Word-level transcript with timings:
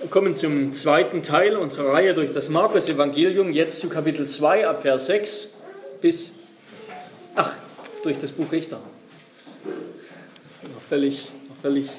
Wir 0.00 0.08
kommen 0.08 0.36
zum 0.36 0.72
zweiten 0.72 1.24
Teil 1.24 1.56
unserer 1.56 1.92
Reihe 1.92 2.14
durch 2.14 2.30
das 2.30 2.50
Markus-Evangelium, 2.50 3.50
jetzt 3.50 3.80
zu 3.80 3.88
Kapitel 3.88 4.28
2 4.28 4.68
ab 4.68 4.80
Vers 4.80 5.06
6 5.06 5.54
bis, 6.00 6.34
ach, 7.34 7.52
durch 8.04 8.16
das 8.20 8.30
Buch 8.30 8.52
Richter. 8.52 8.80
Noch 10.72 10.82
völlig, 10.88 11.26
noch 11.48 11.56
völlig 11.60 11.90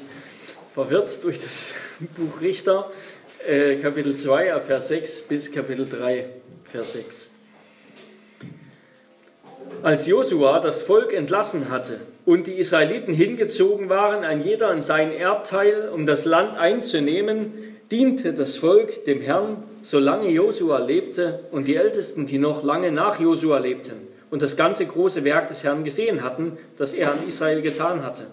verwirrt 0.73 1.21
durch 1.25 1.39
das 1.39 1.73
Buch 2.15 2.39
Richter, 2.39 2.89
äh, 3.45 3.75
Kapitel 3.75 4.15
2 4.15 4.53
ab 4.53 4.65
Vers 4.65 4.87
6 4.87 5.21
bis 5.23 5.51
Kapitel 5.51 5.85
3, 5.85 6.25
Vers 6.71 6.93
6. 6.93 7.29
Als 9.83 10.07
Josua 10.07 10.61
das 10.61 10.81
Volk 10.81 11.13
entlassen 11.13 11.69
hatte 11.69 11.99
und 12.25 12.47
die 12.47 12.53
Israeliten 12.53 13.13
hingezogen 13.13 13.89
waren, 13.89 14.23
ein 14.23 14.41
jeder 14.41 14.71
in 14.71 14.81
sein 14.81 15.11
Erbteil, 15.11 15.89
um 15.89 16.05
das 16.05 16.23
Land 16.23 16.57
einzunehmen, 16.57 17.68
diente 17.91 18.33
das 18.33 18.57
Volk 18.57 19.05
dem 19.05 19.21
Herrn, 19.21 19.63
solange 19.81 20.29
Josua 20.29 20.79
lebte 20.79 21.39
und 21.51 21.67
die 21.67 21.75
Ältesten, 21.75 22.25
die 22.25 22.37
noch 22.37 22.63
lange 22.63 22.91
nach 22.91 23.19
Josua 23.19 23.57
lebten 23.57 24.07
und 24.29 24.41
das 24.41 24.55
ganze 24.55 24.85
große 24.85 25.23
Werk 25.23 25.47
des 25.47 25.63
Herrn 25.63 25.83
gesehen 25.83 26.23
hatten, 26.23 26.57
das 26.77 26.93
er 26.93 27.11
an 27.11 27.19
Israel 27.27 27.61
getan 27.61 28.03
hatte. 28.03 28.25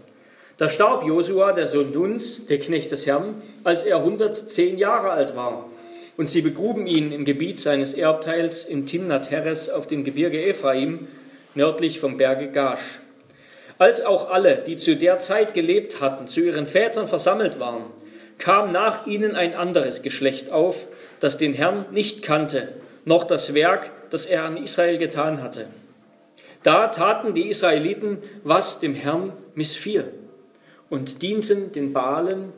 Da 0.58 0.68
starb 0.68 1.04
Josua, 1.04 1.52
der 1.52 1.68
Sohn 1.68 1.92
Nuns, 1.92 2.46
der 2.46 2.58
Knecht 2.58 2.90
des 2.90 3.06
Herrn, 3.06 3.42
als 3.64 3.82
er 3.82 3.98
110 3.98 4.78
Jahre 4.78 5.10
alt 5.10 5.36
war. 5.36 5.70
Und 6.16 6.30
sie 6.30 6.40
begruben 6.40 6.86
ihn 6.86 7.12
im 7.12 7.26
Gebiet 7.26 7.60
seines 7.60 7.92
Erbteils 7.92 8.64
in 8.64 8.86
Timnat 8.86 9.30
Heres 9.30 9.68
auf 9.68 9.86
dem 9.86 10.02
Gebirge 10.02 10.42
Ephraim, 10.42 11.08
nördlich 11.54 12.00
vom 12.00 12.16
Berge 12.16 12.48
Gash. 12.48 13.00
Als 13.76 14.02
auch 14.02 14.30
alle, 14.30 14.62
die 14.66 14.76
zu 14.76 14.96
der 14.96 15.18
Zeit 15.18 15.52
gelebt 15.52 16.00
hatten, 16.00 16.26
zu 16.26 16.40
ihren 16.40 16.64
Vätern 16.64 17.06
versammelt 17.06 17.60
waren, 17.60 17.84
kam 18.38 18.72
nach 18.72 19.06
ihnen 19.06 19.34
ein 19.34 19.54
anderes 19.54 20.02
Geschlecht 20.02 20.50
auf, 20.50 20.88
das 21.20 21.38
den 21.38 21.54
Herrn 21.54 21.86
nicht 21.90 22.22
kannte, 22.22 22.68
noch 23.04 23.24
das 23.24 23.54
Werk, 23.54 23.90
das 24.10 24.26
er 24.26 24.44
an 24.44 24.56
Israel 24.56 24.98
getan 24.98 25.42
hatte. 25.42 25.66
Da 26.62 26.88
taten 26.88 27.34
die 27.34 27.48
Israeliten, 27.48 28.18
was 28.42 28.80
dem 28.80 28.94
Herrn 28.94 29.32
missfiel, 29.54 30.12
und 30.90 31.22
dienten 31.22 31.72
den 31.72 31.92
Baalen 31.92 32.52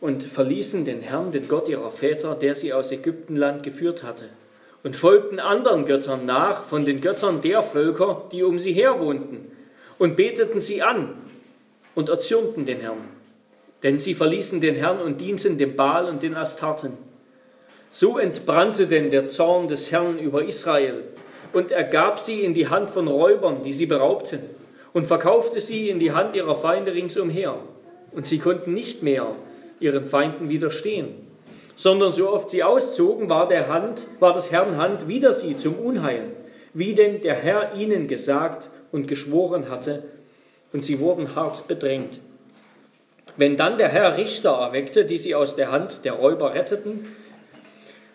und 0.00 0.24
verließen 0.24 0.84
den 0.84 1.00
Herrn, 1.00 1.30
den 1.30 1.48
Gott 1.48 1.68
ihrer 1.68 1.90
Väter, 1.90 2.34
der 2.34 2.54
sie 2.54 2.72
aus 2.72 2.92
Ägyptenland 2.92 3.62
geführt 3.62 4.02
hatte, 4.02 4.26
und 4.82 4.96
folgten 4.96 5.40
anderen 5.40 5.86
Göttern 5.86 6.26
nach, 6.26 6.64
von 6.64 6.84
den 6.84 7.00
Göttern 7.00 7.40
der 7.40 7.62
Völker, 7.62 8.28
die 8.30 8.42
um 8.42 8.58
sie 8.58 8.72
her 8.72 9.00
wohnten, 9.00 9.50
und 9.98 10.16
beteten 10.16 10.60
sie 10.60 10.82
an 10.82 11.14
und 11.94 12.08
erzürnten 12.08 12.66
den 12.66 12.80
Herrn 12.80 13.08
denn 13.84 13.98
sie 13.98 14.14
verließen 14.14 14.60
den 14.62 14.74
Herrn 14.74 15.00
und 15.00 15.20
dienten 15.20 15.58
dem 15.58 15.76
Baal 15.76 16.06
und 16.06 16.22
den 16.22 16.34
Astarten. 16.34 16.94
So 17.92 18.18
entbrannte 18.18 18.88
denn 18.88 19.10
der 19.10 19.28
Zorn 19.28 19.68
des 19.68 19.92
Herrn 19.92 20.18
über 20.18 20.44
Israel, 20.44 21.04
und 21.52 21.70
er 21.70 21.84
gab 21.84 22.18
sie 22.18 22.40
in 22.40 22.54
die 22.54 22.66
Hand 22.66 22.88
von 22.88 23.06
Räubern, 23.06 23.62
die 23.62 23.72
sie 23.72 23.86
beraubten, 23.86 24.40
und 24.92 25.06
verkaufte 25.06 25.60
sie 25.60 25.90
in 25.90 25.98
die 25.98 26.10
Hand 26.12 26.34
ihrer 26.34 26.56
Feinde 26.56 26.92
ringsumher. 26.92 27.58
Und 28.10 28.26
sie 28.26 28.38
konnten 28.38 28.72
nicht 28.72 29.02
mehr 29.02 29.36
ihren 29.78 30.04
Feinden 30.04 30.48
widerstehen, 30.48 31.08
sondern 31.76 32.12
so 32.12 32.32
oft 32.32 32.50
sie 32.50 32.62
auszogen, 32.64 33.28
war, 33.28 33.48
der 33.48 33.68
Hand, 33.68 34.06
war 34.18 34.32
des 34.32 34.50
Herrn 34.50 34.78
Hand 34.78 35.06
wider 35.08 35.32
sie 35.32 35.56
zum 35.56 35.74
Unheil, 35.74 36.30
wie 36.72 36.94
denn 36.94 37.20
der 37.20 37.34
Herr 37.34 37.74
ihnen 37.74 38.08
gesagt 38.08 38.70
und 38.90 39.06
geschworen 39.08 39.68
hatte, 39.68 40.04
und 40.72 40.82
sie 40.82 40.98
wurden 40.98 41.36
hart 41.36 41.68
bedrängt. 41.68 42.20
Wenn 43.36 43.56
dann 43.56 43.78
der 43.78 43.88
Herr 43.88 44.16
Richter 44.16 44.50
erweckte, 44.50 45.04
die 45.04 45.16
sie 45.16 45.34
aus 45.34 45.56
der 45.56 45.72
Hand 45.72 46.04
der 46.04 46.12
Räuber 46.12 46.54
retteten, 46.54 47.06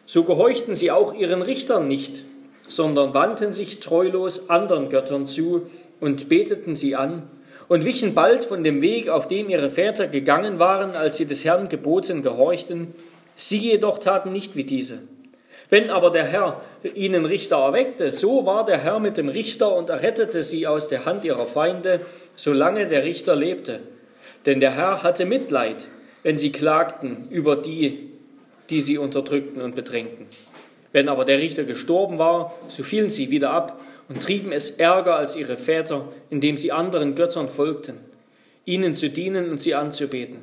so 0.05 0.23
gehorchten 0.23 0.75
sie 0.75 0.91
auch 0.91 1.13
ihren 1.13 1.41
Richtern 1.41 1.87
nicht, 1.87 2.23
sondern 2.67 3.13
wandten 3.13 3.51
sich 3.51 3.79
treulos 3.79 4.49
anderen 4.49 4.89
Göttern 4.89 5.27
zu 5.27 5.69
und 5.99 6.29
beteten 6.29 6.75
sie 6.75 6.95
an 6.95 7.23
und 7.67 7.85
wichen 7.85 8.13
bald 8.13 8.45
von 8.45 8.63
dem 8.63 8.81
Weg, 8.81 9.09
auf 9.09 9.27
dem 9.27 9.49
ihre 9.49 9.69
Väter 9.69 10.07
gegangen 10.07 10.57
waren, 10.57 10.91
als 10.91 11.17
sie 11.17 11.25
des 11.25 11.43
Herrn 11.45 11.69
Geboten 11.69 12.23
gehorchten. 12.23 12.95
Sie 13.35 13.59
jedoch 13.59 13.99
taten 13.99 14.31
nicht 14.31 14.55
wie 14.55 14.63
diese. 14.63 14.99
Wenn 15.69 15.91
aber 15.91 16.09
der 16.09 16.25
Herr 16.25 16.61
ihnen 16.95 17.25
Richter 17.25 17.57
erweckte, 17.57 18.11
so 18.11 18.45
war 18.45 18.65
der 18.65 18.79
Herr 18.79 18.99
mit 18.99 19.17
dem 19.17 19.29
Richter 19.29 19.75
und 19.75 19.89
errettete 19.89 20.41
sie 20.41 20.65
aus 20.65 20.87
der 20.87 21.05
Hand 21.05 21.25
ihrer 21.25 21.45
Feinde, 21.45 22.01
solange 22.35 22.87
der 22.87 23.03
Richter 23.03 23.35
lebte. 23.35 23.79
Denn 24.49 24.59
der 24.59 24.75
Herr 24.75 25.03
hatte 25.03 25.25
Mitleid, 25.25 25.89
wenn 26.23 26.39
sie 26.39 26.51
klagten 26.51 27.27
über 27.29 27.55
die, 27.55 28.09
die 28.71 28.79
sie 28.79 28.97
unterdrückten 28.97 29.61
und 29.61 29.75
bedrängten. 29.75 30.25
Wenn 30.91 31.07
aber 31.07 31.23
der 31.23 31.37
Richter 31.37 31.65
gestorben 31.65 32.17
war, 32.17 32.55
so 32.67 32.81
fielen 32.81 33.11
sie 33.11 33.29
wieder 33.29 33.51
ab 33.51 33.79
und 34.07 34.23
trieben 34.23 34.51
es 34.51 34.71
ärger 34.71 35.17
als 35.17 35.35
ihre 35.35 35.55
Väter, 35.55 36.11
indem 36.31 36.57
sie 36.57 36.71
anderen 36.71 37.13
Göttern 37.13 37.47
folgten, 37.47 37.99
ihnen 38.65 38.95
zu 38.95 39.11
dienen 39.11 39.51
und 39.51 39.61
sie 39.61 39.75
anzubeten. 39.75 40.37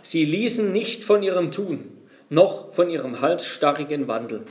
Sie 0.00 0.24
ließen 0.24 0.70
nicht 0.70 1.02
von 1.02 1.24
ihrem 1.24 1.50
Tun, 1.50 1.90
noch 2.28 2.72
von 2.72 2.88
ihrem 2.88 3.20
halsstarrigen 3.20 4.06
Wandel. 4.06 4.44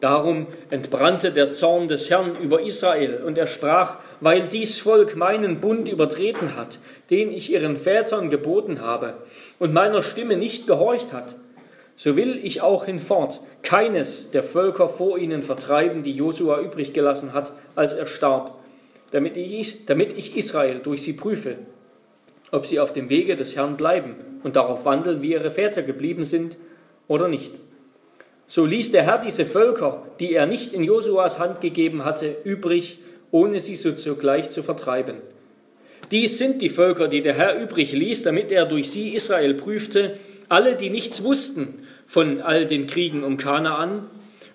Darum 0.00 0.46
entbrannte 0.70 1.30
der 1.30 1.52
Zorn 1.52 1.86
des 1.86 2.08
Herrn 2.08 2.32
über 2.40 2.62
Israel, 2.62 3.22
und 3.24 3.36
er 3.36 3.46
sprach, 3.46 3.98
weil 4.20 4.48
dies 4.48 4.78
Volk 4.78 5.14
meinen 5.14 5.60
Bund 5.60 5.88
übertreten 5.88 6.56
hat, 6.56 6.78
den 7.10 7.30
ich 7.30 7.52
ihren 7.52 7.76
Vätern 7.76 8.30
geboten 8.30 8.80
habe, 8.80 9.14
und 9.58 9.74
meiner 9.74 10.02
Stimme 10.02 10.36
nicht 10.36 10.66
gehorcht 10.66 11.12
hat, 11.12 11.36
so 11.96 12.16
will 12.16 12.40
ich 12.42 12.62
auch 12.62 12.86
hinfort 12.86 13.40
keines 13.62 14.30
der 14.30 14.42
Völker 14.42 14.88
vor 14.88 15.18
ihnen 15.18 15.42
vertreiben, 15.42 16.02
die 16.02 16.14
Josua 16.14 16.60
übrig 16.60 16.94
gelassen 16.94 17.34
hat, 17.34 17.52
als 17.74 17.92
er 17.92 18.06
starb, 18.06 18.54
damit 19.10 19.36
ich, 19.36 19.84
damit 19.84 20.16
ich 20.16 20.34
Israel 20.34 20.78
durch 20.78 21.02
sie 21.02 21.12
prüfe, 21.12 21.56
ob 22.52 22.64
sie 22.64 22.80
auf 22.80 22.94
dem 22.94 23.10
Wege 23.10 23.36
des 23.36 23.54
Herrn 23.54 23.76
bleiben 23.76 24.16
und 24.42 24.56
darauf 24.56 24.86
wandeln, 24.86 25.20
wie 25.20 25.32
ihre 25.32 25.50
Väter 25.50 25.82
geblieben 25.82 26.24
sind 26.24 26.56
oder 27.06 27.28
nicht. 27.28 27.52
So 28.50 28.66
ließ 28.66 28.90
der 28.90 29.04
Herr 29.04 29.18
diese 29.18 29.46
Völker, 29.46 30.02
die 30.18 30.34
er 30.34 30.44
nicht 30.44 30.72
in 30.72 30.82
Josuas 30.82 31.38
Hand 31.38 31.60
gegeben 31.60 32.04
hatte, 32.04 32.36
übrig, 32.42 32.98
ohne 33.30 33.60
sie 33.60 33.76
so 33.76 33.92
zugleich 33.92 34.50
zu 34.50 34.64
vertreiben. 34.64 35.18
Dies 36.10 36.36
sind 36.36 36.60
die 36.60 36.68
Völker, 36.68 37.06
die 37.06 37.22
der 37.22 37.34
Herr 37.34 37.62
übrig 37.62 37.92
ließ, 37.92 38.24
damit 38.24 38.50
er 38.50 38.66
durch 38.66 38.90
sie 38.90 39.10
Israel 39.10 39.54
prüfte, 39.54 40.16
alle, 40.48 40.74
die 40.74 40.90
nichts 40.90 41.22
wussten 41.22 41.86
von 42.08 42.40
all 42.40 42.66
den 42.66 42.88
Kriegen 42.88 43.22
um 43.22 43.36
Kanaan 43.36 44.10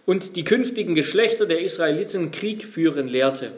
und 0.05 0.35
die 0.35 0.43
künftigen 0.43 0.93
Geschlechter 0.93 1.45
der 1.45 1.61
Israeliten 1.61 2.31
Krieg 2.31 2.65
führen 2.65 3.07
lehrte. 3.07 3.53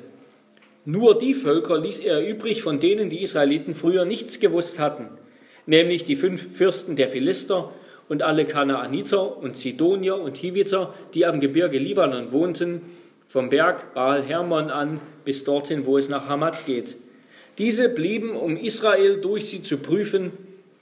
Nur 0.85 1.17
die 1.17 1.33
Völker 1.33 1.79
ließ 1.79 1.97
er 1.97 2.23
übrig, 2.23 2.61
von 2.61 2.79
denen 2.79 3.09
die 3.09 3.23
Israeliten 3.23 3.73
früher 3.73 4.05
nichts 4.05 4.39
gewusst 4.39 4.77
hatten, 4.77 5.07
nämlich 5.65 6.03
die 6.03 6.15
fünf 6.15 6.55
Fürsten 6.55 6.95
der 6.95 7.09
Philister 7.09 7.73
und 8.09 8.23
alle 8.23 8.45
Kanaaniter 8.45 9.37
und 9.37 9.57
Sidonier 9.57 10.17
und 10.17 10.37
Hiviter, 10.37 10.93
die 11.13 11.25
am 11.25 11.39
Gebirge 11.39 11.77
Libanon 11.77 12.31
wohnten, 12.31 12.81
vom 13.27 13.49
Berg 13.49 13.93
Baal 13.93 14.23
Hermon 14.23 14.69
an 14.69 15.01
bis 15.25 15.43
dorthin, 15.43 15.85
wo 15.85 15.97
es 15.97 16.09
nach 16.09 16.29
Hamat 16.29 16.65
geht. 16.65 16.97
Diese 17.57 17.89
blieben, 17.89 18.35
um 18.35 18.55
Israel 18.55 19.19
durch 19.19 19.47
sie 19.47 19.63
zu 19.63 19.77
prüfen, 19.77 20.31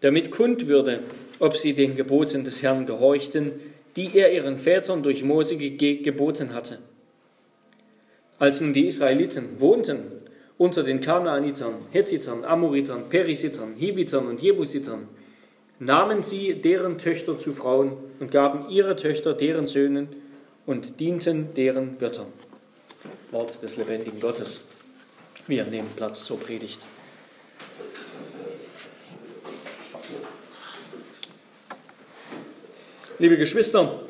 damit 0.01 0.29
kund 0.29 0.67
würde, 0.67 0.99
ob 1.39 1.57
sie 1.57 1.73
den 1.73 1.95
Geboten 1.95 2.43
des 2.43 2.61
Herrn 2.61 2.85
gehorchten, 2.85 3.53
die 3.95 4.09
er 4.13 4.33
ihren 4.33 4.57
Vätern 4.57 5.03
durch 5.03 5.23
Mose 5.23 5.57
geboten 5.57 6.53
hatte. 6.53 6.79
Als 8.37 8.59
nun 8.59 8.73
die 8.73 8.87
Israeliten 8.87 9.59
wohnten 9.59 9.99
unter 10.57 10.83
den 10.83 10.99
Kanaanitern, 10.99 11.75
Hethitern, 11.91 12.43
Amoritern, 12.43 13.09
Perisitern, 13.09 13.75
Hivitern 13.77 14.27
und 14.27 14.41
Jebusitern, 14.41 15.07
nahmen 15.79 16.23
sie 16.23 16.55
deren 16.61 16.97
Töchter 16.97 17.37
zu 17.37 17.53
Frauen 17.53 17.93
und 18.19 18.31
gaben 18.31 18.69
ihre 18.69 18.95
Töchter 18.95 19.33
deren 19.33 19.67
Söhnen 19.67 20.09
und 20.65 20.99
dienten 20.99 21.53
deren 21.53 21.97
Göttern. 21.99 22.27
Wort 23.31 23.61
des 23.61 23.77
lebendigen 23.77 24.19
Gottes. 24.19 24.61
Wir 25.47 25.65
nehmen 25.65 25.89
Platz 25.95 26.25
zur 26.25 26.39
Predigt. 26.39 26.85
Liebe 33.19 33.37
Geschwister, 33.37 34.01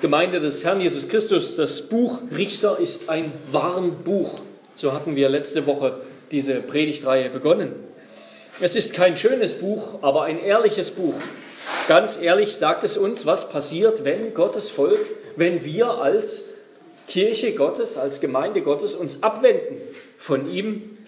Gemeinde 0.00 0.38
des 0.38 0.64
Herrn 0.64 0.80
Jesus 0.80 1.08
Christus, 1.08 1.56
das 1.56 1.88
Buch 1.88 2.20
Richter 2.36 2.78
ist 2.78 3.08
ein 3.08 3.32
Warnbuch. 3.50 4.40
So 4.76 4.92
hatten 4.92 5.16
wir 5.16 5.28
letzte 5.28 5.66
Woche 5.66 6.00
diese 6.30 6.60
Predigtreihe 6.60 7.30
begonnen. 7.30 7.72
Es 8.60 8.74
ist 8.74 8.92
kein 8.92 9.16
schönes 9.16 9.54
Buch, 9.54 10.02
aber 10.02 10.24
ein 10.24 10.40
ehrliches 10.40 10.90
Buch. 10.90 11.14
Ganz 11.86 12.20
ehrlich 12.20 12.56
sagt 12.56 12.82
es 12.82 12.96
uns, 12.96 13.24
was 13.24 13.50
passiert, 13.50 14.04
wenn 14.04 14.34
Gottes 14.34 14.68
Volk, 14.68 14.98
wenn 15.36 15.64
wir 15.64 15.90
als 15.90 16.44
Kirche 17.06 17.52
Gottes, 17.52 17.96
als 17.96 18.20
Gemeinde 18.20 18.62
Gottes 18.62 18.96
uns 18.96 19.22
abwenden 19.22 19.76
von 20.18 20.50
ihm, 20.50 20.98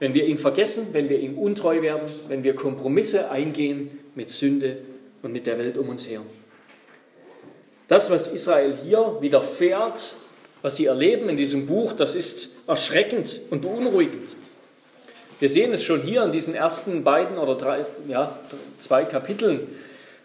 wenn 0.00 0.14
wir 0.14 0.24
ihn 0.24 0.38
vergessen, 0.38 0.88
wenn 0.92 1.10
wir 1.10 1.18
ihm 1.20 1.38
untreu 1.38 1.82
werden, 1.82 2.08
wenn 2.28 2.44
wir 2.44 2.54
Kompromisse 2.54 3.30
eingehen 3.30 3.98
mit 4.14 4.30
Sünde 4.30 4.78
und 5.22 5.32
mit 5.32 5.46
der 5.46 5.58
Welt 5.58 5.76
um 5.76 5.90
uns 5.90 6.08
her. 6.08 6.22
Das, 7.88 8.10
was 8.10 8.26
Israel 8.26 8.74
hier 8.82 9.18
widerfährt, 9.20 10.14
was 10.62 10.76
sie 10.76 10.86
erleben 10.86 11.28
in 11.28 11.36
diesem 11.36 11.66
Buch, 11.66 11.92
das 11.92 12.14
ist 12.14 12.52
erschreckend 12.66 13.40
und 13.50 13.60
beunruhigend. 13.60 14.34
Wir 15.38 15.48
sehen 15.48 15.72
es 15.72 15.84
schon 15.84 16.00
hier 16.00 16.22
in 16.22 16.32
diesen 16.32 16.54
ersten 16.54 17.04
beiden 17.04 17.36
oder 17.36 17.56
drei, 17.56 17.84
ja, 18.08 18.38
zwei 18.78 19.04
Kapiteln. 19.04 19.68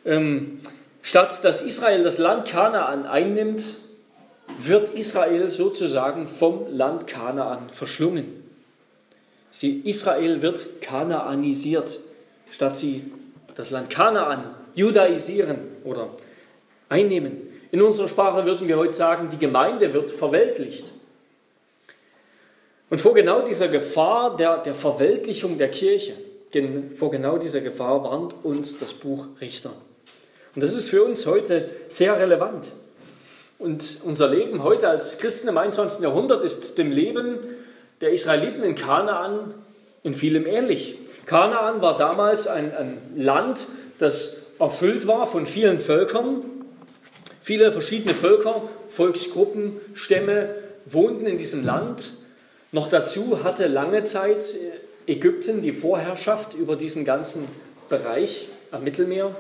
Ähm, 0.06 0.62
statt 1.02 1.44
dass 1.44 1.62
Israel 1.62 2.04
das 2.04 2.18
Land 2.18 2.48
Kanaan 2.48 3.06
einnimmt, 3.06 3.64
wird 4.58 4.90
Israel 4.90 5.50
sozusagen 5.52 6.28
vom 6.28 6.66
Land 6.70 7.08
Kanaan 7.08 7.70
verschlungen. 7.72 8.42
Sie, 9.50 9.82
Israel 9.84 10.42
wird 10.42 10.82
kanaanisiert, 10.82 12.00
statt 12.50 12.78
sie 12.78 13.12
das 13.56 13.70
Land 13.70 13.90
Kanaan 13.90 14.56
judaisieren 14.76 15.60
oder 15.84 16.10
einnehmen. 16.88 17.50
In 17.72 17.82
unserer 17.82 18.08
Sprache 18.08 18.46
würden 18.46 18.68
wir 18.68 18.78
heute 18.78 18.94
sagen, 18.94 19.30
die 19.30 19.38
Gemeinde 19.38 19.94
wird 19.94 20.12
verweltlicht. 20.12 20.92
Und 22.92 23.00
vor 23.00 23.14
genau 23.14 23.42
dieser 23.42 23.70
Gefahr 23.70 24.36
der, 24.36 24.58
der 24.58 24.76
Verweltlichung 24.76 25.58
der 25.58 25.70
Kirche, 25.70 26.12
vor 26.98 27.10
genau 27.10 27.38
dieser 27.38 27.62
Gefahr 27.62 28.04
warnt 28.04 28.36
uns 28.44 28.80
das 28.80 28.94
Buch 28.94 29.28
Richter. 29.40 29.72
Und 30.54 30.62
das 30.62 30.74
ist 30.74 30.90
für 30.90 31.02
uns 31.02 31.26
heute 31.26 31.70
sehr 31.88 32.20
relevant. 32.20 32.74
Und 33.60 34.00
unser 34.04 34.28
Leben 34.28 34.62
heute 34.62 34.90
als 34.90 35.20
Christen 35.20 35.48
im 35.48 35.58
21. 35.58 36.04
Jahrhundert 36.04 36.44
ist 36.44 36.78
dem 36.78 36.92
Leben 36.92 37.40
der 38.02 38.12
Israeliten 38.12 38.62
in 38.62 38.76
Kanaan 38.76 39.54
in 40.04 40.14
vielem 40.14 40.46
ähnlich. 40.46 40.96
Kanaan 41.26 41.82
war 41.82 41.96
damals 41.96 42.48
ein, 42.48 42.76
ein 42.76 42.98
Land, 43.16 43.68
das 44.00 44.42
erfüllt 44.60 45.08
war 45.08 45.28
von 45.28 45.46
vielen 45.46 45.80
Völkern. 45.80 46.44
Viele 47.42 47.72
verschiedene 47.72 48.14
Völker, 48.14 48.64
Volksgruppen, 48.90 49.80
Stämme 49.94 50.56
wohnten 50.86 51.26
in 51.26 51.38
diesem 51.38 51.64
Land. 51.64 52.20
Noch 52.72 52.88
dazu 52.88 53.44
hatte 53.44 53.68
lange 53.68 54.04
Zeit 54.04 54.56
Ägypten 55.08 55.62
die 55.62 55.74
Vorherrschaft 55.74 56.54
über 56.54 56.76
diesen 56.76 57.04
ganzen 57.04 57.46
Bereich 57.90 58.48
am 58.72 58.84
Mittelmeer. 58.84 59.36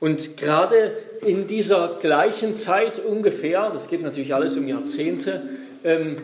Und 0.00 0.36
gerade 0.36 0.92
in 1.22 1.46
dieser 1.46 1.98
gleichen 2.00 2.56
Zeit 2.56 2.98
ungefähr, 2.98 3.70
das 3.70 3.88
geht 3.88 4.02
natürlich 4.02 4.34
alles 4.34 4.56
um 4.56 4.68
Jahrzehnte, 4.68 5.42
ähm, 5.84 6.16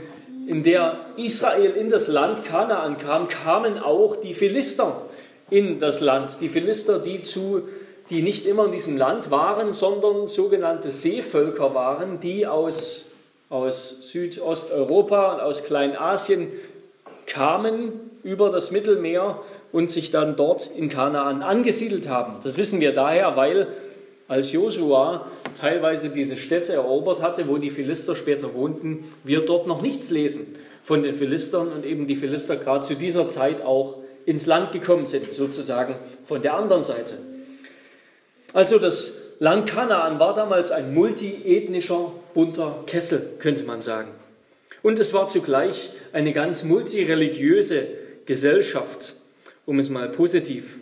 in 0.46 0.62
der 0.62 1.06
Israel 1.16 1.70
in 1.72 1.88
das 1.88 2.08
Land 2.08 2.44
Kanaan 2.44 2.98
kam, 2.98 3.28
kamen 3.28 3.78
auch 3.78 4.16
die 4.16 4.34
Philister 4.34 5.02
in 5.50 5.78
das 5.78 6.00
Land. 6.00 6.40
Die 6.40 6.48
Philister, 6.48 6.98
die, 6.98 7.22
zu, 7.22 7.68
die 8.10 8.22
nicht 8.22 8.46
immer 8.46 8.66
in 8.66 8.72
diesem 8.72 8.96
Land 8.96 9.30
waren, 9.30 9.72
sondern 9.72 10.28
sogenannte 10.28 10.90
Seevölker 10.90 11.74
waren, 11.74 12.20
die 12.20 12.46
aus, 12.46 13.11
aus 13.52 14.10
Südosteuropa 14.10 15.34
und 15.34 15.40
aus 15.40 15.64
Kleinasien 15.64 16.48
kamen 17.26 17.92
über 18.22 18.48
das 18.48 18.70
Mittelmeer 18.70 19.42
und 19.72 19.90
sich 19.90 20.10
dann 20.10 20.36
dort 20.36 20.70
in 20.74 20.88
Kanaan 20.88 21.42
angesiedelt 21.42 22.08
haben. 22.08 22.36
Das 22.42 22.56
wissen 22.56 22.80
wir 22.80 22.92
daher, 22.92 23.36
weil 23.36 23.66
als 24.26 24.52
Josua 24.52 25.26
teilweise 25.60 26.08
diese 26.08 26.38
Städte 26.38 26.72
erobert 26.72 27.20
hatte, 27.20 27.46
wo 27.46 27.58
die 27.58 27.70
Philister 27.70 28.16
später 28.16 28.54
wohnten, 28.54 29.12
wir 29.22 29.44
dort 29.44 29.66
noch 29.66 29.82
nichts 29.82 30.08
lesen 30.08 30.56
von 30.82 31.02
den 31.02 31.14
Philistern 31.14 31.68
und 31.72 31.84
eben 31.84 32.06
die 32.06 32.16
Philister 32.16 32.56
gerade 32.56 32.80
zu 32.80 32.94
dieser 32.94 33.28
Zeit 33.28 33.62
auch 33.62 33.98
ins 34.24 34.46
Land 34.46 34.72
gekommen 34.72 35.04
sind, 35.04 35.30
sozusagen 35.30 35.96
von 36.24 36.40
der 36.40 36.54
anderen 36.54 36.84
Seite. 36.84 37.18
Also 38.54 38.78
das 38.78 39.21
Land 39.42 39.68
Kanaan 39.68 40.20
war 40.20 40.34
damals 40.34 40.70
ein 40.70 40.94
multiethnischer, 40.94 42.12
bunter 42.32 42.84
Kessel, 42.86 43.28
könnte 43.40 43.64
man 43.64 43.80
sagen. 43.80 44.12
Und 44.84 45.00
es 45.00 45.12
war 45.14 45.26
zugleich 45.26 45.90
eine 46.12 46.32
ganz 46.32 46.62
multireligiöse 46.62 47.88
Gesellschaft, 48.24 49.14
um 49.66 49.80
es 49.80 49.90
mal 49.90 50.10
positiv 50.10 50.78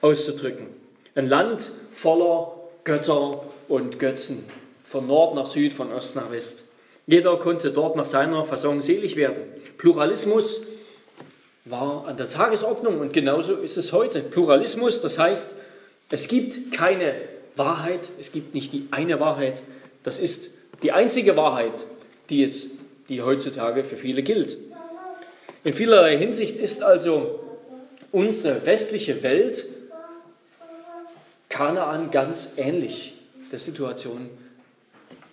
auszudrücken. 0.00 0.68
Ein 1.14 1.28
Land 1.28 1.68
voller 1.92 2.54
Götter 2.84 3.42
und 3.68 3.98
Götzen, 3.98 4.42
von 4.82 5.06
Nord 5.06 5.34
nach 5.34 5.44
Süd, 5.44 5.74
von 5.74 5.92
Ost 5.92 6.16
nach 6.16 6.32
West. 6.32 6.62
Jeder 7.06 7.36
konnte 7.36 7.72
dort 7.72 7.94
nach 7.96 8.06
seiner 8.06 8.42
Fasson 8.46 8.80
selig 8.80 9.16
werden. 9.16 9.42
Pluralismus 9.76 10.66
war 11.66 12.06
an 12.06 12.16
der 12.16 12.30
Tagesordnung 12.30 13.00
und 13.00 13.12
genauso 13.12 13.56
ist 13.56 13.76
es 13.76 13.92
heute. 13.92 14.20
Pluralismus, 14.20 15.02
das 15.02 15.18
heißt, 15.18 15.48
es 16.08 16.28
gibt 16.28 16.72
keine 16.72 17.12
Wahrheit, 17.56 18.08
es 18.18 18.32
gibt 18.32 18.54
nicht 18.54 18.72
die 18.72 18.88
eine 18.90 19.20
Wahrheit, 19.20 19.62
das 20.02 20.20
ist 20.20 20.50
die 20.82 20.92
einzige 20.92 21.36
Wahrheit, 21.36 21.84
die 22.30 22.42
es, 22.42 22.70
die 23.08 23.22
heutzutage 23.22 23.84
für 23.84 23.96
viele 23.96 24.22
gilt. 24.22 24.56
In 25.64 25.72
vielerlei 25.72 26.18
Hinsicht 26.18 26.56
ist 26.56 26.82
also 26.82 27.40
unsere 28.10 28.66
westliche 28.66 29.22
Welt 29.22 29.66
Kanaan 31.48 32.10
ganz 32.10 32.54
ähnlich 32.56 33.14
der 33.52 33.58
Situation 33.58 34.30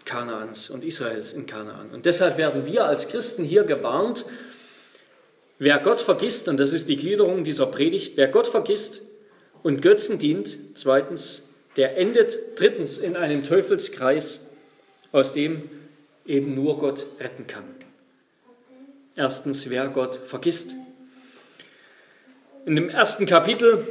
Kanaans 0.05 0.69
und 0.69 0.83
Israels 0.83 1.33
in 1.33 1.45
Kanaan. 1.45 1.91
Und 1.91 2.05
deshalb 2.05 2.37
werden 2.37 2.65
wir 2.65 2.85
als 2.85 3.07
Christen 3.09 3.43
hier 3.43 3.63
gewarnt, 3.63 4.25
wer 5.59 5.79
Gott 5.79 6.01
vergisst, 6.01 6.47
und 6.47 6.57
das 6.57 6.73
ist 6.73 6.89
die 6.89 6.95
Gliederung 6.95 7.43
dieser 7.43 7.67
Predigt, 7.67 8.17
wer 8.17 8.27
Gott 8.27 8.47
vergisst 8.47 9.01
und 9.63 9.81
Götzen 9.81 10.19
dient, 10.19 10.57
zweitens, 10.73 11.48
der 11.79 11.95
endet 11.95 12.37
drittens 12.57 12.97
in 12.97 13.15
einem 13.15 13.41
Teufelskreis, 13.41 14.49
aus 15.13 15.31
dem 15.31 15.69
eben 16.25 16.53
nur 16.53 16.77
Gott 16.77 17.05
retten 17.21 17.47
kann. 17.47 17.63
Erstens, 19.15 19.69
wer 19.69 19.87
Gott 19.87 20.17
vergisst. 20.17 20.75
In 22.65 22.75
dem 22.75 22.89
ersten 22.89 23.25
Kapitel 23.25 23.87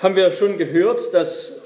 haben 0.00 0.14
wir 0.14 0.30
schon 0.30 0.58
gehört, 0.58 1.14
dass 1.14 1.62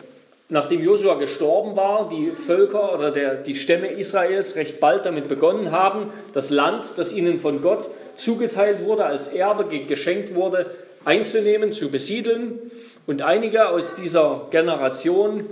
nachdem 0.49 0.85
Josua 0.85 1.15
gestorben 1.15 1.75
war, 1.75 2.09
die 2.09 2.31
Völker 2.31 2.95
oder 2.95 3.11
der, 3.11 3.35
die 3.35 3.57
Stämme 3.57 3.89
Israels 3.89 4.55
recht 4.55 4.79
bald 4.79 5.05
damit 5.05 5.27
begonnen 5.27 5.73
haben, 5.73 6.13
das 6.33 6.51
Land, 6.51 6.95
das 6.97 7.13
ihnen 7.13 7.41
von 7.41 7.61
Gott 7.61 7.91
zugeteilt 8.15 8.85
wurde, 8.85 9.05
als 9.05 9.27
Erbe 9.27 9.65
geschenkt 9.85 10.37
wurde, 10.37 10.71
einzunehmen, 11.05 11.73
zu 11.73 11.91
besiedeln. 11.91 12.71
Und 13.07 13.23
einige 13.23 13.69
aus 13.69 13.95
dieser 13.95 14.47
Generation 14.51 15.45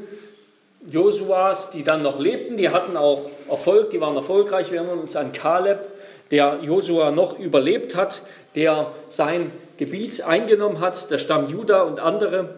Josuas, 0.86 1.70
die 1.70 1.82
dann 1.82 2.02
noch 2.02 2.18
lebten, 2.18 2.56
die 2.56 2.68
hatten 2.68 2.96
auch 2.96 3.30
Erfolg, 3.48 3.90
die 3.90 4.00
waren 4.00 4.17
erfolgreich. 4.17 4.70
Wir 4.70 4.81
erinnern 4.81 5.00
uns 5.00 5.17
an 5.17 5.32
Kaleb, 5.32 5.86
der 6.31 6.58
Josua 6.62 7.10
noch 7.10 7.38
überlebt 7.38 7.94
hat, 7.94 8.22
der 8.55 8.93
sein 9.08 9.50
Gebiet 9.79 10.22
eingenommen 10.22 10.81
hat, 10.81 11.10
der 11.10 11.19
Stamm 11.19 11.48
Juda 11.48 11.82
und 11.82 12.00
andere. 12.00 12.56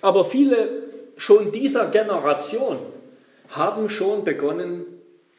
Aber 0.00 0.24
viele 0.24 0.68
schon 1.16 1.52
dieser 1.52 1.86
Generation 1.86 2.78
haben 3.50 3.90
schon 3.90 4.24
begonnen, 4.24 4.84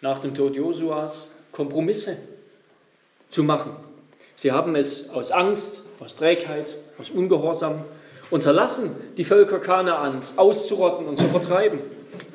nach 0.02 0.20
dem 0.20 0.34
Tod 0.34 0.56
Josuas 0.56 1.36
Kompromisse 1.52 2.18
zu 3.30 3.44
machen. 3.44 3.76
Sie 4.36 4.52
haben 4.52 4.76
es 4.76 5.10
aus 5.10 5.32
Angst, 5.32 5.84
aus 6.00 6.16
Trägheit, 6.16 6.76
aus 7.00 7.10
Ungehorsam 7.10 7.84
unterlassen, 8.32 8.92
die 9.18 9.26
Völker 9.26 9.60
Kanaans 9.60 10.38
auszurotten 10.38 11.08
und 11.08 11.18
zu 11.18 11.26
vertreiben. 11.26 11.80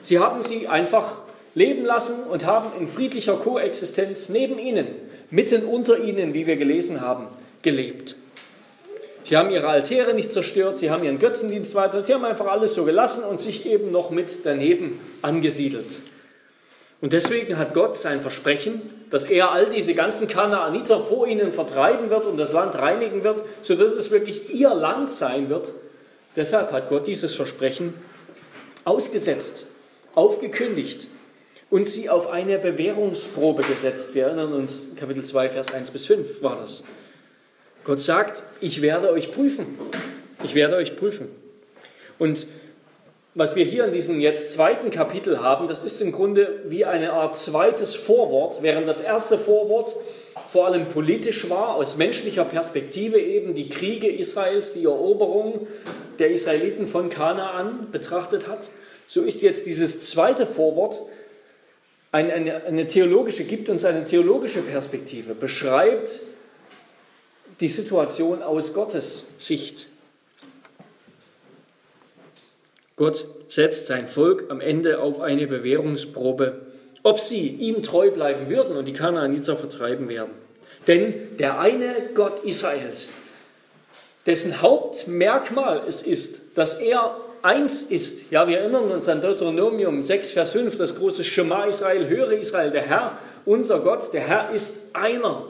Sie 0.02 0.18
haben 0.18 0.42
sie 0.42 0.68
einfach 0.68 1.18
leben 1.54 1.84
lassen 1.84 2.24
und 2.24 2.46
haben 2.46 2.70
in 2.78 2.88
friedlicher 2.88 3.36
Koexistenz 3.36 4.28
neben 4.28 4.58
ihnen, 4.58 4.88
mitten 5.30 5.64
unter 5.64 5.98
ihnen, 5.98 6.34
wie 6.34 6.46
wir 6.46 6.56
gelesen 6.56 7.00
haben, 7.00 7.28
gelebt. 7.62 8.16
Sie 9.24 9.38
haben 9.38 9.50
ihre 9.50 9.68
Altäre 9.68 10.12
nicht 10.12 10.32
zerstört, 10.32 10.76
sie 10.76 10.90
haben 10.90 11.02
ihren 11.02 11.18
Götzendienst 11.18 11.74
weiter, 11.74 12.04
sie 12.04 12.12
haben 12.12 12.24
einfach 12.26 12.46
alles 12.46 12.74
so 12.74 12.84
gelassen 12.84 13.24
und 13.24 13.40
sich 13.40 13.64
eben 13.64 13.90
noch 13.90 14.10
mit 14.10 14.44
daneben 14.44 15.00
angesiedelt. 15.22 16.00
Und 17.00 17.12
deswegen 17.12 17.58
hat 17.58 17.74
Gott 17.74 17.96
sein 17.96 18.20
Versprechen, 18.20 18.82
dass 19.10 19.24
er 19.24 19.52
all 19.52 19.66
diese 19.66 19.94
ganzen 19.94 20.28
Kanaaniter 20.28 21.00
vor 21.00 21.26
ihnen 21.26 21.52
vertreiben 21.52 22.10
wird 22.10 22.24
und 22.26 22.36
das 22.36 22.52
Land 22.52 22.74
reinigen 22.76 23.24
wird, 23.24 23.42
sodass 23.62 23.92
es 23.92 24.10
wirklich 24.10 24.54
ihr 24.54 24.74
Land 24.74 25.10
sein 25.10 25.48
wird. 25.48 25.70
Deshalb 26.36 26.72
hat 26.72 26.88
Gott 26.88 27.06
dieses 27.06 27.34
Versprechen 27.34 27.94
ausgesetzt, 28.84 29.66
aufgekündigt 30.14 31.06
und 31.70 31.88
sie 31.88 32.08
auf 32.08 32.28
eine 32.28 32.58
Bewährungsprobe 32.58 33.62
gesetzt. 33.62 34.14
Wir 34.14 34.24
erinnern 34.24 34.52
uns, 34.52 34.96
Kapitel 34.96 35.24
2, 35.24 35.50
Vers 35.50 35.72
1 35.72 35.90
bis 35.90 36.06
5 36.06 36.42
war 36.42 36.56
das. 36.56 36.84
Gott 37.84 38.00
sagt, 38.00 38.42
ich 38.60 38.82
werde 38.82 39.10
euch 39.10 39.30
prüfen. 39.30 39.78
Ich 40.42 40.54
werde 40.54 40.76
euch 40.76 40.96
prüfen. 40.96 41.28
Und 42.18 42.46
was 43.34 43.56
wir 43.56 43.64
hier 43.64 43.84
in 43.84 43.92
diesem 43.92 44.20
jetzt 44.20 44.52
zweiten 44.52 44.90
Kapitel 44.90 45.40
haben, 45.40 45.66
das 45.66 45.84
ist 45.84 46.00
im 46.00 46.12
Grunde 46.12 46.62
wie 46.66 46.84
eine 46.84 47.12
Art 47.12 47.36
zweites 47.36 47.94
Vorwort, 47.94 48.62
während 48.62 48.86
das 48.86 49.00
erste 49.00 49.38
Vorwort 49.38 49.94
vor 50.54 50.66
allem 50.66 50.88
politisch 50.88 51.50
war, 51.50 51.74
aus 51.74 51.96
menschlicher 51.96 52.44
Perspektive 52.44 53.18
eben 53.18 53.56
die 53.56 53.68
Kriege 53.68 54.08
Israels, 54.08 54.72
die 54.72 54.84
Eroberung 54.84 55.66
der 56.20 56.30
Israeliten 56.30 56.86
von 56.86 57.10
Kanaan 57.10 57.88
betrachtet 57.90 58.46
hat, 58.46 58.70
so 59.08 59.22
ist 59.22 59.42
jetzt 59.42 59.66
dieses 59.66 60.08
zweite 60.08 60.46
Vorwort 60.46 61.00
eine, 62.12 62.32
eine, 62.34 62.64
eine 62.66 62.86
theologische, 62.86 63.42
gibt 63.42 63.68
uns 63.68 63.84
eine 63.84 64.04
theologische 64.04 64.62
Perspektive, 64.62 65.34
beschreibt 65.34 66.20
die 67.58 67.66
Situation 67.66 68.40
aus 68.40 68.74
Gottes 68.74 69.26
Sicht. 69.38 69.86
Gott 72.94 73.26
setzt 73.48 73.88
sein 73.88 74.06
Volk 74.06 74.44
am 74.50 74.60
Ende 74.60 75.00
auf 75.00 75.18
eine 75.18 75.48
Bewährungsprobe, 75.48 76.60
ob 77.02 77.18
sie 77.18 77.48
ihm 77.48 77.82
treu 77.82 78.12
bleiben 78.12 78.48
würden 78.48 78.76
und 78.76 78.86
die 78.86 78.92
Kanaaniter 78.92 79.56
vertreiben 79.56 80.08
werden. 80.08 80.43
Denn 80.86 81.36
der 81.38 81.58
eine 81.58 82.10
Gott 82.14 82.44
Israels, 82.44 83.10
dessen 84.26 84.60
Hauptmerkmal 84.62 85.82
es 85.86 86.02
ist, 86.02 86.56
dass 86.56 86.78
er 86.78 87.16
eins 87.42 87.82
ist. 87.82 88.30
Ja, 88.30 88.48
wir 88.48 88.58
erinnern 88.58 88.90
uns 88.90 89.08
an 89.08 89.20
Deuteronomium 89.20 90.02
6, 90.02 90.30
Vers 90.32 90.52
5, 90.52 90.76
das 90.76 90.96
große 90.96 91.24
Schema 91.24 91.66
Israel, 91.66 92.08
höre 92.08 92.32
Israel, 92.32 92.70
der 92.70 92.82
Herr, 92.82 93.18
unser 93.44 93.80
Gott, 93.80 94.12
der 94.12 94.22
Herr 94.22 94.50
ist 94.50 94.94
einer. 94.94 95.44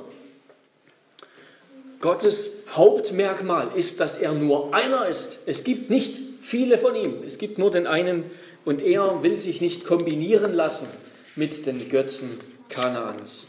Gottes 2.01 2.65
Hauptmerkmal 2.73 3.69
ist, 3.77 4.01
dass 4.01 4.19
er 4.19 4.33
nur 4.33 4.75
einer 4.75 5.07
ist. 5.07 5.39
Es 5.47 5.65
gibt 5.65 5.89
nicht 5.89 6.17
viele 6.43 6.77
von 6.77 6.95
ihm, 6.95 7.23
es 7.27 7.39
gibt 7.39 7.59
nur 7.59 7.71
den 7.71 7.87
einen 7.87 8.25
und 8.65 8.83
er 8.83 9.23
will 9.23 9.39
sich 9.39 9.61
nicht 9.61 9.85
kombinieren 9.85 10.53
lassen 10.53 10.89
mit 11.37 11.67
den 11.67 11.89
Götzen 11.89 12.41
Kanaans. 12.69 13.49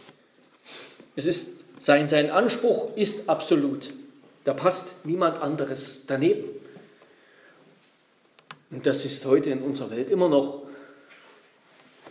Es 1.16 1.26
ist 1.26 1.55
sein, 1.78 2.08
sein 2.08 2.30
Anspruch 2.30 2.96
ist 2.96 3.30
absolut. 3.30 3.92
Da 4.44 4.54
passt 4.54 5.06
niemand 5.06 5.42
anderes 5.42 6.04
daneben. 6.08 6.46
Und 8.72 8.86
das 8.86 9.06
ist 9.06 9.26
heute 9.26 9.50
in 9.50 9.62
unserer 9.62 9.92
Welt 9.92 10.10
immer 10.10 10.30
noch, 10.30 10.64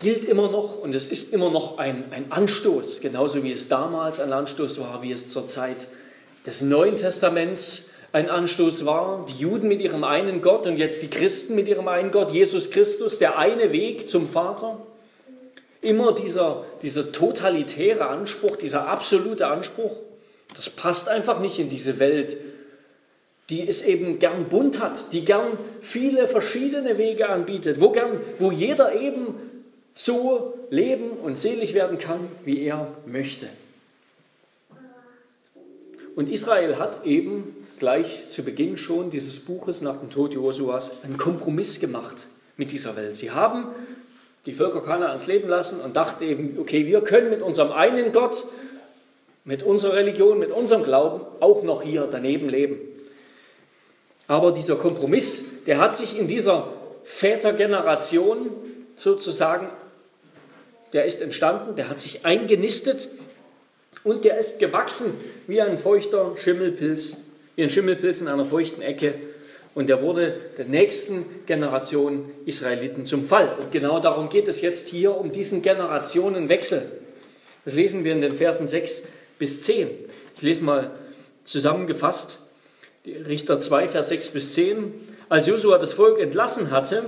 gilt 0.01 0.25
immer 0.25 0.51
noch 0.51 0.79
und 0.79 0.95
es 0.95 1.09
ist 1.09 1.33
immer 1.33 1.51
noch 1.51 1.79
ein, 1.79 2.05
ein 2.11 2.31
Anstoß, 2.31 3.01
genauso 3.01 3.43
wie 3.43 3.53
es 3.53 3.69
damals 3.69 4.21
ein 4.21 4.33
Anstoß 4.33 4.81
war, 4.81 5.03
wie 5.03 5.13
es 5.13 5.31
zur 5.31 5.49
Zeit 5.49 5.89
des 6.47 6.63
Neuen 6.63 6.95
Testaments 6.95 7.91
ein 8.13 8.31
Anstoß 8.31 8.87
war. 8.87 9.27
Die 9.29 9.43
Juden 9.43 9.69
mit 9.69 9.81
ihrem 9.81 10.05
einen 10.05 10.43
Gott 10.43 10.67
und 10.67 10.77
jetzt 10.77 11.03
die 11.03 11.11
Christen 11.11 11.55
mit 11.55 11.69
ihrem 11.69 11.89
einen 11.89 12.11
Gott, 12.11 12.33
Jesus 12.33 12.71
Christus, 12.71 13.19
der 13.19 13.39
eine 13.39 13.73
Weg 13.73 14.09
zum 14.09 14.29
Vater. 14.29 14.79
Immer 15.85 16.13
dieser, 16.13 16.65
dieser 16.83 17.13
totalitäre 17.13 18.07
Anspruch, 18.07 18.57
dieser 18.57 18.89
absolute 18.89 19.47
Anspruch, 19.47 19.97
das 20.57 20.71
passt 20.71 21.09
einfach 21.09 21.41
nicht 21.41 21.59
in 21.59 21.69
diese 21.69 21.99
Welt, 21.99 22.37
die 23.51 23.69
es 23.69 23.83
eben 23.83 24.19
gern 24.19 24.47
bunt 24.47 24.81
hat, 24.81 25.13
die 25.13 25.25
gern 25.25 25.59
viele 25.83 26.29
verschiedene 26.29 26.97
Wege 26.97 27.29
anbietet, 27.29 27.81
wo, 27.81 27.91
gern, 27.91 28.21
wo 28.39 28.51
jeder 28.51 28.99
eben 28.99 29.35
so 29.93 30.59
leben 30.71 31.11
und 31.11 31.39
selig 31.39 31.75
werden 31.75 31.99
kann, 31.99 32.21
wie 32.45 32.63
er 32.63 32.89
möchte. 33.07 33.47
Und 36.17 36.31
Israel 36.31 36.79
hat 36.79 37.05
eben 37.05 37.57
gleich 37.79 38.31
zu 38.31 38.43
Beginn 38.43 38.77
schon 38.77 39.11
dieses 39.11 39.41
Buches 39.41 39.83
nach 39.83 39.99
dem 39.99 40.11
Tod 40.11 40.35
Josuas 40.35 41.03
einen 41.05 41.19
Kompromiss 41.19 41.81
gemacht 41.81 42.27
mit 42.57 42.73
dieser 42.73 42.97
Welt. 42.97 43.17
Sie 43.17 43.33
haben 43.33 43.67
die 44.47 44.53
Völker 44.53 44.83
Kanaans 44.83 45.27
leben 45.27 45.49
lassen 45.49 45.81
und 45.81 45.97
dachten 45.97 46.25
eben, 46.25 46.59
okay, 46.59 46.87
wir 46.87 47.01
können 47.01 47.31
mit 47.31 47.43
unserem 47.43 47.73
einen 47.73 48.13
Gott, 48.13 48.45
mit 49.45 49.63
unserer 49.63 49.95
Religion, 49.95 50.39
mit 50.39 50.51
unserem 50.51 50.85
Glauben 50.85 51.23
auch 51.41 51.63
noch 51.63 51.83
hier 51.83 52.09
daneben 52.11 52.49
leben. 52.49 52.79
Aber 54.27 54.53
dieser 54.53 54.77
Kompromiss, 54.77 55.65
der 55.67 55.79
hat 55.79 55.97
sich 55.97 56.19
in 56.19 56.29
dieser 56.29 56.69
Vätergeneration 57.05 58.51
sozusagen, 58.97 59.69
der 60.93 61.05
ist 61.05 61.21
entstanden, 61.21 61.77
der 61.77 61.89
hat 61.89 62.01
sich 62.01 62.25
eingenistet 62.25 63.09
und 64.03 64.25
der 64.25 64.39
ist 64.39 64.59
gewachsen 64.59 65.13
wie 65.47 65.61
ein 65.61 65.77
feuchter 65.79 66.33
Schimmelpilz, 66.37 67.25
wie 67.57 67.65
ein 67.65 67.71
Schimmelpilz 67.71 68.21
in 68.21 68.29
einer 68.29 68.45
feuchten 68.45 68.83
Ecke. 68.83 69.15
Und 69.75 69.89
der 69.89 70.03
wurde 70.03 70.35
der 70.57 70.67
nächsten 70.67 71.25
Generation 71.47 72.31
Israeliten 72.47 73.07
zum 73.07 73.27
Fall. 73.27 73.57
Und 73.61 73.73
genau 73.73 73.99
darum 73.99 74.29
geht 74.29 74.47
es 74.47 74.61
jetzt 74.61 74.89
hier 74.89 75.17
um 75.17 75.33
diesen 75.33 75.63
Generationenwechsel. 75.63 76.83
Das 77.65 77.75
lesen 77.75 78.05
wir 78.05 78.13
in 78.13 78.21
den 78.21 78.37
Versen 78.37 78.67
6 78.67 79.05
bis 79.39 79.63
10. 79.63 79.89
Ich 80.37 80.43
lese 80.43 80.63
mal 80.63 80.91
zusammengefasst 81.45 82.41
Richter 83.07 83.61
2, 83.61 83.89
Vers 83.89 84.09
6 84.09 84.29
bis 84.31 84.55
10. 84.55 84.95
Als 85.29 85.47
Josua 85.47 85.79
das 85.79 85.93
Volk 85.93 86.21
entlassen 86.21 86.71
hatte, 86.71 87.05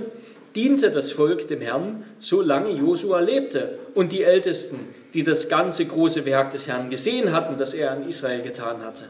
diente 0.55 0.91
das 0.91 1.11
Volk 1.11 1.47
dem 1.47 1.61
Herrn, 1.61 2.03
solange 2.19 2.71
Josua 2.71 3.19
lebte. 3.19 3.79
Und 3.95 4.11
die 4.11 4.23
Ältesten, 4.23 4.79
die 5.13 5.23
das 5.23 5.49
ganze 5.49 5.85
große 5.85 6.25
Werk 6.25 6.51
des 6.51 6.67
Herrn 6.67 6.89
gesehen 6.89 7.31
hatten, 7.31 7.57
das 7.57 7.73
er 7.73 7.91
an 7.91 8.07
Israel 8.07 8.43
getan 8.43 8.83
hatte. 8.83 9.05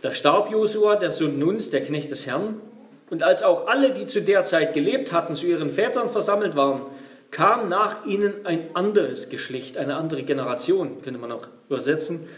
Da 0.00 0.12
starb 0.12 0.50
Josua, 0.50 0.96
der 0.96 1.12
Sohn 1.12 1.38
Nuns, 1.38 1.70
der 1.70 1.82
Knecht 1.82 2.10
des 2.10 2.26
Herrn. 2.26 2.60
Und 3.14 3.22
als 3.22 3.44
auch 3.44 3.68
alle, 3.68 3.92
die 3.92 4.06
zu 4.06 4.22
der 4.22 4.42
Zeit 4.42 4.74
gelebt 4.74 5.12
hatten, 5.12 5.36
zu 5.36 5.46
ihren 5.46 5.70
Vätern 5.70 6.08
versammelt 6.08 6.56
waren, 6.56 6.82
kam 7.30 7.68
nach 7.68 8.04
ihnen 8.06 8.44
ein 8.44 8.70
anderes 8.74 9.28
Geschlecht, 9.28 9.78
eine 9.78 9.94
andere 9.94 10.24
Generation, 10.24 11.00
könnte 11.00 11.20
man 11.20 11.30
auch 11.30 11.46
übersetzen, 11.68 12.28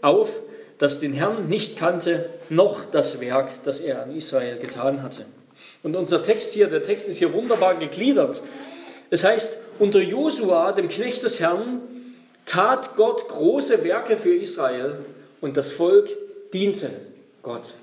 auf, 0.00 0.30
das 0.78 0.98
den 1.00 1.12
Herrn 1.12 1.50
nicht 1.50 1.76
kannte, 1.76 2.30
noch 2.48 2.86
das 2.86 3.20
Werk, 3.20 3.50
das 3.64 3.80
er 3.80 4.02
an 4.02 4.16
Israel 4.16 4.58
getan 4.58 5.02
hatte. 5.02 5.26
Und 5.82 5.94
unser 5.94 6.22
Text 6.22 6.54
hier, 6.54 6.68
der 6.68 6.82
Text 6.82 7.06
ist 7.06 7.18
hier 7.18 7.34
wunderbar 7.34 7.74
gegliedert. 7.74 8.40
Es 9.10 9.24
heißt, 9.24 9.58
unter 9.78 10.00
Josua, 10.00 10.72
dem 10.72 10.88
Knecht 10.88 11.22
des 11.22 11.38
Herrn, 11.38 11.82
tat 12.46 12.96
Gott 12.96 13.28
große 13.28 13.84
Werke 13.84 14.16
für 14.16 14.34
Israel 14.34 15.00
und 15.42 15.58
das 15.58 15.70
Volk 15.70 16.08
diente 16.54 16.88
Gott. 17.42 17.74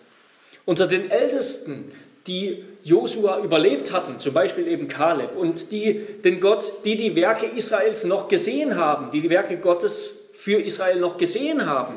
Unter 0.66 0.88
den 0.88 1.12
Ältesten, 1.12 1.92
die 2.28 2.64
Josua 2.84 3.40
überlebt 3.40 3.92
hatten, 3.92 4.20
zum 4.20 4.34
Beispiel 4.34 4.68
eben 4.68 4.88
Kaleb, 4.88 5.36
und 5.36 5.72
die 5.72 6.00
den 6.24 6.40
Gott, 6.40 6.72
die 6.84 6.98
die 6.98 7.16
Werke 7.16 7.46
Israels 7.46 8.04
noch 8.04 8.28
gesehen 8.28 8.76
haben, 8.76 9.12
die 9.12 9.22
die 9.22 9.30
Werke 9.30 9.58
Gottes 9.58 10.30
für 10.34 10.62
Israel 10.62 11.00
noch 11.00 11.18
gesehen 11.18 11.66
haben, 11.66 11.96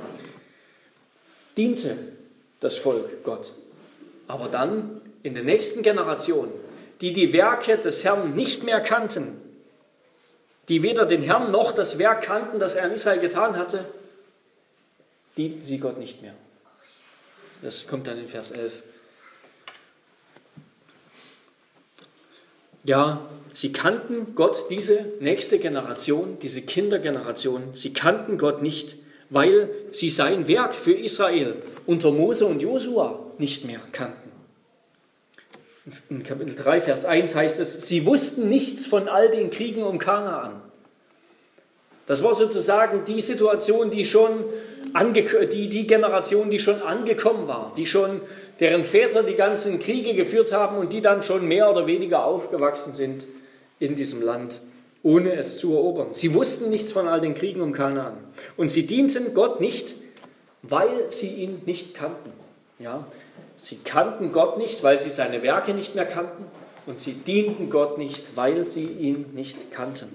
diente 1.56 1.96
das 2.60 2.76
Volk 2.76 3.24
Gott. 3.24 3.52
Aber 4.26 4.48
dann 4.48 5.00
in 5.22 5.34
der 5.34 5.44
nächsten 5.44 5.82
Generation, 5.82 6.48
die 7.00 7.12
die 7.12 7.32
Werke 7.32 7.78
des 7.78 8.04
Herrn 8.04 8.34
nicht 8.34 8.64
mehr 8.64 8.80
kannten, 8.80 9.40
die 10.68 10.82
weder 10.82 11.06
den 11.06 11.22
Herrn 11.22 11.50
noch 11.50 11.72
das 11.72 11.98
Werk 11.98 12.22
kannten, 12.22 12.58
das 12.58 12.74
er 12.74 12.84
an 12.84 12.92
Israel 12.92 13.20
getan 13.20 13.56
hatte, 13.56 13.84
dienten 15.36 15.62
sie 15.62 15.78
Gott 15.78 15.98
nicht 15.98 16.20
mehr. 16.22 16.34
Das 17.62 17.86
kommt 17.86 18.06
dann 18.06 18.18
in 18.18 18.26
Vers 18.26 18.50
11. 18.50 18.72
Ja, 22.84 23.28
sie 23.52 23.72
kannten 23.72 24.34
Gott, 24.34 24.66
diese 24.70 25.04
nächste 25.20 25.58
Generation, 25.58 26.38
diese 26.42 26.62
Kindergeneration, 26.62 27.62
sie 27.72 27.92
kannten 27.92 28.38
Gott 28.38 28.62
nicht 28.62 28.96
weil 29.30 29.70
sie 29.90 30.08
sein 30.08 30.48
Werk 30.48 30.74
für 30.74 30.92
Israel 30.92 31.56
unter 31.86 32.10
Mose 32.10 32.46
und 32.46 32.62
Josua 32.62 33.18
nicht 33.38 33.64
mehr 33.64 33.80
kannten. 33.92 34.30
In 36.10 36.22
Kapitel 36.22 36.54
3, 36.54 36.82
Vers 36.82 37.04
1 37.04 37.34
heißt 37.34 37.60
es, 37.60 37.86
sie 37.88 38.04
wussten 38.04 38.48
nichts 38.48 38.86
von 38.86 39.08
all 39.08 39.30
den 39.30 39.50
Kriegen 39.50 39.82
um 39.82 39.98
Kanaan. 39.98 40.60
Das 42.06 42.22
war 42.22 42.34
sozusagen 42.34 43.04
die 43.06 43.20
Situation, 43.20 43.90
die 43.90 44.04
schon 44.04 44.44
die, 45.52 45.68
die 45.68 45.86
Generation, 45.86 46.50
die 46.50 46.58
schon 46.58 46.82
angekommen 46.82 47.48
war, 47.48 47.72
die 47.76 47.86
schon, 47.86 48.20
deren 48.60 48.84
Väter 48.84 49.22
die 49.22 49.34
ganzen 49.34 49.78
Kriege 49.80 50.14
geführt 50.14 50.52
haben 50.52 50.78
und 50.78 50.92
die 50.92 51.00
dann 51.00 51.22
schon 51.22 51.46
mehr 51.46 51.70
oder 51.70 51.86
weniger 51.86 52.24
aufgewachsen 52.24 52.94
sind 52.94 53.26
in 53.78 53.94
diesem 53.94 54.22
Land 54.22 54.60
ohne 55.02 55.34
es 55.34 55.58
zu 55.58 55.74
erobern. 55.74 56.08
Sie 56.12 56.34
wussten 56.34 56.70
nichts 56.70 56.92
von 56.92 57.08
all 57.08 57.20
den 57.20 57.34
Kriegen 57.34 57.60
um 57.60 57.72
Kanaan. 57.72 58.14
Und 58.56 58.70
sie 58.70 58.86
dienten 58.86 59.34
Gott 59.34 59.60
nicht, 59.60 59.94
weil 60.62 61.06
sie 61.10 61.28
ihn 61.28 61.62
nicht 61.66 61.94
kannten. 61.94 62.32
Ja? 62.78 63.06
Sie 63.56 63.78
kannten 63.84 64.32
Gott 64.32 64.58
nicht, 64.58 64.82
weil 64.82 64.98
sie 64.98 65.10
seine 65.10 65.42
Werke 65.42 65.72
nicht 65.72 65.94
mehr 65.94 66.06
kannten. 66.06 66.44
Und 66.86 67.00
sie 67.00 67.12
dienten 67.12 67.70
Gott 67.70 67.98
nicht, 67.98 68.36
weil 68.36 68.66
sie 68.66 68.86
ihn 68.86 69.26
nicht 69.34 69.70
kannten. 69.70 70.08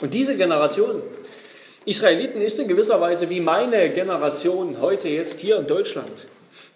Und 0.00 0.14
diese 0.14 0.36
Generation, 0.36 1.02
Israeliten, 1.84 2.40
ist 2.40 2.58
in 2.58 2.68
gewisser 2.68 3.00
Weise 3.00 3.30
wie 3.30 3.40
meine 3.40 3.88
Generation 3.90 4.76
heute 4.80 5.08
jetzt 5.08 5.40
hier 5.40 5.58
in 5.58 5.66
Deutschland. 5.66 6.26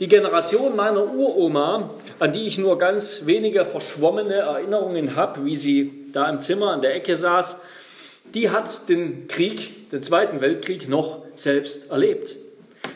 Die 0.01 0.09
Generation 0.09 0.75
meiner 0.75 1.15
Uroma, 1.15 1.91
an 2.19 2.33
die 2.33 2.47
ich 2.47 2.59
nur 2.59 2.79
ganz 2.79 3.23
wenige 3.27 3.65
verschwommene 3.65 4.35
Erinnerungen 4.35 5.17
habe, 5.17 5.45
wie 5.45 5.55
sie 5.55 6.09
da 6.13 6.29
im 6.29 6.41
Zimmer 6.41 6.73
an 6.73 6.83
der 6.83 6.95
Ecke 6.95 7.17
saß, 7.17 7.59
die 8.35 8.51
hat 8.51 8.89
den 8.89 9.29
Krieg, 9.29 9.91
den 9.91 10.03
Zweiten 10.03 10.41
Weltkrieg 10.41 10.89
noch 10.89 11.19
selbst 11.37 11.91
erlebt. 11.91 12.37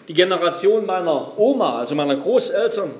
Die 0.09 0.15
Generation 0.15 0.87
meiner 0.87 1.39
Oma, 1.39 1.79
also 1.81 1.95
meiner 1.95 2.17
Großeltern, 2.17 2.91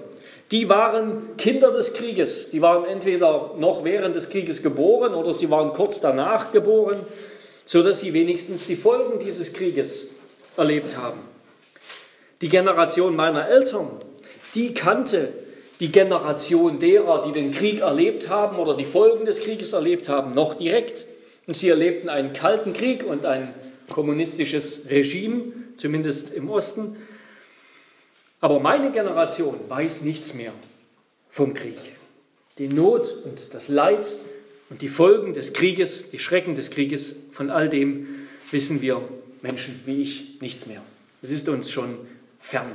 Die 0.53 0.69
waren 0.69 1.37
Kinder 1.37 1.73
des 1.73 1.95
Krieges. 1.95 2.51
Die 2.51 2.63
waren 2.63 2.85
entweder 2.85 3.55
noch 3.59 3.83
während 3.83 4.15
des 4.15 4.31
Krieges 4.31 4.63
geboren 4.63 5.15
oder 5.15 5.35
sie 5.35 5.51
waren 5.51 5.73
kurz 5.73 6.01
danach 6.01 6.53
geboren, 6.53 6.99
sodass 7.66 8.00
sie 8.00 8.14
wenigstens 8.14 8.66
die 8.66 8.76
Folgen 8.76 9.18
dieses 9.18 9.52
Krieges 9.52 10.08
erlebt 10.56 10.96
haben. 10.96 11.20
Die 12.40 12.49
Generation 12.49 13.14
meiner 13.14 13.49
Eltern, 13.49 13.90
die 14.54 14.73
kannte 14.73 15.32
die 15.80 15.92
Generation 15.92 16.78
derer, 16.78 17.23
die 17.26 17.32
den 17.32 17.50
Krieg 17.50 17.80
erlebt 17.80 18.30
haben 18.30 18.58
oder 18.58 18.76
die 18.76 18.87
Folgen 18.87 19.26
des 19.26 19.40
Krieges 19.40 19.75
erlebt 19.75 20.08
haben, 20.08 20.32
noch 20.32 20.54
direkt. 20.54 21.04
Und 21.46 21.54
sie 21.54 21.68
erlebten 21.68 22.08
einen 22.08 22.32
kalten 22.32 22.73
Krieg 22.73 23.04
und 23.04 23.26
ein 23.26 23.52
kommunistisches 23.90 24.88
Regime, 24.88 25.52
zumindest 25.76 26.32
im 26.32 26.49
Osten. 26.49 26.96
Aber 28.40 28.58
meine 28.58 28.90
Generation 28.90 29.58
weiß 29.68 30.02
nichts 30.02 30.35
mehr 30.35 30.52
vom 31.30 31.52
Krieg. 31.52 31.78
Die 32.58 32.68
Not 32.68 33.14
und 33.25 33.52
das 33.54 33.68
Leid 33.68 34.16
und 34.70 34.82
die 34.82 34.88
Folgen 34.88 35.32
des 35.32 35.52
Krieges, 35.52 36.11
die 36.11 36.18
Schrecken 36.18 36.54
des 36.54 36.70
Krieges, 36.70 37.16
von 37.32 37.50
all 37.50 37.68
dem 37.68 38.06
wissen 38.50 38.82
wir 38.82 39.02
Menschen 39.42 39.80
wie 39.87 40.02
ich 40.02 40.40
nichts 40.40 40.66
mehr. 40.66 40.82
Es 41.23 41.30
ist 41.30 41.49
uns 41.49 41.70
schon 41.70 41.96
fern. 42.38 42.70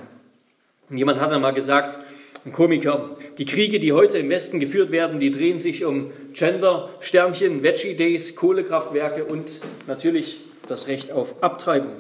Und 0.90 0.98
jemand 0.98 1.20
hat 1.20 1.32
einmal 1.32 1.54
gesagt, 1.54 1.98
ein 2.44 2.52
Komiker, 2.52 3.18
die 3.38 3.46
Kriege, 3.46 3.80
die 3.80 3.94
heute 3.94 4.18
im 4.18 4.30
Westen 4.30 4.60
geführt 4.60 4.92
werden, 4.92 5.20
die 5.20 5.32
drehen 5.32 5.60
sich 5.60 5.86
um 5.86 6.12
Gender, 6.34 6.90
Sternchen, 7.00 7.62
Veggie-Days, 7.62 8.36
Kohlekraftwerke 8.36 9.26
und 9.26 9.60
natürlich 9.88 10.40
das 10.68 10.88
Recht 10.88 11.12
auf 11.12 11.44
Abtreibung. 11.44 11.94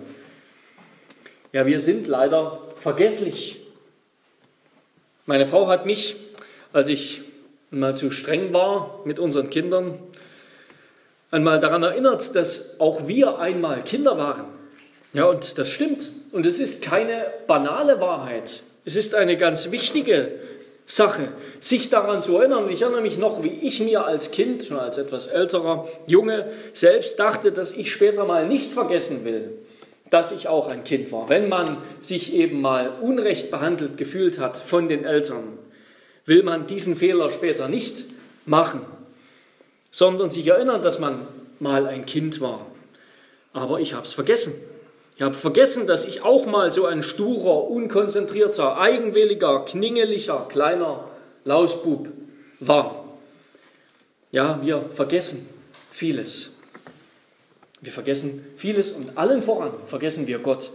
Ja, 1.53 1.65
wir 1.65 1.79
sind 1.79 2.07
leider 2.07 2.59
vergesslich. 2.75 3.57
Meine 5.25 5.45
Frau 5.45 5.67
hat 5.67 5.85
mich, 5.85 6.15
als 6.73 6.87
ich 6.87 7.21
mal 7.71 7.95
zu 7.95 8.11
streng 8.11 8.53
war 8.53 8.99
mit 9.05 9.17
unseren 9.17 9.49
Kindern, 9.49 9.97
einmal 11.31 11.59
daran 11.59 11.81
erinnert, 11.83 12.35
dass 12.35 12.79
auch 12.79 13.07
wir 13.07 13.39
einmal 13.39 13.81
Kinder 13.83 14.17
waren. 14.17 14.45
Ja, 15.13 15.25
und 15.25 15.57
das 15.57 15.69
stimmt. 15.69 16.09
Und 16.31 16.45
es 16.45 16.59
ist 16.59 16.81
keine 16.81 17.25
banale 17.47 17.99
Wahrheit. 17.99 18.63
Es 18.85 18.95
ist 18.95 19.15
eine 19.15 19.37
ganz 19.37 19.71
wichtige 19.71 20.33
Sache, 20.85 21.29
sich 21.59 21.89
daran 21.89 22.21
zu 22.21 22.37
erinnern. 22.37 22.69
Ich 22.69 22.81
erinnere 22.81 23.01
mich 23.01 23.17
noch, 23.17 23.43
wie 23.43 23.59
ich 23.61 23.79
mir 23.79 24.05
als 24.05 24.31
Kind, 24.31 24.63
schon 24.63 24.77
als 24.77 24.97
etwas 24.97 25.27
älterer 25.27 25.87
Junge, 26.07 26.51
selbst 26.73 27.19
dachte, 27.19 27.51
dass 27.51 27.71
ich 27.71 27.91
später 27.91 28.25
mal 28.25 28.47
nicht 28.47 28.73
vergessen 28.73 29.23
will, 29.23 29.57
dass 30.09 30.31
ich 30.33 30.47
auch 30.49 30.69
ein 30.69 30.83
Kind 30.83 31.11
war. 31.11 31.29
Wenn 31.29 31.47
man 31.47 31.77
sich 32.01 32.33
eben 32.33 32.59
mal 32.59 32.89
unrecht 33.01 33.51
behandelt 33.51 33.97
gefühlt 33.97 34.39
hat 34.39 34.57
von 34.57 34.89
den 34.89 35.05
Eltern, 35.05 35.59
will 36.31 36.43
man 36.43 36.65
diesen 36.65 36.95
Fehler 36.95 37.29
später 37.29 37.67
nicht 37.67 38.05
machen, 38.45 38.85
sondern 39.91 40.29
sich 40.29 40.47
erinnern, 40.47 40.81
dass 40.81 40.97
man 40.97 41.27
mal 41.59 41.85
ein 41.87 42.05
Kind 42.05 42.39
war. 42.39 42.65
Aber 43.51 43.81
ich 43.81 43.93
habe 43.93 44.05
es 44.05 44.13
vergessen. 44.13 44.53
Ich 45.17 45.21
habe 45.21 45.35
vergessen, 45.35 45.87
dass 45.87 46.05
ich 46.05 46.21
auch 46.21 46.45
mal 46.45 46.71
so 46.71 46.85
ein 46.85 47.03
sturer, 47.03 47.69
unkonzentrierter, 47.69 48.77
eigenwilliger, 48.77 49.65
kningeliger, 49.65 50.47
kleiner 50.47 51.09
Lausbub 51.43 52.07
war. 52.61 53.03
Ja, 54.31 54.61
wir 54.63 54.85
vergessen 54.93 55.49
vieles. 55.91 56.53
Wir 57.81 57.91
vergessen 57.91 58.45
vieles 58.55 58.93
und 58.93 59.17
allen 59.17 59.41
voran 59.41 59.73
vergessen 59.85 60.27
wir 60.27 60.39
Gott, 60.39 60.71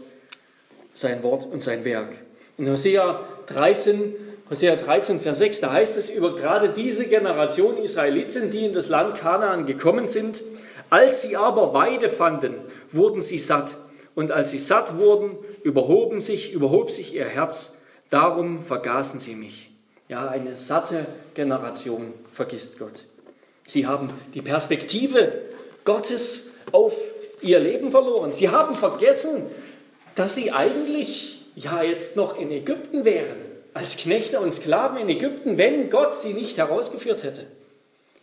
sein 0.93 1.23
Wort 1.23 1.47
und 1.47 1.63
sein 1.63 1.87
Werk. 1.87 2.13
In 2.59 2.69
Hosea 2.69 3.27
13, 3.47 4.15
Hosea 4.49 4.77
13, 4.77 5.21
Vers 5.21 5.39
6, 5.39 5.61
da 5.61 5.73
heißt 5.73 5.97
es 5.97 6.09
über 6.09 6.37
gerade 6.37 6.69
diese 6.69 7.07
Generation 7.07 7.79
Israeliten, 7.79 8.51
die 8.51 8.65
in 8.65 8.73
das 8.73 8.89
Land 8.89 9.19
Kanaan 9.19 9.67
gekommen 9.67 10.07
sind, 10.07 10.45
als 10.89 11.23
sie 11.23 11.37
aber 11.37 11.75
Weide 11.75 12.09
fanden, 12.09 12.55
wurden 12.93 13.23
sie 13.23 13.39
satt 13.39 13.77
und 14.15 14.31
als 14.31 14.53
sie 14.53 14.61
satt 14.61 14.99
wurden, 14.99 15.37
überhoben 15.65 16.21
sich, 16.21 16.53
überhob 16.53 16.93
sich 16.93 17.13
ihr 17.13 17.25
Herz, 17.25 17.79
darum 18.09 18.63
vergaßen 18.63 19.19
sie 19.19 19.35
mich. 19.35 19.71
Ja, 20.09 20.29
eine 20.29 20.57
satte 20.57 21.07
Generation 21.35 22.15
vergisst 22.33 22.79
Gott. 22.79 23.05
Sie 23.65 23.89
haben 23.89 24.11
die 24.33 24.43
Perspektive 24.43 25.33
Gottes 25.85 26.53
auf 26.71 26.97
ihr 27.43 27.59
Leben 27.59 27.91
verloren. 27.91 28.33
Sie 28.33 28.49
haben 28.49 28.77
vergessen, 28.77 29.43
dass 30.15 30.37
sie 30.37 30.53
eigentlich 30.53 31.47
ja 31.57 31.83
jetzt 31.83 32.15
noch 32.15 32.39
in 32.39 32.53
Ägypten 32.53 33.05
wären, 33.05 33.46
als 33.77 33.99
Knechte 33.99 34.41
und 34.41 34.53
Sklaven 34.53 34.97
in 34.97 35.09
Ägypten, 35.11 35.59
wenn 35.59 35.91
Gott 35.91 36.15
sie 36.15 36.33
nicht 36.33 36.57
herausgeführt 36.57 37.23
hätte. 37.23 37.47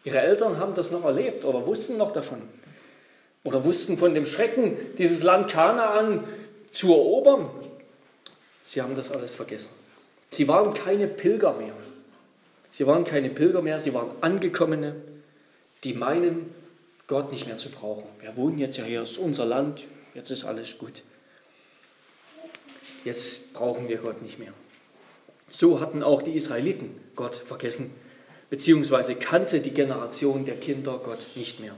Ihre 0.04 0.20
Eltern 0.20 0.58
haben 0.58 0.74
das 0.74 0.90
noch 0.90 1.06
erlebt 1.06 1.46
oder 1.46 1.68
wussten 1.68 1.98
noch 1.98 2.12
davon 2.12 2.42
oder 3.44 3.64
wussten 3.64 3.98
von 3.98 4.16
dem 4.16 4.26
Schrecken, 4.26 4.76
dieses 4.98 5.22
Land 5.22 5.52
Kanaan 5.52 6.24
zu 6.72 6.92
erobern. 6.92 7.50
Sie 8.64 8.82
haben 8.82 8.96
das 8.96 9.12
alles 9.12 9.34
vergessen. 9.34 9.70
Sie 10.32 10.48
waren 10.48 10.74
keine 10.74 11.08
Pilger 11.08 11.54
mehr. 11.54 11.74
Sie 12.72 12.88
waren 12.88 13.04
keine 13.06 13.30
Pilger 13.30 13.62
mehr, 13.62 13.80
sie 13.80 13.94
waren 13.94 14.10
Angekommene, 14.22 14.96
die 15.84 15.94
meinen, 15.94 16.54
Gott 17.06 17.32
nicht 17.32 17.46
mehr 17.46 17.60
zu 17.60 17.70
brauchen. 17.70 18.08
Wir 18.22 18.36
wohnen 18.38 18.58
jetzt 18.58 18.78
ja 18.78 18.86
hier, 18.86 19.04
ist 19.04 19.20
unser 19.20 19.46
Land, 19.46 19.86
jetzt 20.16 20.32
ist 20.32 20.46
alles 20.46 20.80
gut. 20.80 21.04
Jetzt 23.06 23.54
brauchen 23.54 23.88
wir 23.88 23.98
Gott 23.98 24.24
nicht 24.24 24.40
mehr. 24.40 24.54
So 25.54 25.80
hatten 25.80 26.02
auch 26.02 26.24
die 26.24 26.36
Israeliten 26.36 26.90
Gott 27.16 27.36
vergessen, 27.36 27.92
beziehungsweise 28.50 29.14
kannte 29.14 29.60
die 29.60 29.72
Generation 29.72 30.46
der 30.46 30.56
Kinder 30.56 31.00
Gott 31.04 31.28
nicht 31.36 31.60
mehr. 31.60 31.76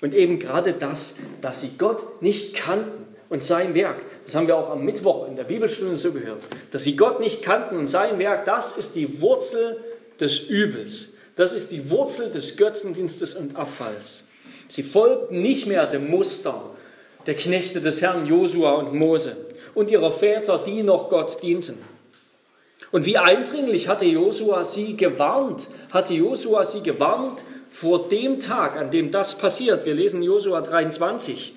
Und 0.00 0.14
eben 0.14 0.38
gerade 0.38 0.72
das, 0.72 1.16
dass 1.42 1.60
sie 1.60 1.72
Gott 1.76 2.22
nicht 2.22 2.54
kannten 2.54 3.04
und 3.28 3.42
sein 3.42 3.74
Werk, 3.74 4.00
das 4.24 4.34
haben 4.34 4.46
wir 4.46 4.56
auch 4.56 4.70
am 4.70 4.86
Mittwoch 4.86 5.28
in 5.28 5.36
der 5.36 5.44
Bibelstunde 5.44 5.98
so 5.98 6.12
gehört, 6.12 6.42
dass 6.70 6.84
sie 6.84 6.96
Gott 6.96 7.20
nicht 7.20 7.42
kannten 7.42 7.76
und 7.76 7.88
sein 7.88 8.18
Werk, 8.18 8.46
das 8.46 8.76
ist 8.76 8.96
die 8.96 9.20
Wurzel 9.20 9.76
des 10.18 10.48
Übels. 10.48 11.10
Das 11.36 11.54
ist 11.54 11.72
die 11.72 11.90
Wurzel 11.90 12.30
des 12.30 12.56
Götzendienstes 12.56 13.34
und 13.34 13.56
Abfalls. 13.56 14.24
Sie 14.68 14.82
folgten 14.82 15.42
nicht 15.42 15.66
mehr 15.66 15.86
dem 15.86 16.10
Muster 16.10 16.54
der 17.26 17.34
Knechte 17.34 17.80
des 17.80 18.00
Herrn 18.00 18.26
Josua 18.26 18.72
und 18.72 18.94
Mose 18.94 19.36
und 19.74 19.90
ihrer 19.90 20.10
Väter, 20.10 20.58
die 20.58 20.82
noch 20.82 21.10
Gott 21.10 21.42
dienten. 21.42 21.78
Und 22.94 23.06
wie 23.06 23.18
eindringlich 23.18 23.88
hatte 23.88 24.04
Josua 24.04 24.64
sie 24.64 24.96
gewarnt, 24.96 25.66
hatte 25.90 26.14
Josua 26.14 26.64
sie 26.64 26.80
gewarnt 26.80 27.42
vor 27.68 28.08
dem 28.08 28.38
Tag, 28.38 28.76
an 28.76 28.92
dem 28.92 29.10
das 29.10 29.36
passiert, 29.36 29.84
wir 29.84 29.94
lesen 29.94 30.22
Josua 30.22 30.60
23, 30.60 31.54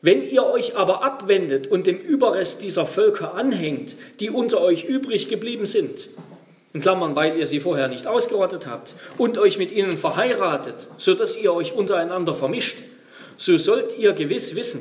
wenn 0.00 0.22
ihr 0.22 0.46
euch 0.46 0.74
aber 0.78 1.04
abwendet 1.04 1.66
und 1.66 1.86
dem 1.86 1.98
Überrest 1.98 2.62
dieser 2.62 2.86
Völker 2.86 3.34
anhängt, 3.34 3.94
die 4.20 4.30
unter 4.30 4.62
euch 4.62 4.84
übrig 4.84 5.28
geblieben 5.28 5.66
sind, 5.66 6.08
in 6.72 6.80
Klammern, 6.80 7.14
weil 7.14 7.36
ihr 7.36 7.46
sie 7.46 7.60
vorher 7.60 7.88
nicht 7.88 8.06
ausgerottet 8.06 8.66
habt, 8.66 8.94
und 9.18 9.36
euch 9.36 9.58
mit 9.58 9.70
ihnen 9.70 9.98
verheiratet, 9.98 10.88
so 10.96 11.12
dass 11.12 11.36
ihr 11.36 11.52
euch 11.52 11.74
untereinander 11.74 12.34
vermischt, 12.34 12.78
so 13.36 13.58
sollt 13.58 13.98
ihr 13.98 14.14
gewiss 14.14 14.56
wissen, 14.56 14.80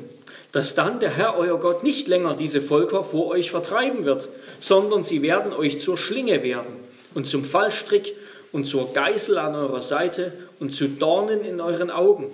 dass 0.52 0.76
dann 0.76 1.00
der 1.00 1.16
Herr 1.16 1.38
euer 1.38 1.60
Gott 1.60 1.84
nicht 1.84 2.08
länger 2.08 2.36
diese 2.36 2.62
Völker 2.62 3.04
vor 3.04 3.28
euch 3.28 3.52
vertreiben 3.52 4.06
wird, 4.06 4.30
sondern 4.60 5.04
sie 5.04 5.22
werden 5.22 5.54
euch 5.54 5.80
zur 5.80 5.98
Schlinge 5.98 6.44
werden 6.44 6.74
und 7.14 7.28
zum 7.28 7.46
Fallstrick 7.46 8.14
und 8.52 8.66
zur 8.66 8.94
Geißel 8.94 9.38
an 9.38 9.56
eurer 9.56 9.82
Seite 9.82 10.34
und 10.60 10.74
zu 10.74 10.88
Dornen 10.88 11.46
in 11.46 11.62
euren 11.62 11.90
Augen, 11.90 12.30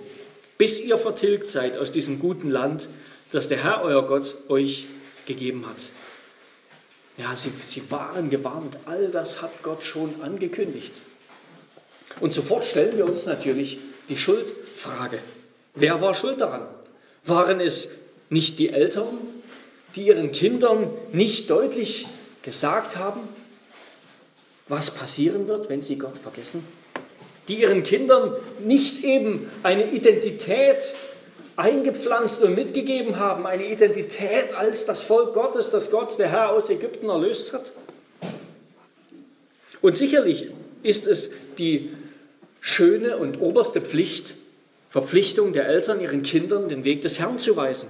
bis 0.56 0.80
ihr 0.80 0.98
vertilgt 0.98 1.50
seid 1.50 1.78
aus 1.78 1.92
diesem 1.92 2.18
guten 2.18 2.50
Land, 2.50 2.88
das 3.30 3.48
der 3.48 3.62
Herr 3.62 3.82
euer 3.82 4.06
Gott 4.06 4.34
euch 4.48 4.86
gegeben 5.26 5.66
hat. 5.68 5.88
Ja, 7.18 7.34
sie, 7.36 7.52
sie 7.62 7.90
waren 7.90 8.30
gewarnt, 8.30 8.78
all 8.86 9.08
das 9.08 9.42
hat 9.42 9.62
Gott 9.62 9.84
schon 9.84 10.22
angekündigt. 10.22 11.00
Und 12.20 12.32
sofort 12.32 12.64
stellen 12.64 12.96
wir 12.96 13.04
uns 13.04 13.26
natürlich 13.26 13.78
die 14.08 14.16
Schuldfrage. 14.16 15.18
Wer 15.74 16.00
war 16.00 16.14
schuld 16.14 16.40
daran? 16.40 16.66
Waren 17.24 17.60
es 17.60 17.90
nicht 18.30 18.58
die 18.58 18.70
Eltern, 18.70 19.06
die 19.96 20.06
ihren 20.06 20.32
Kindern 20.32 20.90
nicht 21.12 21.50
deutlich 21.50 22.06
gesagt 22.42 22.96
haben, 22.96 23.20
was 24.68 24.90
passieren 24.90 25.48
wird, 25.48 25.68
wenn 25.68 25.82
sie 25.82 25.98
Gott 25.98 26.18
vergessen? 26.18 26.62
Die 27.48 27.60
ihren 27.60 27.82
Kindern 27.82 28.34
nicht 28.60 29.02
eben 29.02 29.50
eine 29.62 29.90
Identität 29.90 30.94
eingepflanzt 31.56 32.42
und 32.42 32.54
mitgegeben 32.54 33.18
haben, 33.18 33.46
eine 33.46 33.66
Identität 33.66 34.52
als 34.54 34.84
das 34.84 35.02
Volk 35.02 35.34
Gottes, 35.34 35.70
das 35.70 35.90
Gott, 35.90 36.18
der 36.18 36.30
Herr 36.30 36.50
aus 36.50 36.70
Ägypten 36.70 37.08
erlöst 37.08 37.52
hat? 37.52 37.72
Und 39.80 39.96
sicherlich 39.96 40.50
ist 40.82 41.06
es 41.06 41.30
die 41.58 41.90
schöne 42.60 43.16
und 43.16 43.40
oberste 43.40 43.80
Pflicht, 43.80 44.34
Verpflichtung 44.90 45.52
der 45.52 45.66
Eltern, 45.66 46.00
ihren 46.00 46.22
Kindern 46.22 46.68
den 46.68 46.84
Weg 46.84 47.02
des 47.02 47.18
Herrn 47.18 47.38
zu 47.38 47.56
weisen. 47.56 47.88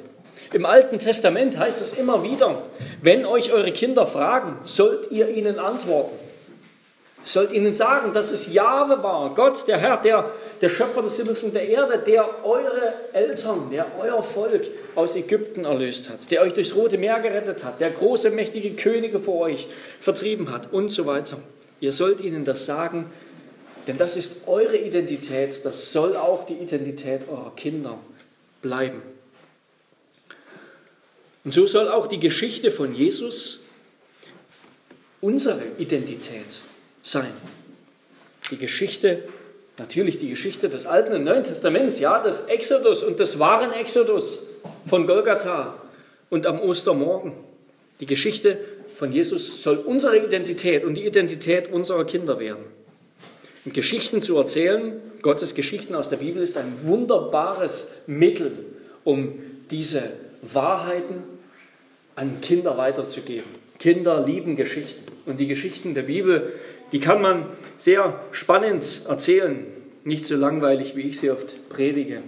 Im 0.53 0.65
Alten 0.65 0.99
Testament 0.99 1.59
heißt 1.59 1.81
es 1.83 1.93
immer 1.95 2.23
wieder, 2.23 2.63
wenn 3.03 3.27
euch 3.27 3.53
eure 3.53 3.73
Kinder 3.73 4.07
fragen, 4.07 4.57
sollt 4.65 5.11
ihr 5.11 5.29
ihnen 5.29 5.59
antworten. 5.59 6.17
sollt 7.25 7.53
ihnen 7.53 7.75
sagen, 7.75 8.15
dass 8.15 8.31
es 8.31 8.55
Jahwe 8.55 9.03
war, 9.03 9.35
Gott, 9.35 9.69
der 9.69 9.77
Herr, 9.77 9.99
der, 9.99 10.31
der 10.63 10.71
Schöpfer 10.71 11.03
des 11.03 11.19
Himmels 11.19 11.43
und 11.45 11.55
der 11.55 11.69
Erde, 11.69 11.99
der 11.99 12.27
eure 12.43 12.95
Eltern, 13.13 13.69
der 13.71 13.85
euer 14.01 14.23
Volk 14.23 14.63
aus 14.95 15.15
Ägypten 15.15 15.67
erlöst 15.67 16.09
hat, 16.09 16.31
der 16.31 16.41
euch 16.41 16.55
durchs 16.55 16.75
Rote 16.75 16.97
Meer 16.97 17.21
gerettet 17.21 17.65
hat, 17.65 17.81
der 17.81 17.91
große, 17.91 18.31
mächtige 18.31 18.71
Könige 18.71 19.21
vor 19.21 19.41
euch 19.41 19.69
vertrieben 20.01 20.51
hat 20.51 20.73
und 20.73 20.89
so 20.89 21.05
weiter. 21.05 21.37
Ihr 21.81 21.93
sollt 21.93 22.23
ihnen 22.23 22.47
das 22.47 22.65
sagen, 22.65 23.13
denn 23.87 23.99
das 23.99 24.17
ist 24.17 24.49
eure 24.49 24.79
Identität, 24.79 25.65
das 25.65 25.93
soll 25.93 26.17
auch 26.17 26.47
die 26.47 26.55
Identität 26.55 27.29
eurer 27.29 27.53
Kinder 27.55 27.99
bleiben. 28.63 29.03
Und 31.49 31.55
so 31.55 31.67
soll 31.67 31.89
auch 31.89 32.09
die 32.09 32.21
Geschichte 32.21 32.71
von 32.71 32.95
Jesus 32.95 33.61
unsere 35.23 35.63
Identität 35.79 36.45
sein. 37.01 37.33
Die 38.51 38.59
Geschichte, 38.59 39.21
natürlich 39.79 40.19
die 40.19 40.29
Geschichte 40.29 40.69
des 40.69 40.85
Alten 40.85 41.15
und 41.15 41.25
Neuen 41.25 41.45
Testaments, 41.45 42.01
ja, 42.01 42.21
des 42.21 42.41
Exodus 42.49 43.03
und 43.03 43.19
des 43.19 43.39
wahren 43.39 43.73
Exodus 43.73 44.57
von 44.85 45.07
Golgatha 45.07 45.83
und 46.29 46.45
am 46.45 46.61
Ostermorgen. 46.61 47.33
Die 48.01 48.05
Geschichte 48.05 48.59
von 48.99 49.11
Jesus 49.11 49.63
soll 49.63 49.79
unsere 49.79 50.19
Identität 50.19 50.85
und 50.85 50.97
die 50.97 51.07
Identität 51.07 51.73
unserer 51.73 52.05
Kinder 52.05 52.39
werden. 52.39 52.65
Und 53.65 53.73
Geschichten 53.73 54.21
zu 54.21 54.37
erzählen, 54.37 55.01
Gottes 55.23 55.55
Geschichten 55.55 55.95
aus 55.95 56.11
der 56.11 56.19
Bibel, 56.19 56.43
ist 56.43 56.59
ein 56.59 56.81
wunderbares 56.83 57.93
Mittel, 58.07 58.53
um 59.03 59.39
diese 59.71 60.03
Wahrheiten 60.43 61.38
an 62.19 62.41
Kinder 62.41 62.77
weiterzugeben. 62.77 63.47
Kinder 63.79 64.27
lieben 64.27 64.57
Geschichten. 64.57 65.05
Und 65.25 65.39
die 65.39 65.47
Geschichten 65.47 65.95
der 65.95 66.03
Bibel, 66.03 66.53
die 66.91 66.99
kann 66.99 67.23
man 67.23 67.47
sehr 67.77 68.21
spannend 68.33 69.03
erzählen, 69.09 69.67
nicht 70.03 70.27
so 70.27 70.37
langweilig, 70.37 70.97
wie 70.97 71.03
ich 71.03 71.21
sie 71.21 71.31
oft 71.31 71.69
predige. 71.69 72.23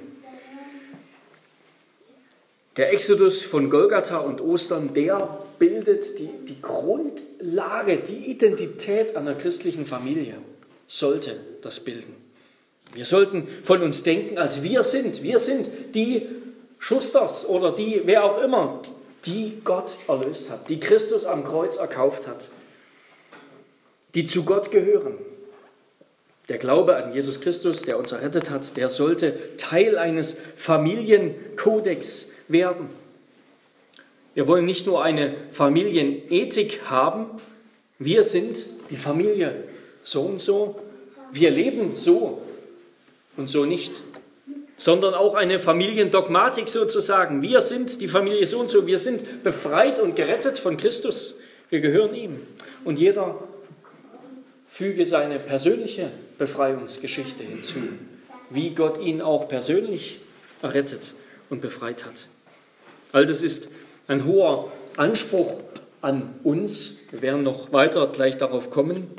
Der 2.77 2.93
Exodus 2.93 3.43
von 3.43 3.69
Golgatha 3.69 4.19
und 4.19 4.41
Ostern, 4.41 4.95
der 4.95 5.41
bildet 5.59 6.21
die, 6.21 6.29
die 6.47 6.63
Grundlage, 6.63 7.97
die 7.97 8.31
Identität 8.31 9.17
einer 9.17 9.35
christlichen 9.35 9.87
Familie, 9.87 10.35
sollte 10.87 11.35
das 11.63 11.81
bilden. 11.81 12.15
Wir 12.95 13.05
sollten 13.05 13.49
von 13.65 13.83
uns 13.83 14.05
denken, 14.05 14.39
als 14.39 14.63
wir 14.63 14.85
sind. 14.85 15.25
Wir 15.25 15.41
sind 15.41 15.69
die 15.95 16.29
Schusters 16.79 17.49
oder 17.49 17.73
die, 17.73 18.03
wer 18.05 18.25
auch 18.25 18.41
immer, 18.41 18.83
die 19.27 19.61
Gott 19.65 19.97
erlöst 20.09 20.51
hat, 20.51 20.69
die 20.69 20.81
Christus 20.81 21.25
am 21.25 21.45
Kreuz 21.45 21.77
erkauft 21.77 22.27
hat, 22.27 22.49
die 24.15 24.25
zu 24.25 24.45
Gott 24.45 24.71
gehören. 24.71 25.15
Der 26.49 26.59
Glaube 26.59 26.97
an 26.97 27.15
Jesus 27.15 27.41
Christus, 27.41 27.83
der 27.83 27.99
uns 27.99 28.13
errettet 28.13 28.51
hat, 28.51 28.77
der 28.77 28.89
sollte 28.89 29.57
Teil 29.57 29.97
eines 29.99 30.37
Familienkodex 30.57 32.31
werden. 32.49 32.91
Wir 34.35 34.47
wollen 34.49 34.65
nicht 34.65 34.87
nur 34.87 35.03
eine 35.03 35.35
Familienethik 35.53 36.83
haben, 36.87 37.27
wir 37.99 38.25
sind 38.25 38.65
die 38.91 38.97
Familie 38.97 39.65
so 40.03 40.23
und 40.23 40.41
so, 40.41 40.81
wir 41.31 41.51
leben 41.51 41.95
so 41.95 42.41
und 43.37 43.51
so 43.51 43.65
nicht 43.65 44.01
sondern 44.81 45.13
auch 45.13 45.35
eine 45.35 45.61
Familiendogmatik 45.61 46.71
sozusagen. 46.71 47.43
Wir 47.43 47.61
sind 47.61 48.01
die 48.01 48.09
Familie 48.09 48.47
so 48.47 48.61
und 48.61 48.71
so, 48.71 48.87
wir 48.87 48.99
sind 48.99 49.45
befreit 49.45 50.01
und 50.01 50.17
gerettet 50.17 50.59
von 50.59 50.79
Christus, 50.79 51.41
wir 51.69 51.81
gehören 51.81 52.15
ihm. 52.15 52.41
Und 52.83 52.99
jeder 52.99 53.39
füge 54.67 55.05
seine 55.05 55.39
persönliche 55.39 56.09
Befreiungsgeschichte 56.39 57.45
hinzu, 57.45 57.81
wie 58.49 58.71
Gott 58.71 58.99
ihn 58.99 59.21
auch 59.21 59.49
persönlich 59.49 60.21
errettet 60.63 61.13
und 61.51 61.61
befreit 61.61 62.07
hat. 62.07 62.29
All 63.13 63.27
das 63.27 63.43
ist 63.43 63.69
ein 64.09 64.25
hoher 64.25 64.73
Anspruch 64.97 65.61
an 66.01 66.37
uns. 66.43 67.01
Wir 67.11 67.21
werden 67.21 67.43
noch 67.43 67.71
weiter 67.71 68.07
gleich 68.07 68.39
darauf 68.39 68.71
kommen, 68.71 69.11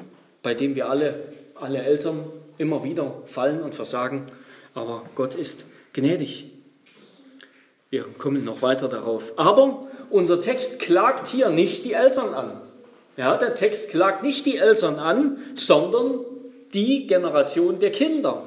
bei 0.41 0.55
dem 0.55 0.73
wir 0.73 0.89
alle, 0.89 1.21
alle 1.53 1.83
Eltern 1.83 2.23
immer 2.57 2.83
wieder 2.83 3.21
fallen 3.27 3.61
und 3.61 3.75
versagen 3.75 4.25
aber 4.73 5.03
Gott 5.15 5.35
ist 5.35 5.65
gnädig. 5.93 6.45
Wir 7.89 8.03
kommen 8.03 8.45
noch 8.45 8.61
weiter 8.61 8.87
darauf. 8.87 9.33
Aber 9.35 9.87
unser 10.09 10.39
Text 10.39 10.79
klagt 10.79 11.27
hier 11.27 11.49
nicht 11.49 11.85
die 11.85 11.93
Eltern 11.93 12.33
an. 12.33 12.61
Ja, 13.17 13.37
der 13.37 13.55
Text 13.55 13.89
klagt 13.89 14.23
nicht 14.23 14.45
die 14.45 14.57
Eltern 14.57 14.97
an, 14.97 15.37
sondern 15.53 16.21
die 16.73 17.07
Generation 17.07 17.79
der 17.79 17.91
Kinder. 17.91 18.43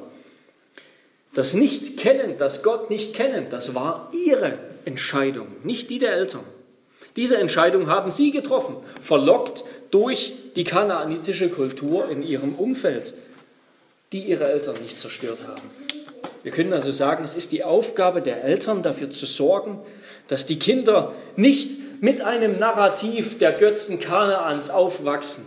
Das 1.35 1.53
Nicht-Kennen, 1.53 2.39
das 2.39 2.63
Gott 2.63 2.91
nicht 2.91 3.15
kennen, 3.15 3.47
das 3.51 3.75
war 3.75 4.11
ihre 4.13 4.59
Entscheidung, 4.85 5.49
nicht 5.65 5.91
die 5.91 5.99
der 5.99 6.13
Eltern. 6.13 6.45
Diese 7.17 7.37
Entscheidung 7.37 7.89
haben 7.89 8.11
sie 8.11 8.31
getroffen, 8.31 8.77
verlockt 9.01 9.65
durch 9.91 10.33
die 10.57 10.65
kanaanitische 10.65 11.49
Kultur 11.49 12.09
in 12.09 12.23
ihrem 12.23 12.55
Umfeld, 12.55 13.15
die 14.13 14.23
ihre 14.23 14.49
Eltern 14.51 14.77
nicht 14.83 14.99
zerstört 14.99 15.39
haben. 15.47 15.63
Wir 16.45 16.53
können 16.53 16.75
also 16.75 16.93
sagen, 16.93 17.25
es 17.25 17.35
ist 17.35 17.53
die 17.53 17.65
Aufgabe 17.65 18.21
der 18.21 18.45
Eltern, 18.45 18.83
dafür 18.83 19.11
zu 19.11 19.25
sorgen, 19.25 19.81
dass 20.29 20.45
die 20.45 20.59
Kinder 20.59 21.15
nicht 21.37 22.03
mit 22.03 22.21
einem 22.21 22.59
Narrativ 22.59 23.39
der 23.39 23.53
Götzen 23.53 23.99
Kanaans 23.99 24.69
aufwachsen, 24.69 25.47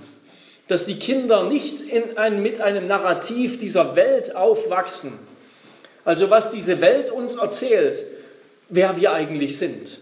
dass 0.68 0.86
die 0.86 0.98
Kinder 0.98 1.44
nicht 1.44 1.82
in 1.82 2.18
ein, 2.18 2.42
mit 2.42 2.62
einem 2.62 2.88
Narrativ 2.88 3.60
dieser 3.60 3.96
Welt 3.96 4.36
aufwachsen. 4.36 5.14
Also 6.04 6.32
was 6.32 6.50
diese 6.50 6.82
Welt 6.82 7.12
uns 7.12 7.36
erzählt, 7.36 8.04
wer 8.70 9.00
wir 9.00 9.14
eigentlich 9.14 9.60
sind, 9.60 10.00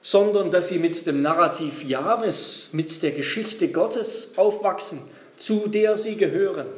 sondern 0.00 0.50
dass 0.50 0.70
sie 0.70 0.78
mit 0.78 1.06
dem 1.06 1.20
Narrativ 1.20 1.84
Jahres, 1.84 2.70
mit 2.72 3.02
der 3.02 3.10
Geschichte 3.10 3.68
Gottes 3.68 4.38
aufwachsen, 4.38 5.00
zu 5.36 5.68
der 5.68 5.98
sie 5.98 6.16
gehören 6.16 6.68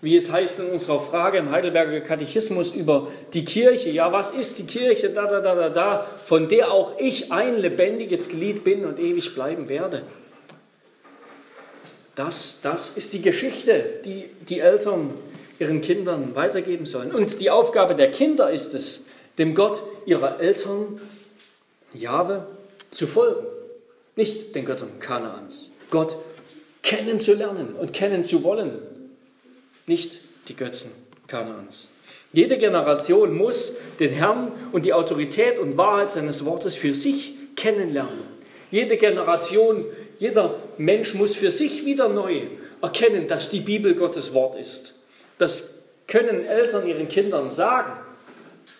wie 0.00 0.16
es 0.16 0.30
heißt 0.30 0.60
in 0.60 0.66
unserer 0.70 1.00
Frage 1.00 1.38
im 1.38 1.50
Heidelberger 1.50 2.00
Katechismus 2.00 2.72
über 2.72 3.08
die 3.32 3.44
Kirche. 3.44 3.90
Ja, 3.90 4.12
was 4.12 4.32
ist 4.32 4.58
die 4.58 4.66
Kirche? 4.66 5.10
Da, 5.10 5.26
da, 5.26 5.40
da, 5.40 5.54
da, 5.54 5.68
da, 5.70 6.06
von 6.24 6.48
der 6.48 6.70
auch 6.70 6.98
ich 6.98 7.32
ein 7.32 7.58
lebendiges 7.58 8.28
Glied 8.28 8.62
bin 8.62 8.84
und 8.84 8.98
ewig 8.98 9.34
bleiben 9.34 9.68
werde. 9.68 10.02
Das, 12.14 12.60
das 12.62 12.96
ist 12.96 13.12
die 13.12 13.22
Geschichte, 13.22 14.00
die 14.04 14.30
die 14.48 14.60
Eltern 14.60 15.14
ihren 15.58 15.80
Kindern 15.80 16.34
weitergeben 16.36 16.86
sollen. 16.86 17.10
Und 17.10 17.40
die 17.40 17.50
Aufgabe 17.50 17.96
der 17.96 18.10
Kinder 18.10 18.50
ist 18.50 18.74
es, 18.74 19.06
dem 19.38 19.54
Gott 19.54 19.82
ihrer 20.06 20.40
Eltern, 20.40 21.00
Jahwe, 21.92 22.46
zu 22.92 23.06
folgen. 23.06 23.46
Nicht 24.14 24.54
den 24.54 24.64
Göttern 24.64 25.00
Kanaans. 25.00 25.70
Gott 25.90 26.16
kennenzulernen 26.82 27.74
und 27.74 27.92
kennen 27.92 28.24
zu 28.24 28.42
wollen 28.44 28.78
nicht 29.88 30.18
die 30.48 30.56
Götzen 30.56 30.92
Kanaans. 31.26 31.88
Jede 32.32 32.58
Generation 32.58 33.36
muss 33.36 33.76
den 34.00 34.12
Herrn 34.12 34.52
und 34.72 34.84
die 34.84 34.92
Autorität 34.92 35.58
und 35.58 35.76
Wahrheit 35.76 36.10
seines 36.10 36.44
Wortes 36.44 36.74
für 36.74 36.94
sich 36.94 37.34
kennenlernen. 37.56 38.38
Jede 38.70 38.96
Generation, 38.96 39.84
jeder 40.18 40.56
Mensch 40.76 41.14
muss 41.14 41.34
für 41.34 41.50
sich 41.50 41.86
wieder 41.86 42.08
neu 42.08 42.42
erkennen, 42.82 43.26
dass 43.28 43.50
die 43.50 43.60
Bibel 43.60 43.94
Gottes 43.94 44.34
Wort 44.34 44.60
ist. 44.60 44.94
Das 45.38 45.84
können 46.06 46.44
Eltern 46.44 46.86
ihren 46.86 47.08
Kindern 47.08 47.50
sagen. 47.50 47.92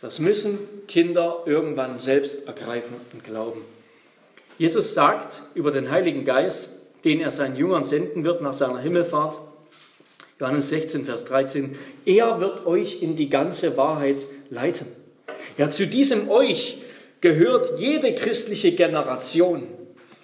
Das 0.02 0.18
müssen 0.18 0.58
Kinder 0.86 1.42
irgendwann 1.46 1.98
selbst 1.98 2.46
ergreifen 2.46 2.96
und 3.12 3.24
glauben. 3.24 3.62
Jesus 4.58 4.94
sagt 4.94 5.40
über 5.54 5.70
den 5.70 5.90
Heiligen 5.90 6.24
Geist, 6.24 6.70
den 7.04 7.20
er 7.20 7.30
seinen 7.30 7.56
Jüngern 7.56 7.84
senden 7.84 8.24
wird 8.24 8.42
nach 8.42 8.52
seiner 8.52 8.80
Himmelfahrt, 8.80 9.38
Johannes 10.40 10.68
16, 10.68 11.04
Vers 11.04 11.24
13, 11.24 11.76
er 12.04 12.40
wird 12.40 12.64
euch 12.64 13.02
in 13.02 13.16
die 13.16 13.28
ganze 13.28 13.76
Wahrheit 13.76 14.26
leiten. 14.50 14.86
Ja, 15.56 15.70
zu 15.70 15.86
diesem 15.86 16.30
euch 16.30 16.78
gehört 17.20 17.78
jede 17.80 18.14
christliche 18.14 18.72
Generation, 18.72 19.64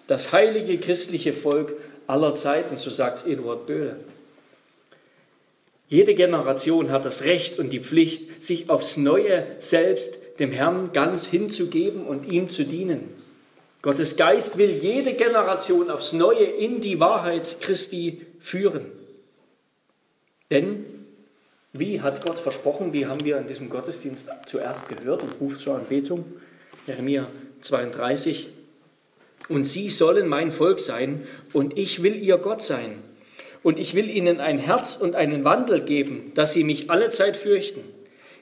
das 0.06 0.32
heilige 0.32 0.78
christliche 0.78 1.32
Volk 1.32 1.74
aller 2.06 2.34
Zeiten, 2.34 2.76
so 2.76 2.90
sagt 2.90 3.26
Eduard 3.26 3.66
Böhle. 3.66 3.96
Jede 5.88 6.14
Generation 6.14 6.90
hat 6.90 7.04
das 7.04 7.24
Recht 7.24 7.58
und 7.58 7.70
die 7.70 7.80
Pflicht, 7.80 8.44
sich 8.44 8.70
aufs 8.70 8.96
Neue 8.96 9.46
selbst 9.58 10.18
dem 10.38 10.52
Herrn 10.52 10.90
ganz 10.92 11.26
hinzugeben 11.26 12.06
und 12.06 12.26
ihm 12.26 12.48
zu 12.48 12.64
dienen. 12.64 13.10
Gottes 13.82 14.16
Geist 14.16 14.58
will 14.58 14.70
jede 14.70 15.12
Generation 15.12 15.90
aufs 15.90 16.12
Neue 16.12 16.44
in 16.44 16.80
die 16.80 17.00
Wahrheit 17.00 17.58
Christi 17.60 18.22
führen. 18.40 18.86
Denn 20.50 20.84
wie 21.72 22.00
hat 22.00 22.24
Gott 22.24 22.38
versprochen, 22.38 22.92
wie 22.92 23.06
haben 23.06 23.24
wir 23.24 23.38
in 23.38 23.48
diesem 23.48 23.68
Gottesdienst 23.68 24.30
zuerst 24.46 24.88
gehört 24.88 25.22
und 25.22 25.40
ruft 25.40 25.60
zur 25.60 25.76
Anbetung, 25.76 26.24
Jeremia 26.86 27.26
32, 27.62 28.48
und 29.48 29.66
sie 29.66 29.90
sollen 29.90 30.28
mein 30.28 30.52
Volk 30.52 30.80
sein, 30.80 31.26
und 31.52 31.76
ich 31.76 32.02
will 32.02 32.16
ihr 32.16 32.38
Gott 32.38 32.62
sein. 32.62 33.02
Und 33.62 33.78
ich 33.78 33.94
will 33.94 34.08
ihnen 34.10 34.40
ein 34.40 34.58
Herz 34.58 34.96
und 34.96 35.16
einen 35.16 35.44
Wandel 35.44 35.80
geben, 35.80 36.32
dass 36.34 36.52
sie 36.52 36.64
mich 36.64 36.90
alle 36.90 37.10
Zeit 37.10 37.36
fürchten, 37.36 37.80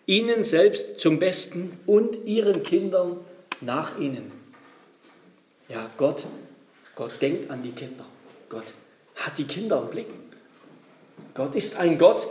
ihnen 0.04 0.44
selbst 0.44 1.00
zum 1.00 1.18
Besten 1.18 1.78
und 1.86 2.26
ihren 2.26 2.62
Kindern 2.64 3.18
nach 3.60 3.98
ihnen. 3.98 4.32
Ja, 5.68 5.90
Gott, 5.96 6.24
Gott 6.96 7.22
denkt 7.22 7.50
an 7.50 7.62
die 7.62 7.70
Kinder. 7.70 8.04
Gott 8.48 8.66
hat 9.14 9.38
die 9.38 9.44
Kinder 9.44 9.80
im 9.82 9.90
Blick. 9.90 10.08
Gott 11.34 11.54
ist 11.54 11.78
ein 11.78 11.98
Gott 11.98 12.26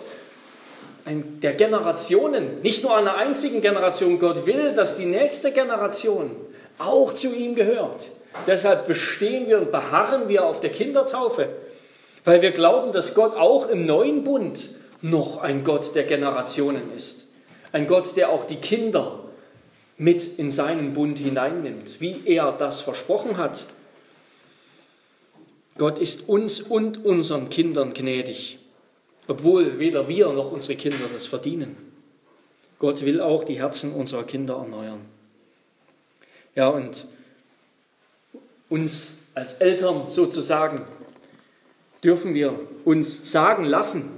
ein, 1.05 1.39
der 1.39 1.53
Generationen, 1.53 2.61
nicht 2.61 2.83
nur 2.83 2.95
einer 2.95 3.15
einzigen 3.15 3.61
Generation. 3.61 4.19
Gott 4.19 4.45
will, 4.45 4.73
dass 4.73 4.97
die 4.97 5.05
nächste 5.05 5.51
Generation 5.51 6.35
auch 6.77 7.13
zu 7.13 7.35
ihm 7.35 7.55
gehört. 7.55 8.09
Deshalb 8.47 8.87
bestehen 8.87 9.47
wir 9.47 9.57
und 9.57 9.71
beharren 9.71 10.29
wir 10.29 10.45
auf 10.45 10.59
der 10.59 10.71
Kindertaufe, 10.71 11.49
weil 12.23 12.41
wir 12.41 12.51
glauben, 12.51 12.91
dass 12.91 13.13
Gott 13.13 13.35
auch 13.35 13.67
im 13.67 13.85
neuen 13.85 14.23
Bund 14.23 14.69
noch 15.01 15.37
ein 15.37 15.63
Gott 15.63 15.95
der 15.95 16.03
Generationen 16.03 16.93
ist. 16.95 17.31
Ein 17.71 17.87
Gott, 17.87 18.15
der 18.15 18.29
auch 18.29 18.45
die 18.45 18.57
Kinder 18.57 19.19
mit 19.97 20.39
in 20.39 20.51
seinen 20.51 20.93
Bund 20.93 21.19
hineinnimmt, 21.19 21.99
wie 21.99 22.21
er 22.25 22.51
das 22.51 22.81
versprochen 22.81 23.37
hat. 23.37 23.65
Gott 25.77 25.99
ist 25.99 26.29
uns 26.29 26.61
und 26.61 27.03
unseren 27.05 27.49
Kindern 27.49 27.93
gnädig, 27.93 28.59
obwohl 29.27 29.79
weder 29.79 30.07
wir 30.07 30.31
noch 30.33 30.51
unsere 30.51 30.75
Kinder 30.75 31.05
das 31.11 31.27
verdienen. 31.27 31.77
Gott 32.79 33.05
will 33.05 33.21
auch 33.21 33.43
die 33.43 33.59
Herzen 33.59 33.93
unserer 33.93 34.23
Kinder 34.23 34.55
erneuern. 34.55 35.01
Ja, 36.55 36.69
und 36.69 37.05
uns 38.69 39.19
als 39.35 39.55
Eltern 39.55 40.09
sozusagen 40.09 40.85
dürfen 42.03 42.33
wir 42.33 42.59
uns 42.83 43.31
sagen 43.31 43.63
lassen, 43.65 44.09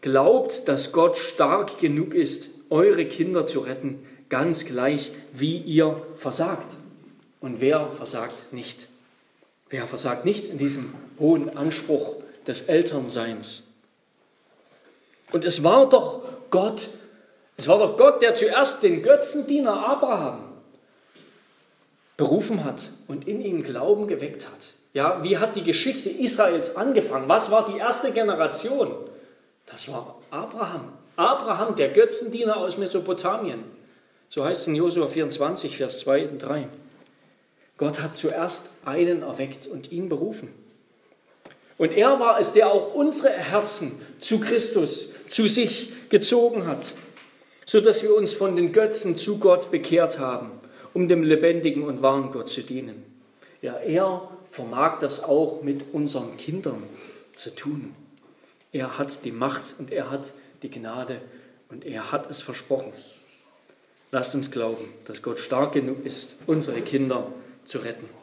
glaubt, 0.00 0.68
dass 0.68 0.92
Gott 0.92 1.16
stark 1.16 1.78
genug 1.78 2.14
ist, 2.14 2.50
eure 2.70 3.04
Kinder 3.06 3.46
zu 3.46 3.60
retten, 3.60 4.04
ganz 4.28 4.64
gleich, 4.64 5.12
wie 5.32 5.58
ihr 5.58 6.02
versagt. 6.16 6.76
Und 7.40 7.60
wer 7.60 7.90
versagt 7.92 8.52
nicht? 8.52 8.88
Wer 9.68 9.86
versagt 9.86 10.24
nicht 10.24 10.48
in 10.48 10.58
diesem 10.58 10.92
hohen 11.18 11.56
Anspruch 11.56 12.16
des 12.46 12.62
Elternseins? 12.62 13.69
Und 15.32 15.44
es 15.44 15.62
war 15.62 15.88
doch 15.88 16.22
Gott, 16.50 16.88
es 17.56 17.68
war 17.68 17.78
doch 17.78 17.96
Gott, 17.96 18.22
der 18.22 18.34
zuerst 18.34 18.82
den 18.82 19.02
Götzendiener 19.02 19.86
Abraham 19.86 20.44
berufen 22.16 22.64
hat 22.64 22.90
und 23.08 23.26
in 23.26 23.40
ihn 23.40 23.62
Glauben 23.62 24.06
geweckt 24.06 24.46
hat. 24.46 24.74
Ja, 24.92 25.22
wie 25.22 25.38
hat 25.38 25.56
die 25.56 25.62
Geschichte 25.62 26.10
Israels 26.10 26.76
angefangen? 26.76 27.28
Was 27.28 27.50
war 27.50 27.64
die 27.70 27.78
erste 27.78 28.10
Generation? 28.10 28.94
Das 29.66 29.90
war 29.90 30.16
Abraham. 30.30 30.92
Abraham, 31.16 31.76
der 31.76 31.90
Götzendiener 31.90 32.56
aus 32.56 32.76
Mesopotamien. 32.76 33.64
So 34.28 34.44
heißt 34.44 34.62
es 34.62 34.66
in 34.66 34.74
Josua 34.74 35.08
24, 35.08 35.76
Vers 35.76 36.00
2 36.00 36.28
und 36.28 36.38
3. 36.38 36.68
Gott 37.78 38.02
hat 38.02 38.16
zuerst 38.16 38.70
einen 38.84 39.22
erweckt 39.22 39.66
und 39.66 39.90
ihn 39.92 40.08
berufen. 40.08 40.48
Und 41.80 41.96
er 41.96 42.20
war 42.20 42.38
es, 42.38 42.52
der 42.52 42.70
auch 42.70 42.92
unsere 42.92 43.30
Herzen 43.30 43.98
zu 44.18 44.38
Christus, 44.38 45.14
zu 45.30 45.48
sich 45.48 45.90
gezogen 46.10 46.66
hat, 46.66 46.92
sodass 47.64 48.02
wir 48.02 48.14
uns 48.14 48.34
von 48.34 48.54
den 48.54 48.72
Götzen 48.72 49.16
zu 49.16 49.38
Gott 49.38 49.70
bekehrt 49.70 50.18
haben, 50.18 50.50
um 50.92 51.08
dem 51.08 51.22
lebendigen 51.22 51.84
und 51.84 52.02
wahren 52.02 52.32
Gott 52.32 52.50
zu 52.50 52.60
dienen. 52.60 53.02
Ja, 53.62 53.78
er 53.78 54.28
vermag 54.50 54.98
das 54.98 55.24
auch 55.24 55.62
mit 55.62 55.86
unseren 55.94 56.36
Kindern 56.36 56.82
zu 57.32 57.48
tun. 57.54 57.94
Er 58.72 58.98
hat 58.98 59.24
die 59.24 59.32
Macht 59.32 59.76
und 59.78 59.90
er 59.90 60.10
hat 60.10 60.34
die 60.62 60.70
Gnade 60.70 61.22
und 61.70 61.86
er 61.86 62.12
hat 62.12 62.30
es 62.30 62.42
versprochen. 62.42 62.92
Lasst 64.12 64.34
uns 64.34 64.50
glauben, 64.50 64.84
dass 65.06 65.22
Gott 65.22 65.40
stark 65.40 65.72
genug 65.72 66.04
ist, 66.04 66.36
unsere 66.46 66.82
Kinder 66.82 67.32
zu 67.64 67.78
retten. 67.78 68.19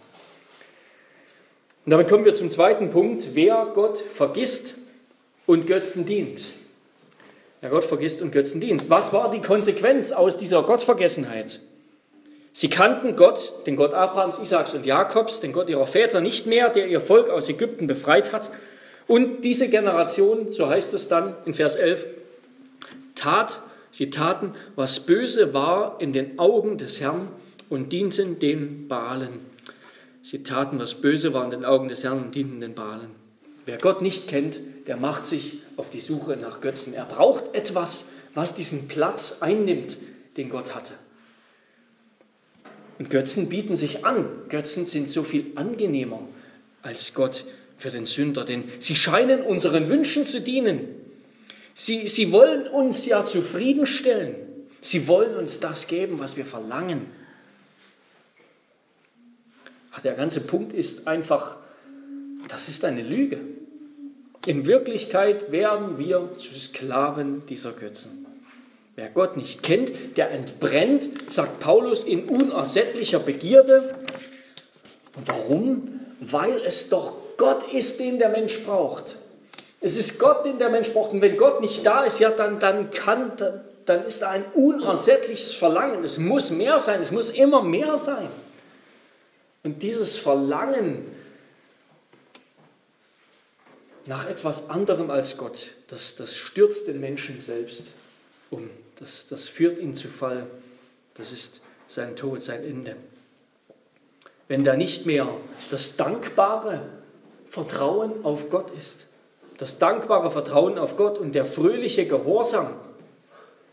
Und 1.87 1.91
damit 1.91 2.09
kommen 2.09 2.25
wir 2.25 2.35
zum 2.35 2.51
zweiten 2.51 2.89
Punkt, 2.89 3.27
wer 3.31 3.71
Gott 3.73 3.97
vergisst 3.99 4.73
und 5.45 5.67
Götzen 5.67 6.05
dient. 6.05 6.51
Wer 7.61 7.69
Gott 7.69 7.85
vergisst 7.85 8.21
und 8.21 8.33
Götzen 8.33 8.59
dient. 8.59 8.89
Was 8.89 9.13
war 9.13 9.31
die 9.31 9.39
Konsequenz 9.39 10.11
aus 10.11 10.35
dieser 10.35 10.63
Gottvergessenheit? 10.63 11.61
Sie 12.51 12.69
kannten 12.69 13.15
Gott, 13.15 13.53
den 13.67 13.77
Gott 13.77 13.93
Abrahams, 13.93 14.37
Isaaks 14.37 14.73
und 14.73 14.85
Jakobs, 14.85 15.39
den 15.39 15.53
Gott 15.53 15.69
ihrer 15.69 15.87
Väter 15.87 16.19
nicht 16.19 16.45
mehr, 16.45 16.67
der 16.67 16.89
ihr 16.89 16.99
Volk 16.99 17.29
aus 17.29 17.47
Ägypten 17.47 17.87
befreit 17.87 18.33
hat. 18.33 18.49
Und 19.07 19.45
diese 19.45 19.69
Generation, 19.69 20.51
so 20.51 20.67
heißt 20.67 20.93
es 20.93 21.07
dann 21.07 21.35
in 21.45 21.53
Vers 21.53 21.77
11, 21.77 22.05
tat, 23.15 23.61
sie 23.91 24.09
taten, 24.09 24.51
was 24.75 25.05
böse 25.05 25.53
war 25.53 25.95
in 25.99 26.11
den 26.11 26.37
Augen 26.37 26.77
des 26.77 26.99
Herrn 26.99 27.29
und 27.69 27.93
dienten 27.93 28.39
den 28.39 28.89
Baalen. 28.89 29.46
Sie 30.29 30.43
taten, 30.43 30.77
was 30.77 30.95
böse 30.95 31.33
war 31.33 31.45
in 31.45 31.51
den 31.51 31.63
Augen 31.63 31.87
des 31.87 32.03
Herrn 32.03 32.21
und 32.21 32.35
dienten 32.35 32.59
den 32.59 32.75
Baalen. 32.75 33.11
Wer 33.65 33.77
Gott 33.77 34.01
nicht 34.01 34.27
kennt, 34.27 34.59
der 34.85 34.97
macht 34.97 35.25
sich 35.25 35.59
auf 35.77 35.89
die 35.89 36.01
Suche 36.01 36.35
nach 36.35 36.59
Götzen. 36.59 36.93
Er 36.93 37.05
braucht 37.05 37.55
etwas, 37.55 38.09
was 38.33 38.53
diesen 38.53 38.89
Platz 38.89 39.37
einnimmt, 39.39 39.95
den 40.35 40.49
Gott 40.49 40.75
hatte. 40.75 40.91
Und 42.99 43.09
Götzen 43.09 43.47
bieten 43.47 43.77
sich 43.77 44.03
an. 44.03 44.27
Götzen 44.49 44.85
sind 44.85 45.09
so 45.09 45.23
viel 45.23 45.45
angenehmer 45.55 46.19
als 46.81 47.13
Gott 47.13 47.45
für 47.77 47.89
den 47.89 48.05
Sünder, 48.05 48.43
denn 48.43 48.65
sie 48.79 48.97
scheinen 48.97 49.41
unseren 49.43 49.87
Wünschen 49.87 50.25
zu 50.25 50.41
dienen. 50.41 50.89
Sie, 51.73 52.05
sie 52.05 52.33
wollen 52.33 52.67
uns 52.67 53.05
ja 53.05 53.25
zufriedenstellen. 53.25 54.35
Sie 54.81 55.07
wollen 55.07 55.37
uns 55.37 55.61
das 55.61 55.87
geben, 55.87 56.19
was 56.19 56.35
wir 56.35 56.45
verlangen. 56.45 57.05
Der 60.03 60.13
ganze 60.13 60.41
Punkt 60.41 60.73
ist 60.73 61.07
einfach, 61.07 61.57
das 62.47 62.69
ist 62.69 62.85
eine 62.85 63.01
Lüge. 63.01 63.39
In 64.45 64.65
Wirklichkeit 64.65 65.51
werden 65.51 65.97
wir 65.97 66.31
zu 66.37 66.53
Sklaven 66.53 67.45
dieser 67.47 67.73
Götzen. 67.73 68.25
Wer 68.95 69.09
Gott 69.09 69.37
nicht 69.37 69.61
kennt, 69.61 70.17
der 70.17 70.31
entbrennt, 70.31 71.31
sagt 71.31 71.59
Paulus, 71.59 72.03
in 72.03 72.29
unersättlicher 72.29 73.19
Begierde. 73.19 73.93
Und 75.15 75.27
warum? 75.27 75.99
Weil 76.19 76.61
es 76.65 76.89
doch 76.89 77.13
Gott 77.37 77.71
ist, 77.71 77.99
den 77.99 78.17
der 78.17 78.29
Mensch 78.29 78.63
braucht. 78.63 79.17
Es 79.81 79.97
ist 79.97 80.19
Gott, 80.19 80.45
den 80.45 80.57
der 80.57 80.69
Mensch 80.69 80.91
braucht. 80.91 81.11
Und 81.11 81.21
wenn 81.21 81.37
Gott 81.37 81.61
nicht 81.61 81.85
da 81.85 82.03
ist, 82.03 82.19
ja, 82.19 82.31
dann, 82.31 82.59
dann, 82.59 82.89
kann, 82.89 83.33
dann, 83.37 83.61
dann 83.85 84.05
ist 84.05 84.21
da 84.23 84.29
ein 84.31 84.45
unersättliches 84.53 85.53
Verlangen. 85.53 86.03
Es 86.03 86.17
muss 86.17 86.49
mehr 86.49 86.79
sein, 86.79 87.01
es 87.01 87.11
muss 87.11 87.29
immer 87.29 87.61
mehr 87.61 87.97
sein. 87.97 88.27
Und 89.67 89.83
dieses 89.83 90.17
Verlangen 90.17 91.11
nach 94.05 94.29
etwas 94.29 94.69
anderem 94.69 95.11
als 95.11 95.35
Gott, 95.35 95.71
das, 95.89 96.15
das 96.15 96.37
stürzt 96.37 96.87
den 96.87 97.01
Menschen 97.01 97.41
selbst 97.41 97.91
um. 98.49 98.69
Das, 98.95 99.27
das 99.27 99.49
führt 99.49 99.77
ihn 99.77 99.93
zu 99.93 100.07
Fall. 100.07 100.47
Das 101.15 101.33
ist 101.33 101.59
sein 101.89 102.15
Tod, 102.15 102.41
sein 102.41 102.63
Ende. 102.63 102.95
Wenn 104.47 104.63
da 104.63 104.77
nicht 104.77 105.05
mehr 105.05 105.27
das 105.69 105.97
dankbare 105.97 106.87
Vertrauen 107.49 108.23
auf 108.23 108.49
Gott 108.49 108.71
ist, 108.71 109.07
das 109.57 109.79
dankbare 109.79 110.31
Vertrauen 110.31 110.77
auf 110.77 110.95
Gott 110.95 111.17
und 111.17 111.35
der 111.35 111.43
fröhliche 111.43 112.07
Gehorsam 112.07 112.73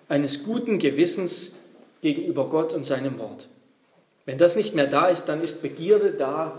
eines 0.08 0.42
guten 0.42 0.80
Gewissens 0.80 1.54
gegenüber 2.00 2.48
Gott 2.48 2.74
und 2.74 2.84
seinem 2.84 3.16
Wort. 3.20 3.46
Wenn 4.26 4.38
das 4.38 4.56
nicht 4.56 4.74
mehr 4.74 4.86
da 4.86 5.08
ist, 5.08 5.26
dann 5.26 5.42
ist 5.42 5.62
Begierde 5.62 6.12
da 6.12 6.58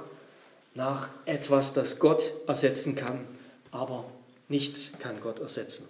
nach 0.75 1.09
etwas, 1.25 1.73
das 1.73 1.99
Gott 1.99 2.31
ersetzen 2.47 2.95
kann, 2.95 3.25
aber 3.71 4.05
nichts 4.49 4.91
kann 4.99 5.21
Gott 5.21 5.39
ersetzen. 5.39 5.87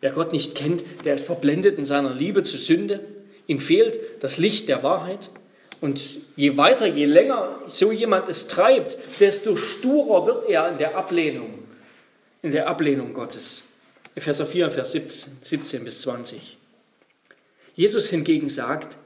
Wer 0.00 0.12
Gott 0.12 0.32
nicht 0.32 0.54
kennt, 0.54 0.84
der 1.04 1.14
ist 1.14 1.24
verblendet 1.24 1.78
in 1.78 1.84
seiner 1.84 2.12
Liebe 2.12 2.44
zur 2.44 2.58
Sünde. 2.58 3.00
Ihm 3.46 3.58
fehlt 3.58 3.98
das 4.20 4.36
Licht 4.36 4.68
der 4.68 4.82
Wahrheit. 4.82 5.30
Und 5.80 6.00
je 6.36 6.56
weiter, 6.56 6.86
je 6.86 7.04
länger 7.04 7.60
so 7.66 7.92
jemand 7.92 8.28
es 8.28 8.46
treibt, 8.48 8.98
desto 9.20 9.56
sturer 9.56 10.26
wird 10.26 10.48
er 10.50 10.68
in 10.68 10.78
der 10.78 10.96
Ablehnung, 10.96 11.58
in 12.42 12.52
der 12.52 12.68
Ablehnung 12.68 13.12
Gottes. 13.14 13.64
Epheser 14.14 14.46
4, 14.46 14.70
Vers 14.70 14.92
17, 14.92 15.38
17 15.42 15.84
bis 15.84 16.02
20. 16.02 16.58
Jesus 17.74 18.08
hingegen 18.08 18.48
sagt, 18.48 18.96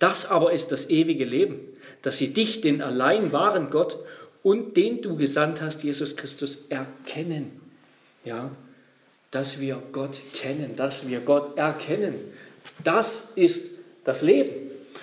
das 0.00 0.28
aber 0.28 0.52
ist 0.52 0.72
das 0.72 0.90
ewige 0.90 1.24
Leben, 1.24 1.60
dass 2.02 2.18
sie 2.18 2.32
dich, 2.32 2.60
den 2.60 2.82
allein 2.82 3.32
wahren 3.32 3.70
Gott 3.70 3.98
und 4.42 4.76
den 4.76 5.02
du 5.02 5.16
gesandt 5.16 5.60
hast, 5.60 5.84
Jesus 5.84 6.16
Christus, 6.16 6.66
erkennen. 6.70 7.60
Ja, 8.24 8.50
dass 9.30 9.60
wir 9.60 9.80
Gott 9.92 10.18
kennen, 10.34 10.74
dass 10.74 11.08
wir 11.08 11.20
Gott 11.20 11.56
erkennen. 11.56 12.14
Das 12.82 13.32
ist 13.36 13.70
das 14.04 14.22
Leben. 14.22 14.50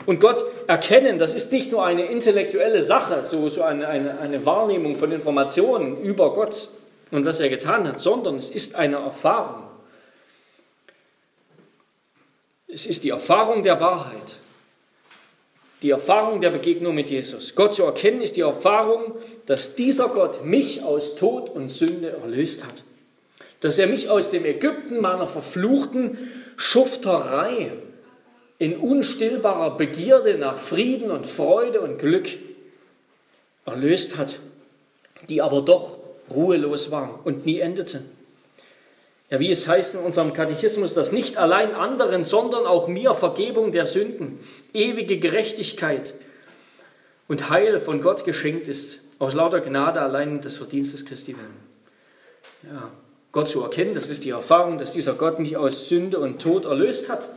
Und 0.06 0.20
Gott 0.20 0.44
erkennen, 0.68 1.18
das 1.18 1.34
ist 1.34 1.52
nicht 1.52 1.72
nur 1.72 1.86
eine 1.86 2.06
intellektuelle 2.06 2.84
Sache, 2.84 3.24
so, 3.24 3.50
so 3.50 3.64
eine, 3.64 3.88
eine, 3.88 4.20
eine 4.20 4.46
Wahrnehmung 4.46 4.96
von 4.96 5.12
Informationen 5.12 6.02
über 6.04 6.34
Gott 6.34 6.70
und 7.12 7.26
was 7.26 7.40
er 7.40 7.50
getan 7.50 7.88
hat, 7.88 8.00
sondern 8.00 8.36
es 8.36 8.50
ist 8.50 8.76
eine 8.76 8.98
Erfahrung. 8.98 9.64
Es 12.68 12.86
ist 12.86 13.04
die 13.04 13.10
Erfahrung 13.10 13.64
der 13.64 13.80
Wahrheit. 13.80 14.36
Die 15.84 15.92
Erfahrung 15.92 16.42
der 16.42 16.50
Begegnung 16.50 16.96
mit 16.96 17.12
Jesus. 17.12 17.54
Gott 17.54 17.76
zu 17.76 17.84
erkennen 17.84 18.22
ist 18.22 18.36
die 18.36 18.42
Erfahrung, 18.42 19.14
dass 19.46 19.76
dieser 19.76 20.10
Gott 20.10 20.44
mich 20.44 20.84
aus 20.84 21.16
Tod 21.16 21.50
und 21.50 21.70
Sünde 21.70 22.18
erlöst 22.22 22.66
hat. 22.66 22.84
Dass 23.60 23.78
er 23.78 23.88
mich 23.88 24.10
aus 24.10 24.30
dem 24.30 24.46
Ägypten 24.46 25.02
meiner 25.02 25.28
verfluchten 25.28 26.18
Schufterei 26.56 27.72
in 28.58 28.76
unstillbarer 28.78 29.78
Begierde 29.78 30.38
nach 30.38 30.58
Frieden 30.58 31.12
und 31.12 31.28
Freude 31.28 31.82
und 31.82 32.00
Glück 32.00 32.28
erlöst 33.66 34.18
hat, 34.18 34.40
die 35.30 35.44
aber 35.44 35.62
doch 35.62 36.00
ruhelos 36.34 36.90
war 36.90 37.20
und 37.24 37.46
nie 37.46 37.60
endete. 37.60 38.02
Ja, 39.30 39.40
wie 39.42 39.52
es 39.52 39.68
heißt 39.68 39.96
in 39.96 40.00
unserem 40.00 40.34
Katechismus, 40.34 40.94
dass 40.94 41.12
nicht 41.12 41.38
allein 41.38 41.76
anderen, 41.76 42.24
sondern 42.24 42.66
auch 42.66 42.88
mir 42.88 43.14
Vergebung 43.14 43.74
der 43.74 43.86
Sünden, 43.86 44.40
ewige 44.74 45.20
Gerechtigkeit 45.20 46.14
und 47.28 47.50
Heil 47.50 47.80
von 47.80 48.02
Gott 48.02 48.24
geschenkt 48.24 48.70
ist, 48.70 49.02
aus 49.20 49.34
lauter 49.34 49.60
Gnade 49.60 50.00
allein 50.00 50.40
des 50.40 50.58
Verdienstes 50.58 51.06
Christi 51.06 51.36
willen. 51.36 51.58
Ja, 52.64 52.92
Gott 53.34 53.50
zu 53.50 53.62
erkennen, 53.62 53.94
das 53.94 54.10
ist 54.10 54.24
die 54.24 54.30
Erfahrung, 54.30 54.78
dass 54.78 54.94
dieser 54.94 55.14
Gott 55.14 55.40
mich 55.40 55.58
aus 55.58 55.90
Sünde 55.90 56.20
und 56.20 56.42
Tod 56.42 56.66
erlöst 56.66 57.10
hat, 57.10 57.28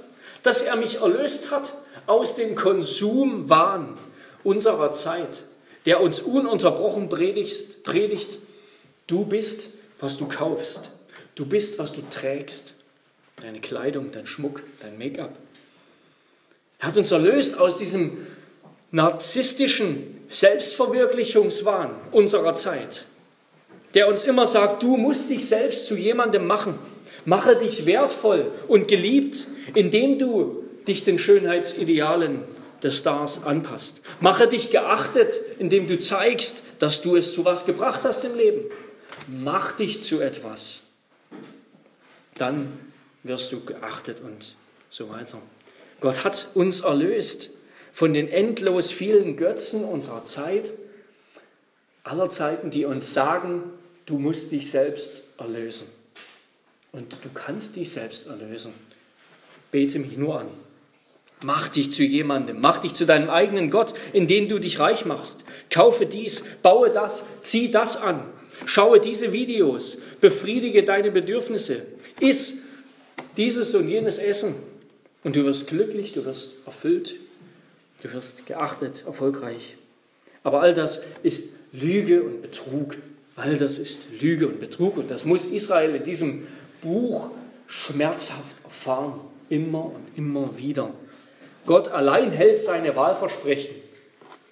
dass 0.45 0.63
er 0.63 0.77
mich 0.77 1.01
erlöst 1.01 1.51
hat 1.51 1.73
aus 2.07 2.37
dem 2.37 2.55
Konsumwahn 2.55 3.99
unserer 4.45 4.93
Zeit, 4.93 5.43
der 5.87 6.01
uns 6.01 6.21
ununterbrochen 6.21 7.09
predigt, 7.09 7.83
predigt 7.83 8.39
du 9.09 9.25
bist, 9.25 9.75
was 9.99 10.17
du 10.19 10.29
kaufst. 10.29 10.93
Du 11.41 11.47
bist, 11.47 11.79
was 11.79 11.95
du 11.95 12.03
trägst. 12.11 12.75
Deine 13.41 13.61
Kleidung, 13.61 14.13
dein 14.13 14.27
Schmuck, 14.27 14.63
dein 14.81 14.99
Make-up. 14.99 15.35
Er 16.79 16.89
hat 16.89 16.99
uns 16.99 17.13
erlöst 17.13 17.59
aus 17.59 17.79
diesem 17.79 18.27
narzisstischen 18.91 20.19
Selbstverwirklichungswahn 20.29 21.93
unserer 22.13 22.55
Zeit, 22.57 23.07
der 23.95 24.09
uns 24.09 24.23
immer 24.25 24.45
sagt, 24.45 24.83
du 24.83 24.99
musst 24.99 25.31
dich 25.31 25.47
selbst 25.47 25.87
zu 25.87 25.95
jemandem 25.95 26.47
machen. 26.47 26.79
Mache 27.25 27.57
dich 27.57 27.87
wertvoll 27.87 28.53
und 28.69 28.87
geliebt, 28.87 29.47
indem 29.75 30.19
du 30.19 30.65
dich 30.87 31.05
den 31.05 31.19
Schönheitsidealen 31.19 32.43
des 32.83 32.99
Stars 32.99 33.45
anpasst. 33.45 34.03
Mache 34.21 34.47
dich 34.47 34.71
geachtet, 34.71 35.41
indem 35.59 35.89
du 35.89 35.99
zeigst, 35.99 36.59
dass 36.81 37.01
du 37.01 37.17
es 37.17 37.33
zu 37.33 37.47
was 37.47 37.65
gebracht 37.65 38.03
hast 38.05 38.27
im 38.27 38.37
Leben. 38.37 38.61
Mach 39.27 39.73
dich 39.73 40.03
zu 40.03 40.21
etwas 40.21 40.83
dann 42.41 42.73
wirst 43.23 43.53
du 43.53 43.65
geachtet 43.65 44.21
und 44.21 44.55
so 44.89 45.09
weiter. 45.11 45.39
Gott 46.01 46.25
hat 46.25 46.49
uns 46.55 46.81
erlöst 46.81 47.51
von 47.93 48.15
den 48.15 48.29
endlos 48.29 48.91
vielen 48.91 49.37
Götzen 49.37 49.85
unserer 49.85 50.25
Zeit, 50.25 50.73
aller 52.03 52.31
Zeiten, 52.31 52.71
die 52.71 52.85
uns 52.85 53.13
sagen, 53.13 53.65
du 54.07 54.19
musst 54.19 54.53
dich 54.53 54.71
selbst 54.71 55.25
erlösen. 55.39 55.89
Und 56.93 57.13
du 57.23 57.29
kannst 57.33 57.77
dich 57.77 57.91
selbst 57.91 58.27
erlösen. 58.27 58.73
Bete 59.71 59.99
mich 59.99 60.17
nur 60.17 60.41
an. 60.41 60.49
Mach 61.45 61.69
dich 61.69 61.93
zu 61.93 62.03
jemandem, 62.03 62.61
mach 62.61 62.79
dich 62.79 62.95
zu 62.95 63.07
deinem 63.07 63.31
eigenen 63.31 63.71
Gott, 63.71 63.95
in 64.13 64.27
den 64.27 64.49
du 64.49 64.59
dich 64.59 64.79
reich 64.79 65.07
machst. 65.07 65.45
Kaufe 65.71 66.05
dies, 66.05 66.45
baue 66.63 66.91
das, 66.91 67.25
zieh 67.43 67.71
das 67.71 67.97
an, 67.97 68.25
schaue 68.67 69.01
diese 69.01 69.33
Videos, 69.33 69.99
befriedige 70.21 70.85
deine 70.85 71.11
Bedürfnisse, 71.11 71.83
Iss 72.21 72.63
dieses 73.37 73.75
und 73.75 73.89
jenes 73.89 74.19
Essen. 74.19 74.55
Und 75.23 75.37
du 75.37 75.45
wirst 75.45 75.69
glücklich, 75.69 76.13
du 76.13 76.25
wirst 76.25 76.67
erfüllt, 76.67 77.17
du 78.03 78.13
wirst 78.13 78.47
geachtet, 78.47 79.05
erfolgreich. 79.07 79.77
Aber 80.43 80.63
all 80.63 80.75
das 80.75 81.01
ist 81.23 81.55
Lüge 81.73 82.23
und 82.23 82.43
Betrug. 82.43 82.97
All 83.37 83.57
das 83.57 83.79
ist 83.79 84.07
Lüge 84.21 84.49
und 84.49 84.61
Betrug. 84.61 84.97
Und 84.97 85.11
das 85.11 85.25
muss 85.25 85.45
Israel 85.45 85.95
in 85.95 86.05
diesem 86.05 86.47
Buch 86.83 87.31
schmerzhaft 87.67 88.57
erfahren, 88.65 89.21
immer 89.49 89.87
und 89.87 90.07
immer 90.17 90.57
wieder. 90.57 90.93
Gott 91.67 91.89
allein 91.89 92.33
hält 92.33 92.61
seine 92.61 92.97
Wahlversprechen, 92.97 93.75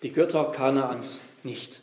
die 0.03 0.13
Götter 0.13 0.53
Kanaans 0.55 1.21
nicht 1.43 1.81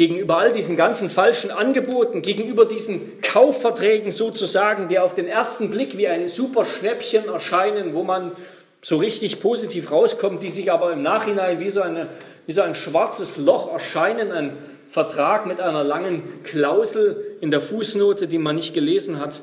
gegenüber 0.00 0.38
all 0.38 0.50
diesen 0.50 0.78
ganzen 0.78 1.10
falschen 1.10 1.50
Angeboten, 1.50 2.22
gegenüber 2.22 2.64
diesen 2.64 3.20
Kaufverträgen 3.20 4.12
sozusagen, 4.12 4.88
die 4.88 4.98
auf 4.98 5.14
den 5.14 5.28
ersten 5.28 5.70
Blick 5.70 5.98
wie 5.98 6.08
ein 6.08 6.30
super 6.30 6.64
Schnäppchen 6.64 7.28
erscheinen, 7.28 7.92
wo 7.92 8.02
man 8.02 8.32
so 8.80 8.96
richtig 8.96 9.40
positiv 9.40 9.92
rauskommt, 9.92 10.42
die 10.42 10.48
sich 10.48 10.72
aber 10.72 10.94
im 10.94 11.02
Nachhinein 11.02 11.60
wie 11.60 11.68
so, 11.68 11.82
eine, 11.82 12.06
wie 12.46 12.52
so 12.52 12.62
ein 12.62 12.74
schwarzes 12.74 13.36
Loch 13.36 13.70
erscheinen, 13.70 14.32
ein 14.32 14.56
Vertrag 14.88 15.44
mit 15.44 15.60
einer 15.60 15.84
langen 15.84 16.22
Klausel 16.44 17.36
in 17.42 17.50
der 17.50 17.60
Fußnote, 17.60 18.26
die 18.26 18.38
man 18.38 18.56
nicht 18.56 18.72
gelesen 18.72 19.20
hat, 19.20 19.42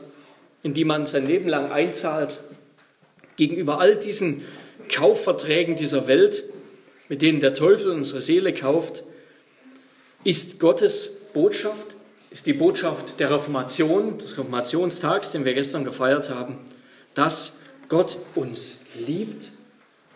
in 0.64 0.74
die 0.74 0.86
man 0.86 1.06
sein 1.06 1.28
Leben 1.28 1.48
lang 1.48 1.72
einzahlt. 1.72 2.40
Gegenüber 3.36 3.80
all 3.80 3.96
diesen 3.96 4.44
Kaufverträgen 4.92 5.76
dieser 5.76 6.08
Welt, 6.08 6.46
mit 7.10 7.22
denen 7.22 7.42
der 7.42 7.54
Teufel 7.54 7.92
unsere 7.92 8.22
Seele 8.22 8.54
kauft, 8.54 9.04
ist 10.28 10.60
Gottes 10.60 11.10
Botschaft, 11.32 11.96
ist 12.32 12.48
die 12.48 12.54
Botschaft 12.54 13.22
der 13.22 13.32
Reformation, 13.32 14.18
des 14.18 14.34
Reformationstags, 14.34 15.32
den 15.32 15.46
wir 15.46 15.54
gestern 15.54 15.86
gefeiert 15.86 16.30
haben, 16.30 16.58
dass 17.14 17.60
Gott 17.88 18.18
uns 18.36 18.80
liebt, 18.94 19.48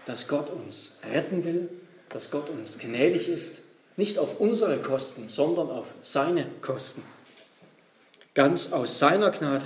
dass 0.04 0.28
Gott 0.28 0.50
uns 0.50 0.98
retten 1.14 1.46
will, 1.46 1.70
dass 2.10 2.30
Gott 2.30 2.50
uns 2.50 2.78
gnädig 2.78 3.30
ist, 3.30 3.62
nicht 3.96 4.20
auf 4.20 4.42
unsere 4.42 4.80
Kosten, 4.80 5.30
sondern 5.30 5.70
auf 5.70 5.94
seine 6.04 6.46
Kosten. 6.62 7.04
Ganz 8.34 8.74
aus 8.74 9.00
seiner 9.00 9.32
Gnade, 9.32 9.64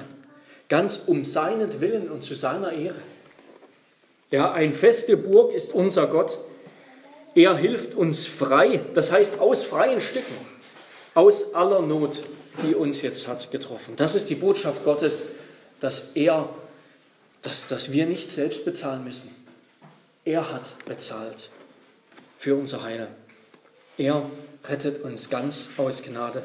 ganz 0.69 1.01
um 1.07 1.25
seinen 1.25 1.81
Willen 1.81 2.11
und 2.11 2.23
zu 2.23 2.35
seiner 2.35 2.71
Ehre. 2.71 3.01
Ja, 4.29 4.51
ein 4.51 4.75
feste 4.75 5.17
Burg 5.17 5.55
ist 5.55 5.73
unser 5.73 6.05
Gott, 6.05 6.37
er 7.35 7.57
hilft 7.57 7.93
uns 7.93 8.25
frei, 8.25 8.81
das 8.93 9.11
heißt 9.11 9.39
aus 9.39 9.63
freien 9.65 9.99
Stücken, 9.99 10.35
aus 11.13 11.53
aller 11.53 11.81
Not, 11.81 12.21
die 12.63 12.73
uns 12.73 13.01
jetzt 13.01 13.27
hat 13.27 13.51
getroffen. 13.51 13.95
Das 13.97 14.15
ist 14.15 14.29
die 14.29 14.35
Botschaft 14.35 14.85
Gottes, 14.85 15.23
dass 15.81 16.15
er, 16.15 16.49
dass, 17.41 17.67
dass 17.67 17.91
wir 17.91 18.05
nicht 18.05 18.31
selbst 18.31 18.63
bezahlen 18.63 19.03
müssen. 19.03 19.35
Er 20.23 20.51
hat 20.51 20.73
bezahlt 20.85 21.49
für 22.37 22.55
unser 22.55 22.83
Heil. 22.83 23.09
Er 23.97 24.23
rettet 24.67 25.03
uns 25.03 25.29
ganz 25.29 25.69
aus 25.77 26.03
Gnade. 26.03 26.43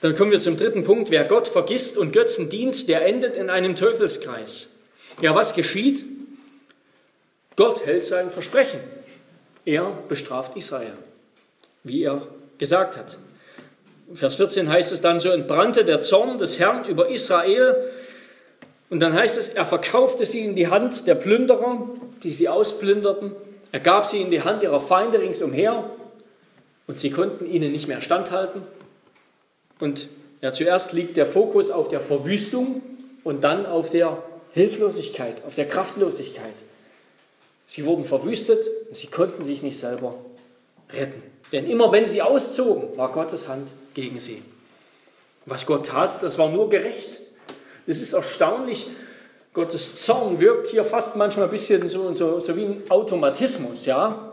Dann 0.00 0.16
kommen 0.16 0.32
wir 0.32 0.40
zum 0.40 0.56
dritten 0.56 0.84
Punkt. 0.84 1.10
Wer 1.10 1.24
Gott 1.24 1.48
vergisst 1.48 1.96
und 1.96 2.12
Götzen 2.12 2.50
dient, 2.50 2.88
der 2.88 3.06
endet 3.06 3.36
in 3.36 3.48
einem 3.48 3.76
Teufelskreis. 3.76 4.70
Ja, 5.22 5.34
was 5.34 5.54
geschieht? 5.54 6.04
Gott 7.56 7.86
hält 7.86 8.04
sein 8.04 8.30
Versprechen. 8.30 8.80
Er 9.64 9.92
bestraft 10.08 10.56
Israel, 10.56 10.92
wie 11.82 12.02
er 12.02 12.26
gesagt 12.58 12.96
hat. 12.96 13.16
Vers 14.12 14.34
14 14.34 14.68
heißt 14.68 14.92
es 14.92 15.00
dann, 15.00 15.20
so 15.20 15.30
entbrannte 15.30 15.84
der 15.84 16.02
Zorn 16.02 16.38
des 16.38 16.58
Herrn 16.58 16.84
über 16.84 17.08
Israel. 17.08 17.76
Und 18.90 19.00
dann 19.00 19.14
heißt 19.14 19.38
es, 19.38 19.48
er 19.48 19.64
verkaufte 19.64 20.26
sie 20.26 20.44
in 20.44 20.54
die 20.54 20.68
Hand 20.68 21.06
der 21.06 21.14
Plünderer, 21.14 21.88
die 22.22 22.32
sie 22.32 22.48
ausplünderten. 22.48 23.32
Er 23.72 23.80
gab 23.80 24.06
sie 24.06 24.20
in 24.20 24.30
die 24.30 24.42
Hand 24.42 24.62
ihrer 24.62 24.80
Feinde 24.80 25.20
ringsumher 25.20 25.90
und 26.86 26.98
sie 26.98 27.10
konnten 27.10 27.46
ihnen 27.46 27.72
nicht 27.72 27.88
mehr 27.88 28.02
standhalten. 28.02 28.62
Und 29.80 30.08
ja, 30.42 30.52
zuerst 30.52 30.92
liegt 30.92 31.16
der 31.16 31.26
Fokus 31.26 31.70
auf 31.70 31.88
der 31.88 32.00
Verwüstung 32.00 32.82
und 33.24 33.42
dann 33.42 33.64
auf 33.64 33.90
der 33.90 34.22
Hilflosigkeit, 34.52 35.42
auf 35.46 35.54
der 35.54 35.66
Kraftlosigkeit. 35.66 36.54
Sie 37.66 37.84
wurden 37.86 38.04
verwüstet 38.04 38.66
und 38.88 38.96
sie 38.96 39.06
konnten 39.08 39.44
sich 39.44 39.62
nicht 39.62 39.78
selber 39.78 40.14
retten. 40.92 41.22
Denn 41.52 41.66
immer 41.66 41.92
wenn 41.92 42.06
sie 42.06 42.22
auszogen, 42.22 42.96
war 42.96 43.12
Gottes 43.12 43.48
Hand 43.48 43.68
gegen 43.94 44.18
sie. 44.18 44.42
Was 45.46 45.66
Gott 45.66 45.86
tat, 45.86 46.22
das 46.22 46.38
war 46.38 46.50
nur 46.50 46.68
gerecht. 46.68 47.18
Es 47.86 48.00
ist 48.00 48.12
erstaunlich, 48.12 48.86
Gottes 49.52 50.02
Zorn 50.02 50.40
wirkt 50.40 50.68
hier 50.68 50.84
fast 50.84 51.16
manchmal 51.16 51.46
ein 51.46 51.50
bisschen 51.50 51.88
so, 51.88 52.12
so, 52.14 52.40
so 52.40 52.56
wie 52.56 52.64
ein 52.64 52.82
Automatismus. 52.88 53.86
Ja? 53.86 54.32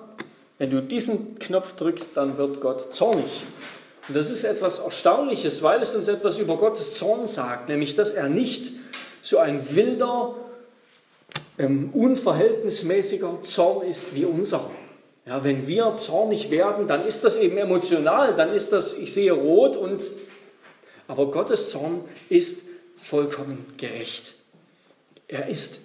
Wenn 0.58 0.72
du 0.72 0.82
diesen 0.82 1.38
Knopf 1.38 1.74
drückst, 1.74 2.18
dann 2.18 2.38
wird 2.38 2.60
Gott 2.60 2.94
zornig. 2.94 3.44
Und 4.08 4.18
das 4.18 4.32
ist 4.32 4.44
etwas 4.44 4.80
Erstaunliches, 4.80 5.62
weil 5.62 5.82
es 5.82 5.96
uns 5.96 6.08
etwas 6.08 6.40
über 6.40 6.58
Gottes 6.58 6.96
Zorn 6.96 7.28
sagt, 7.28 7.70
nämlich 7.70 7.96
dass 7.96 8.12
er 8.12 8.30
nicht 8.30 8.72
so 9.22 9.38
ein 9.38 9.76
wilder, 9.76 10.36
ähm, 11.62 11.92
unverhältnismäßiger 11.94 13.44
Zorn 13.44 13.88
ist 13.88 14.16
wie 14.16 14.26
unser. 14.26 14.70
Ja, 15.26 15.44
wenn 15.44 15.68
wir 15.68 15.96
zornig 15.96 16.50
werden, 16.50 16.88
dann 16.88 17.06
ist 17.06 17.24
das 17.24 17.38
eben 17.38 17.58
emotional, 17.58 18.36
dann 18.36 18.52
ist 18.54 18.72
das, 18.72 18.98
ich 18.98 19.14
sehe 19.14 19.32
rot 19.32 19.76
und, 19.76 20.04
aber 21.08 21.30
Gottes 21.30 21.70
Zorn 21.70 22.04
ist 22.30 22.64
vollkommen 22.98 23.66
gerecht. 23.78 24.34
Er 25.28 25.48
ist, 25.48 25.82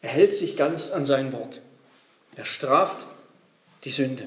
er 0.00 0.08
hält 0.08 0.32
sich 0.32 0.56
ganz 0.56 0.90
an 0.90 1.04
sein 1.04 1.32
Wort. 1.32 1.60
Er 2.36 2.46
straft 2.46 3.06
die 3.84 3.90
Sünde. 3.90 4.24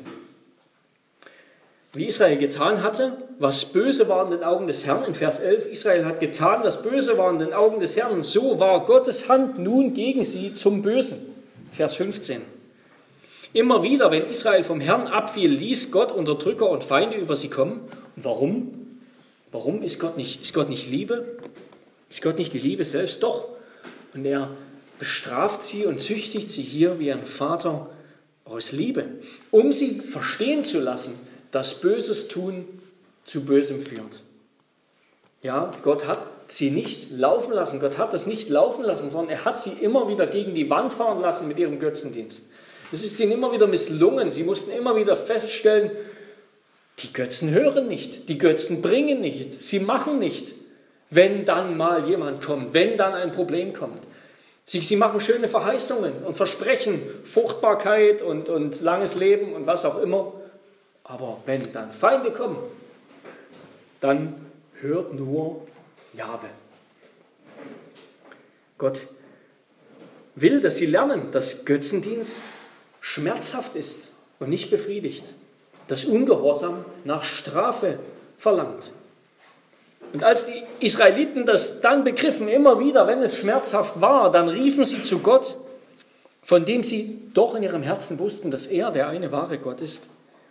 Wie 1.93 2.05
Israel 2.05 2.37
getan 2.37 2.83
hatte, 2.83 3.17
was 3.41 3.65
böse 3.65 4.07
war 4.07 4.23
in 4.25 4.31
den 4.31 4.43
Augen 4.43 4.67
des 4.67 4.85
Herrn, 4.85 5.03
in 5.03 5.15
Vers 5.15 5.39
11, 5.39 5.65
Israel 5.65 6.05
hat 6.05 6.19
getan, 6.19 6.61
was 6.63 6.83
böse 6.83 7.17
war 7.17 7.31
in 7.31 7.39
den 7.39 7.53
Augen 7.53 7.79
des 7.79 7.97
Herrn, 7.97 8.21
so 8.21 8.59
war 8.59 8.85
Gottes 8.85 9.29
Hand 9.29 9.57
nun 9.57 9.95
gegen 9.95 10.23
sie 10.23 10.53
zum 10.53 10.83
Bösen. 10.83 11.17
Vers 11.71 11.95
15. 11.95 12.43
Immer 13.53 13.81
wieder, 13.81 14.11
wenn 14.11 14.29
Israel 14.29 14.63
vom 14.63 14.79
Herrn 14.79 15.07
abfiel, 15.07 15.49
ließ 15.49 15.91
Gott 15.91 16.11
Unterdrücker 16.11 16.69
und 16.69 16.83
Feinde 16.83 17.17
über 17.17 17.35
sie 17.35 17.49
kommen. 17.49 17.79
Und 18.15 18.25
warum? 18.25 18.99
Warum 19.51 19.81
ist 19.81 19.99
Gott 19.99 20.17
nicht, 20.17 20.43
ist 20.43 20.53
Gott 20.53 20.69
nicht 20.69 20.87
Liebe? 20.87 21.39
Ist 22.11 22.21
Gott 22.21 22.37
nicht 22.37 22.53
die 22.53 22.59
Liebe 22.59 22.83
selbst? 22.83 23.23
Doch. 23.23 23.47
Und 24.13 24.23
er 24.23 24.51
bestraft 24.99 25.63
sie 25.63 25.87
und 25.87 25.99
züchtigt 25.99 26.51
sie 26.51 26.61
hier 26.61 26.99
wie 26.99 27.11
ein 27.11 27.25
Vater 27.25 27.89
aus 28.45 28.71
Liebe, 28.71 29.05
um 29.49 29.71
sie 29.71 29.99
verstehen 29.99 30.63
zu 30.63 30.79
lassen, 30.79 31.19
dass 31.49 31.81
Böses 31.81 32.27
tun 32.27 32.65
zu 33.31 33.45
Bösem 33.45 33.81
führt. 33.81 34.21
Ja, 35.41 35.71
Gott 35.83 36.05
hat 36.05 36.19
sie 36.47 36.69
nicht 36.69 37.11
laufen 37.11 37.53
lassen. 37.53 37.79
Gott 37.79 37.97
hat 37.97 38.13
das 38.13 38.27
nicht 38.27 38.49
laufen 38.49 38.83
lassen, 38.83 39.09
sondern 39.09 39.37
er 39.37 39.45
hat 39.45 39.59
sie 39.59 39.71
immer 39.71 40.09
wieder 40.09 40.27
gegen 40.27 40.53
die 40.53 40.69
Wand 40.69 40.91
fahren 40.91 41.21
lassen 41.21 41.47
mit 41.47 41.57
ihrem 41.57 41.79
Götzendienst. 41.79 42.51
Es 42.91 43.05
ist 43.05 43.19
ihnen 43.19 43.31
immer 43.31 43.53
wieder 43.53 43.67
misslungen. 43.67 44.31
Sie 44.31 44.43
mussten 44.43 44.71
immer 44.71 44.97
wieder 44.97 45.15
feststellen, 45.15 45.91
die 46.99 47.13
Götzen 47.13 47.51
hören 47.51 47.87
nicht, 47.87 48.27
die 48.27 48.37
Götzen 48.37 48.81
bringen 48.81 49.21
nicht, 49.21 49.63
sie 49.63 49.79
machen 49.79 50.19
nicht, 50.19 50.53
wenn 51.09 51.45
dann 51.45 51.77
mal 51.77 52.07
jemand 52.07 52.43
kommt, 52.43 52.73
wenn 52.73 52.97
dann 52.97 53.13
ein 53.13 53.31
Problem 53.31 53.73
kommt. 53.73 54.03
Sie, 54.65 54.81
sie 54.81 54.97
machen 54.97 55.19
schöne 55.19 55.47
Verheißungen 55.47 56.23
und 56.25 56.35
versprechen 56.35 57.01
Fruchtbarkeit 57.23 58.21
und, 58.21 58.49
und 58.49 58.81
langes 58.81 59.15
Leben 59.15 59.53
und 59.53 59.65
was 59.65 59.85
auch 59.85 59.99
immer. 60.01 60.33
Aber 61.03 61.37
wenn 61.45 61.63
dann 61.73 61.91
Feinde 61.91 62.31
kommen, 62.31 62.57
dann 64.01 64.35
hört 64.81 65.13
nur 65.13 65.65
Jahwe. 66.13 66.47
Gott 68.77 69.07
will, 70.35 70.59
dass 70.59 70.77
sie 70.77 70.87
lernen, 70.87 71.31
dass 71.31 71.65
Götzendienst 71.65 72.43
schmerzhaft 72.99 73.75
ist 73.75 74.09
und 74.39 74.49
nicht 74.49 74.71
befriedigt, 74.71 75.31
dass 75.87 76.05
Ungehorsam 76.05 76.83
nach 77.03 77.23
Strafe 77.23 77.99
verlangt. 78.37 78.91
Und 80.13 80.23
als 80.23 80.45
die 80.45 80.63
Israeliten 80.79 81.45
das 81.45 81.79
dann 81.79 82.03
begriffen, 82.03 82.47
immer 82.47 82.79
wieder, 82.79 83.07
wenn 83.07 83.21
es 83.21 83.37
schmerzhaft 83.37 84.01
war, 84.01 84.31
dann 84.31 84.49
riefen 84.49 84.83
sie 84.83 85.03
zu 85.03 85.19
Gott, 85.19 85.55
von 86.43 86.65
dem 86.65 86.83
sie 86.83 87.21
doch 87.33 87.55
in 87.55 87.63
ihrem 87.63 87.83
Herzen 87.83 88.19
wussten, 88.19 88.51
dass 88.51 88.67
er 88.67 88.91
der 88.91 89.07
eine 89.07 89.31
wahre 89.31 89.57
Gott 89.57 89.79
ist. 89.79 90.07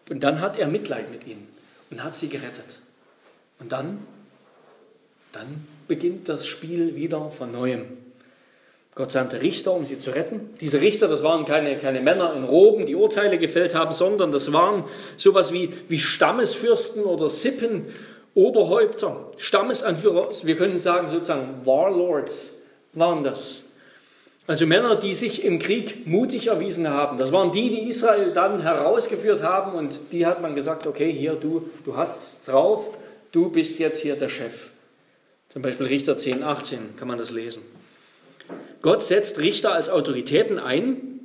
Und 0.09 0.22
dann 0.22 0.40
hat 0.40 0.59
er 0.59 0.66
Mitleid 0.66 1.11
mit 1.11 1.26
ihnen 1.26 1.46
und 1.90 2.03
hat 2.03 2.14
sie 2.14 2.28
gerettet. 2.28 2.78
Und 3.61 3.72
dann, 3.72 3.98
dann 5.32 5.66
beginnt 5.86 6.28
das 6.28 6.46
Spiel 6.46 6.96
wieder 6.96 7.30
von 7.30 7.52
neuem. 7.52 7.84
Gott 8.94 9.12
sandte 9.12 9.40
Richter, 9.40 9.72
um 9.72 9.84
sie 9.84 9.98
zu 9.98 10.11
retten. 10.11 10.50
Diese 10.61 10.80
Richter, 10.80 11.08
das 11.08 11.22
waren 11.22 11.44
keine, 11.44 11.78
keine 11.78 12.00
Männer 12.00 12.34
in 12.34 12.44
Roben, 12.44 12.86
die 12.86 12.96
Urteile 12.96 13.38
gefällt 13.38 13.74
haben, 13.74 13.92
sondern 13.92 14.32
das 14.32 14.52
waren 14.52 14.84
sowas 15.16 15.52
wie, 15.52 15.72
wie 15.88 15.98
Stammesfürsten 15.98 17.04
oder 17.04 17.30
Sippen, 17.30 17.86
Oberhäupter, 18.34 19.32
Stammesanführer, 19.38 20.28
wir 20.42 20.56
können 20.56 20.78
sagen 20.78 21.08
sozusagen 21.08 21.64
Warlords 21.64 22.62
waren 22.92 23.24
das. 23.24 23.64
Also 24.46 24.66
Männer, 24.66 24.96
die 24.96 25.14
sich 25.14 25.44
im 25.44 25.58
Krieg 25.58 26.06
mutig 26.06 26.48
erwiesen 26.48 26.88
haben. 26.88 27.18
Das 27.18 27.32
waren 27.32 27.52
die, 27.52 27.70
die 27.70 27.88
Israel 27.88 28.32
dann 28.32 28.62
herausgeführt 28.62 29.42
haben 29.42 29.72
und 29.74 30.12
die 30.12 30.26
hat 30.26 30.42
man 30.42 30.54
gesagt, 30.54 30.86
okay, 30.86 31.12
hier, 31.12 31.34
du, 31.34 31.70
du 31.84 31.96
hast 31.96 32.18
es 32.18 32.44
drauf, 32.44 32.90
du 33.33 33.51
bist 33.51 33.78
jetzt 33.78 34.03
hier 34.03 34.16
der 34.16 34.28
Chef. 34.28 34.70
Zum 35.51 35.62
Beispiel 35.62 35.87
Richter 35.87 36.16
10, 36.16 36.43
18 36.43 36.97
kann 36.97 37.09
man 37.09 37.18
das 37.18 37.31
lesen. 37.31 37.62
Gott 38.83 39.03
setzt 39.03 39.39
Richter 39.39 39.72
als 39.72 39.89
Autoritäten 39.89 40.59
ein. 40.59 41.20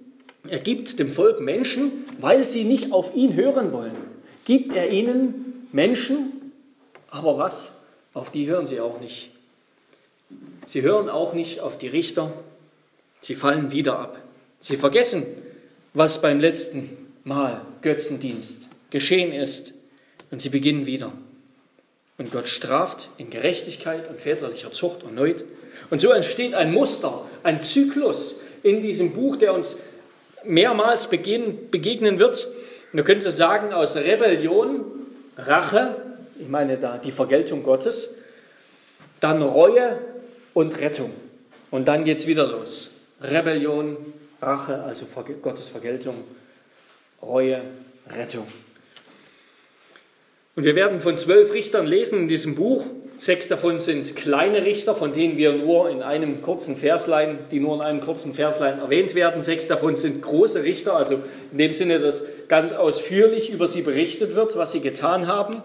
Er 0.47 0.59
gibt 0.59 0.99
dem 0.99 1.11
Volk 1.11 1.39
Menschen, 1.39 2.05
weil 2.19 2.43
sie 2.43 2.63
nicht 2.63 2.91
auf 2.91 3.15
ihn 3.15 3.35
hören 3.35 3.71
wollen. 3.71 3.95
Gibt 4.45 4.73
er 4.73 4.91
ihnen 4.91 5.67
Menschen, 5.71 6.51
aber 7.09 7.37
was? 7.37 7.79
Auf 8.13 8.31
die 8.31 8.47
hören 8.47 8.65
sie 8.65 8.79
auch 8.79 8.99
nicht. 8.99 9.31
Sie 10.65 10.81
hören 10.81 11.09
auch 11.09 11.33
nicht 11.33 11.59
auf 11.59 11.77
die 11.77 11.87
Richter. 11.87 12.33
Sie 13.21 13.35
fallen 13.35 13.71
wieder 13.71 13.99
ab. 13.99 14.19
Sie 14.59 14.77
vergessen, 14.77 15.23
was 15.93 16.21
beim 16.21 16.39
letzten 16.39 16.89
Mal 17.23 17.61
Götzendienst 17.81 18.69
geschehen 18.89 19.31
ist. 19.31 19.73
Und 20.31 20.41
sie 20.41 20.49
beginnen 20.49 20.85
wieder. 20.85 21.11
Und 22.17 22.31
Gott 22.31 22.47
straft 22.47 23.09
in 23.17 23.29
Gerechtigkeit 23.29 24.09
und 24.09 24.21
väterlicher 24.21 24.71
Zucht 24.71 25.03
erneut. 25.03 25.43
Und 25.89 25.99
so 25.99 26.11
entsteht 26.11 26.53
ein 26.53 26.71
Muster, 26.71 27.25
ein 27.43 27.61
Zyklus 27.61 28.41
in 28.63 28.81
diesem 28.81 29.13
Buch, 29.13 29.35
der 29.35 29.53
uns 29.53 29.79
mehrmals 30.43 31.07
begegnen 31.07 32.19
wird. 32.19 32.47
Man 32.93 33.03
könnte 33.03 33.31
sagen, 33.31 33.73
aus 33.73 33.95
Rebellion, 33.97 34.85
Rache, 35.37 35.95
ich 36.39 36.47
meine 36.47 36.77
da 36.77 36.97
die 36.97 37.11
Vergeltung 37.11 37.63
Gottes, 37.63 38.19
dann 39.19 39.41
Reue 39.41 39.99
und 40.53 40.79
Rettung. 40.79 41.11
Und 41.71 41.87
dann 41.87 42.05
geht 42.05 42.19
es 42.19 42.27
wieder 42.27 42.47
los. 42.47 42.91
Rebellion, 43.21 43.97
Rache, 44.41 44.83
also 44.83 45.05
Gottes 45.41 45.67
Vergeltung, 45.67 46.15
Reue, 47.21 47.61
Rettung. 48.09 48.47
Und 50.55 50.63
wir 50.63 50.75
werden 50.75 51.01
von 51.01 51.17
zwölf 51.17 51.53
Richtern 51.53 51.85
lesen 51.85 52.19
in 52.19 52.27
diesem 52.27 52.55
Buch. 52.55 52.85
Sechs 53.17 53.47
davon 53.47 53.79
sind 53.79 54.15
kleine 54.15 54.63
Richter, 54.63 54.95
von 54.95 55.11
denen 55.13 55.37
wir 55.37 55.53
nur 55.53 55.89
in 55.89 56.01
einem 56.01 56.41
kurzen 56.41 56.77
Verslein, 56.77 57.39
die 57.51 57.59
nur 57.59 57.75
in 57.75 57.81
einem 57.81 57.99
kurzen 57.99 58.33
Verslein 58.33 58.79
erwähnt 58.79 59.15
werden. 59.15 59.41
Sechs 59.41 59.67
davon 59.67 59.97
sind 59.97 60.21
große 60.21 60.63
Richter, 60.63 60.95
also 60.95 61.19
in 61.51 61.57
dem 61.57 61.73
Sinne, 61.73 61.99
dass 61.99 62.25
ganz 62.47 62.71
ausführlich 62.71 63.49
über 63.49 63.67
sie 63.67 63.81
berichtet 63.81 64.35
wird, 64.35 64.57
was 64.57 64.71
sie 64.71 64.79
getan 64.81 65.27
haben. 65.27 65.61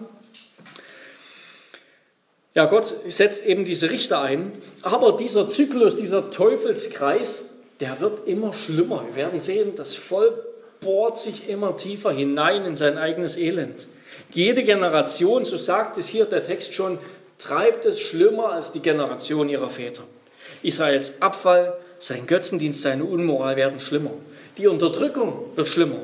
Ja, 2.53 2.65
Gott 2.65 2.93
setzt 3.07 3.45
eben 3.45 3.63
diese 3.63 3.91
Richter 3.91 4.21
ein, 4.21 4.51
aber 4.81 5.15
dieser 5.15 5.49
Zyklus, 5.49 5.95
dieser 5.95 6.31
Teufelskreis, 6.31 7.61
der 7.79 8.01
wird 8.01 8.27
immer 8.27 8.51
schlimmer. 8.51 9.05
Wir 9.07 9.15
werden 9.15 9.39
sehen, 9.39 9.73
das 9.75 9.95
Volk 9.95 10.33
bohrt 10.81 11.17
sich 11.17 11.47
immer 11.47 11.77
tiefer 11.77 12.11
hinein 12.11 12.65
in 12.65 12.75
sein 12.75 12.97
eigenes 12.97 13.37
Elend. 13.37 13.87
Jede 14.33 14.63
Generation, 14.63 15.45
so 15.45 15.57
sagt 15.57 15.97
es 15.97 16.07
hier 16.07 16.25
der 16.25 16.45
Text 16.45 16.73
schon, 16.73 16.97
treibt 17.37 17.85
es 17.85 17.99
schlimmer 17.99 18.51
als 18.51 18.71
die 18.71 18.81
Generation 18.81 19.49
ihrer 19.49 19.69
Väter. 19.69 20.03
Israels 20.63 21.21
Abfall, 21.21 21.73
sein 21.99 22.25
Götzendienst, 22.27 22.81
seine 22.81 23.03
Unmoral 23.03 23.55
werden 23.55 23.79
schlimmer. 23.79 24.13
Die 24.57 24.67
Unterdrückung 24.67 25.45
wird 25.55 25.67
schlimmer. 25.67 25.99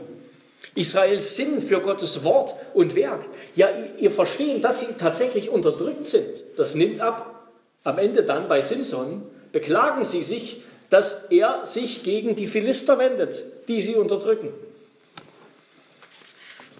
Israels 0.75 1.35
Sinn 1.35 1.61
für 1.61 1.79
Gottes 1.79 2.23
Wort 2.23 2.53
und 2.73 2.95
Werk. 2.95 3.21
Ja, 3.55 3.69
ihr 3.97 4.11
versteht, 4.11 4.63
dass 4.63 4.81
sie 4.81 4.93
tatsächlich 4.99 5.49
unterdrückt 5.49 6.05
sind. 6.05 6.43
Das 6.55 6.75
nimmt 6.75 7.01
ab. 7.01 7.49
Am 7.83 7.97
Ende 7.97 8.23
dann 8.23 8.47
bei 8.47 8.61
Simson 8.61 9.23
beklagen 9.51 10.05
sie 10.05 10.21
sich, 10.21 10.61
dass 10.89 11.25
er 11.31 11.65
sich 11.65 12.03
gegen 12.03 12.35
die 12.35 12.47
Philister 12.47 12.99
wendet, 12.99 13.41
die 13.67 13.81
sie 13.81 13.95
unterdrücken. 13.95 14.49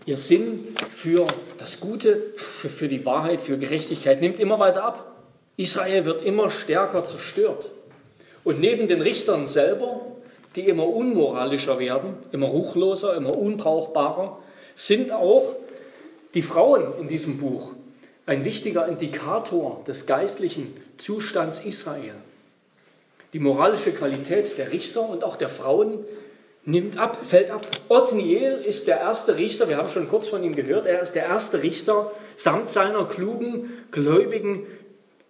Ihr 0.08 0.16
Sinn 0.16 0.64
für 0.95 1.28
das 1.58 1.82
Gute, 1.82 2.32
für, 2.38 2.70
für 2.70 2.88
die 2.88 3.05
Wahrheit, 3.05 3.41
für 3.41 3.58
Gerechtigkeit 3.58 4.22
nimmt 4.22 4.39
immer 4.39 4.58
weiter 4.58 4.86
ab. 4.86 5.22
Israel 5.58 6.05
wird 6.05 6.24
immer 6.24 6.49
stärker 6.49 7.03
zerstört. 7.03 7.70
Und 8.45 8.62
neben 8.62 8.88
den 8.88 9.01
Richtern 9.01 9.47
selber, 9.47 9.99
die 10.55 10.62
immer 10.62 10.88
unmoralischer 10.88 11.78
werden, 11.78 12.14
immer 12.32 12.47
ruchloser, 12.47 13.18
immer 13.18 13.38
unbrauchbarer, 13.38 14.39
sind 14.76 15.12
auch 15.12 15.58
die 16.34 16.41
Frauen 16.41 16.86
in 17.01 17.10
diesem 17.10 17.38
Buch 17.38 17.74
ein 18.26 18.45
wichtiger 18.45 18.88
Indikator 18.88 19.84
des 19.86 20.05
geistlichen 20.05 20.74
Zustands 20.97 21.60
Israel. 21.60 22.16
Die 23.34 23.39
moralische 23.39 23.91
Qualität 23.91 24.58
der 24.58 24.72
Richter 24.72 25.10
und 25.10 25.26
auch 25.26 25.36
der 25.36 25.49
Frauen 25.49 26.05
nimmt 26.68 26.97
ab, 26.97 27.20
fällt 27.26 27.49
ab. 27.49 27.61
Othniel 27.88 28.61
ist 28.65 28.88
der 28.88 28.99
erste 28.99 29.38
Richter, 29.38 29.70
wir 29.70 29.78
haben 29.78 29.88
schon 29.88 30.09
kurz 30.09 30.28
von 30.28 30.43
ihm 30.43 30.53
gehört, 30.53 30.86
er 30.86 31.01
ist 31.01 31.13
der 31.13 31.24
erste 31.24 31.63
Richter 31.63 32.11
samt 32.36 32.70
seiner 32.70 33.05
klugen, 33.05 33.72
gläubigen 33.89 34.68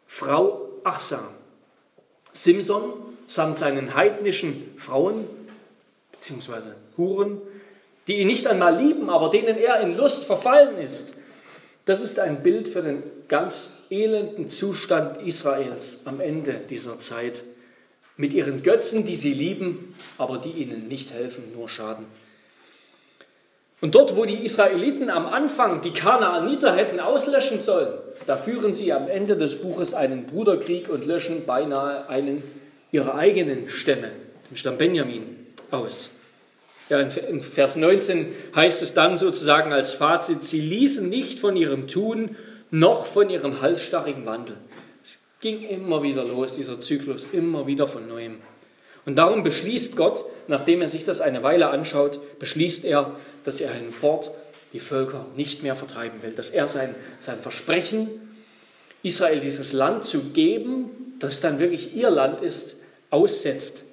Frau 0.07 0.67
Achsa. 0.83 1.19
Simson 2.33 2.93
samt 3.27 3.57
seinen 3.57 3.93
heidnischen 3.93 4.73
Frauen, 4.77 5.27
beziehungsweise 6.11 6.75
Huren, 6.97 7.39
die 8.07 8.17
ihn 8.17 8.27
nicht 8.27 8.47
einmal 8.47 8.75
lieben, 8.75 9.09
aber 9.11 9.29
denen 9.29 9.57
er 9.57 9.79
in 9.81 9.95
Lust 9.95 10.25
verfallen 10.25 10.79
ist. 10.79 11.13
Das 11.85 12.03
ist 12.03 12.19
ein 12.19 12.41
Bild 12.41 12.67
für 12.67 12.81
den 12.81 13.03
ganz 13.27 13.83
elenden 13.91 14.49
Zustand 14.49 15.21
Israels 15.21 16.01
am 16.05 16.19
Ende 16.19 16.61
dieser 16.69 16.97
Zeit. 16.97 17.43
Mit 18.18 18.34
ihren 18.34 18.63
Götzen, 18.63 19.05
die 19.05 19.15
sie 19.15 19.34
lieben, 19.34 19.95
aber 20.18 20.39
die 20.39 20.49
ihnen 20.49 20.88
nicht 20.88 21.11
helfen, 21.11 21.43
nur 21.55 21.70
schaden. 21.70 22.05
Und 23.80 23.93
dort, 23.93 24.15
wo 24.15 24.26
die 24.26 24.43
Israeliten 24.43 25.11
am 25.11 25.28
Anfang 25.28 25.82
die 25.82 25.93
Kanaaniter 25.93 26.76
hätten 26.76 26.99
auslöschen 26.99 27.59
sollen, 27.59 27.93
da 28.26 28.36
führen 28.36 28.74
sie 28.74 28.91
am 28.91 29.07
Ende 29.07 29.38
des 29.38 29.61
Buches 29.61 29.93
einen 29.93 30.26
Bruderkrieg 30.26 30.89
und 30.89 31.05
löschen 31.05 31.45
beinahe 31.45 32.09
einen 32.09 32.41
ihrer 32.91 33.15
eigenen 33.15 33.70
Stämme, 33.70 34.09
den 34.49 34.57
Stamm 34.57 34.78
Benjamin, 34.78 35.45
aus. 35.70 36.09
Ja, 36.89 36.99
in 37.01 37.41
Vers 37.41 37.76
19 37.76 38.28
heißt 38.55 38.82
es 38.82 38.93
dann 38.93 39.18
sozusagen 39.18 39.74
als 39.74 39.91
Fazit, 39.91 40.43
sie 40.43 40.61
ließen 40.61 41.07
nicht 41.07 41.39
von 41.39 41.55
ihrem 41.55 41.88
Tun 41.88 42.36
noch 42.72 43.05
von 43.05 43.30
ihrem 43.30 43.61
halsstarrigen 43.61 44.26
Wandel. 44.26 44.57
Ging 45.39 45.61
immer 45.67 46.01
wieder 46.03 46.23
los, 46.23 46.55
dieser 46.55 46.79
Zyklus, 46.79 47.27
immer 47.31 47.67
wieder 47.67 47.88
von 47.88 48.07
neuem. 48.07 48.38
Und 49.05 49.15
darum 49.15 49.43
beschließt 49.43 49.95
Gott, 49.95 50.23
nachdem 50.47 50.81
er 50.81 50.89
sich 50.89 51.05
das 51.05 51.21
eine 51.21 51.43
Weile 51.43 51.69
anschaut, 51.69 52.19
beschließt 52.39 52.83
er, 52.85 53.15
dass 53.43 53.61
er 53.61 53.71
hinfort 53.73 54.31
die 54.73 54.79
Völker 54.79 55.25
nicht 55.35 55.63
mehr 55.63 55.75
vertreiben 55.75 56.21
will, 56.21 56.31
dass 56.31 56.49
er 56.49 56.67
sein, 56.67 56.93
sein 57.19 57.39
Versprechen, 57.39 58.09
Israel 59.03 59.39
dieses 59.39 59.73
Land 59.73 60.03
zu 60.03 60.31
geben, 60.31 61.15
das 61.19 61.39
dann 61.39 61.59
wirklich 61.59 61.95
ihr 61.95 62.09
Land 62.09 62.41
ist, 62.41 62.77
aussetzt. 63.09 63.83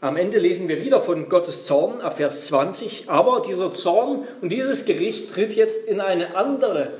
Am 0.00 0.16
Ende 0.16 0.38
lesen 0.38 0.68
wir 0.68 0.84
wieder 0.84 1.00
von 1.00 1.28
Gottes 1.28 1.64
Zorn 1.64 2.00
ab 2.00 2.16
Vers 2.16 2.46
20, 2.48 3.08
aber 3.08 3.40
dieser 3.40 3.72
Zorn 3.72 4.26
und 4.40 4.50
dieses 4.50 4.84
Gericht 4.84 5.32
tritt 5.32 5.54
jetzt 5.54 5.86
in 5.86 6.00
eine 6.00 6.36
andere 6.36 6.92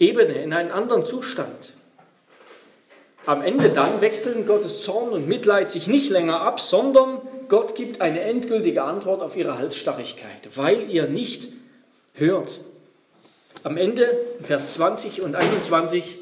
Ebene, 0.00 0.42
in 0.42 0.52
einen 0.52 0.72
anderen 0.72 1.04
Zustand. 1.04 1.74
Am 3.26 3.42
Ende 3.42 3.68
dann 3.68 4.00
wechseln 4.00 4.46
Gottes 4.46 4.82
Zorn 4.82 5.10
und 5.10 5.28
Mitleid 5.28 5.70
sich 5.70 5.86
nicht 5.86 6.10
länger 6.10 6.40
ab, 6.40 6.58
sondern 6.58 7.20
Gott 7.48 7.74
gibt 7.74 8.00
eine 8.00 8.20
endgültige 8.22 8.82
Antwort 8.82 9.20
auf 9.20 9.36
ihre 9.36 9.58
Halsstarrigkeit, 9.58 10.56
weil 10.56 10.90
ihr 10.90 11.06
nicht 11.06 11.48
hört. 12.14 12.60
Am 13.62 13.76
Ende, 13.76 14.18
Vers 14.42 14.74
20 14.74 15.20
und 15.20 15.34
21, 15.34 16.18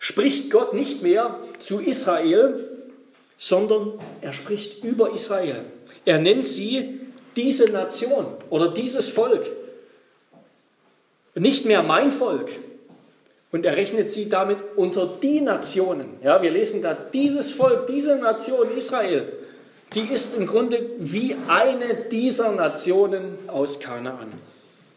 spricht 0.00 0.50
Gott 0.50 0.74
nicht 0.74 1.02
mehr 1.02 1.38
zu 1.60 1.78
Israel, 1.78 2.68
sondern 3.38 3.92
er 4.20 4.32
spricht 4.32 4.82
über 4.82 5.12
Israel. 5.12 5.64
Er 6.04 6.18
nennt 6.18 6.46
sie 6.46 7.00
diese 7.36 7.66
Nation 7.66 8.26
oder 8.50 8.68
dieses 8.68 9.08
Volk. 9.08 9.46
Nicht 11.34 11.64
mehr 11.66 11.84
mein 11.84 12.10
Volk, 12.10 12.50
und 13.52 13.66
er 13.66 13.76
rechnet 13.76 14.10
sie 14.10 14.28
damit 14.28 14.58
unter 14.76 15.06
die 15.22 15.40
Nationen. 15.42 16.16
Ja, 16.22 16.42
wir 16.42 16.50
lesen 16.50 16.82
da, 16.82 16.94
dieses 16.94 17.52
Volk, 17.52 17.86
diese 17.86 18.16
Nation 18.16 18.76
Israel, 18.76 19.30
die 19.94 20.12
ist 20.12 20.36
im 20.38 20.46
Grunde 20.46 20.90
wie 20.98 21.36
eine 21.48 21.94
dieser 22.10 22.52
Nationen 22.52 23.38
aus 23.46 23.78
Kanaan. 23.78 24.32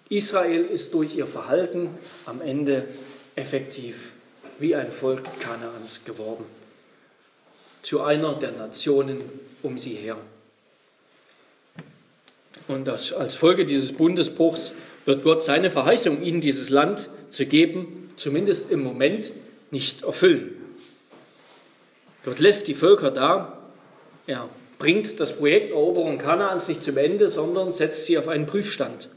Israel 0.09 0.61
ist 0.61 0.93
durch 0.93 1.17
ihr 1.17 1.27
Verhalten 1.27 1.89
am 2.25 2.41
Ende 2.41 2.87
effektiv 3.35 4.13
wie 4.59 4.73
ein 4.73 4.91
Volk 4.91 5.23
Kanaans 5.41 6.05
geworden. 6.05 6.45
Zu 7.81 8.01
einer 8.01 8.35
der 8.35 8.53
Nationen 8.53 9.21
um 9.63 9.77
sie 9.77 9.95
her. 9.95 10.17
Und 12.69 12.87
als 12.87 13.35
Folge 13.35 13.65
dieses 13.65 13.91
Bundesbruchs 13.91 14.75
wird 15.03 15.23
Gott 15.23 15.43
seine 15.43 15.69
Verheißung, 15.69 16.21
ihnen 16.21 16.39
dieses 16.39 16.69
Land 16.69 17.09
zu 17.35 17.45
geben, 17.45 18.09
zumindest 18.15 18.71
im 18.71 18.81
Moment 18.81 19.31
nicht 19.71 20.03
erfüllen. 20.03 20.55
Gott 22.23 22.39
lässt 22.39 22.67
die 22.67 22.73
Völker 22.73 23.11
da, 23.11 23.59
er 24.25 24.49
bringt 24.79 25.19
das 25.19 25.37
Projekt 25.37 25.71
Eroberung 25.71 26.17
Kanaans 26.17 26.67
nicht 26.67 26.81
zum 26.81 26.97
Ende, 26.97 27.29
sondern 27.29 27.71
setzt 27.71 28.05
sie 28.05 28.17
auf 28.17 28.27
einen 28.27 28.45
Prüfstand. 28.45 29.09